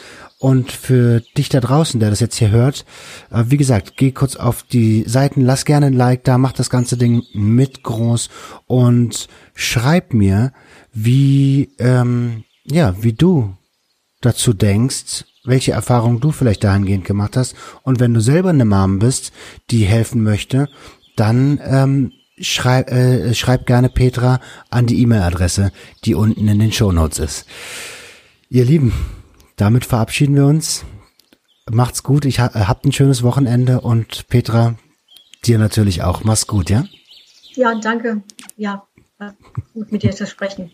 Und 0.43 0.73
für 0.73 1.21
dich 1.39 1.51
da 1.51 1.61
draußen, 1.61 2.01
der 2.01 2.11
das 2.11 2.19
jetzt 2.19 2.35
hier 2.35 2.51
hört, 2.51 2.85
äh, 3.31 3.45
wie 3.47 3.57
gesagt, 3.57 3.97
geh 3.97 4.11
kurz 4.11 4.35
auf 4.35 4.65
die 4.65 5.05
Seiten, 5.07 5.41
lass 5.41 5.65
gerne 5.65 5.87
ein 5.87 5.93
Like 5.93 6.25
da, 6.25 6.37
mach 6.37 6.51
das 6.51 6.69
ganze 6.69 6.97
Ding 6.97 7.23
mit 7.33 7.85
groß 7.85 8.29
und 8.67 9.29
schreib 9.55 10.13
mir, 10.15 10.53
wie, 10.93 11.71
ähm, 11.79 12.43
ja, 12.65 12.97
wie 13.01 13.13
du 13.13 13.57
dazu 14.21 14.53
denkst, 14.53 15.27
welche 15.45 15.71
Erfahrungen 15.71 16.19
du 16.19 16.33
vielleicht 16.33 16.65
dahingehend 16.65 17.05
gemacht 17.05 17.37
hast. 17.37 17.55
Und 17.85 18.01
wenn 18.01 18.13
du 18.13 18.21
selber 18.21 18.51
eine 18.51 18.65
Mom 18.65 18.99
bist, 18.99 19.31
die 19.71 19.85
helfen 19.85 20.25
möchte, 20.25 20.69
dann 21.15 21.61
ähm, 21.65 22.11
schreib, 22.41 22.91
äh, 22.91 23.33
schreib 23.35 23.65
gerne 23.65 23.91
Petra 23.91 24.41
an 24.71 24.87
die 24.87 25.01
E-Mail-Adresse, 25.03 25.71
die 26.05 26.17
unten 26.17 26.49
in 26.49 26.59
den 26.59 26.73
Show 26.73 26.91
Notes 26.91 27.21
ist. 27.21 27.47
Ihr 28.51 28.65
Lieben, 28.65 28.93
damit 29.63 29.85
verabschieden 29.85 30.35
wir 30.35 30.47
uns. 30.47 30.85
Macht's 31.71 32.03
gut, 32.03 32.25
ich 32.25 32.41
ha 32.41 32.51
habt 32.53 32.85
ein 32.85 32.91
schönes 32.91 33.23
Wochenende 33.23 33.81
und 33.81 34.27
Petra, 34.27 34.75
dir 35.45 35.57
natürlich 35.57 36.03
auch. 36.03 36.25
Mach's 36.25 36.49
gut, 36.49 36.69
ja? 36.69 36.85
Ja, 37.55 37.73
danke. 37.77 38.25
Ja, 38.57 38.85
gut 39.73 39.93
mit 39.93 40.03
dir 40.03 40.11
zu 40.11 40.27
sprechen. 40.27 40.73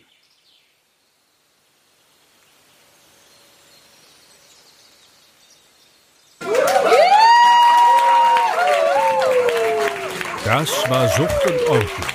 Das 10.47 10.71
war 10.89 11.09
Sucht 11.09 11.47
und 11.47 11.61
Ordnung. 11.69 12.07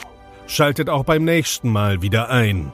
Schaltet 0.48 0.90
auch 0.90 1.04
beim 1.04 1.24
nächsten 1.24 1.70
Mal 1.70 2.02
wieder 2.02 2.30
ein. 2.30 2.74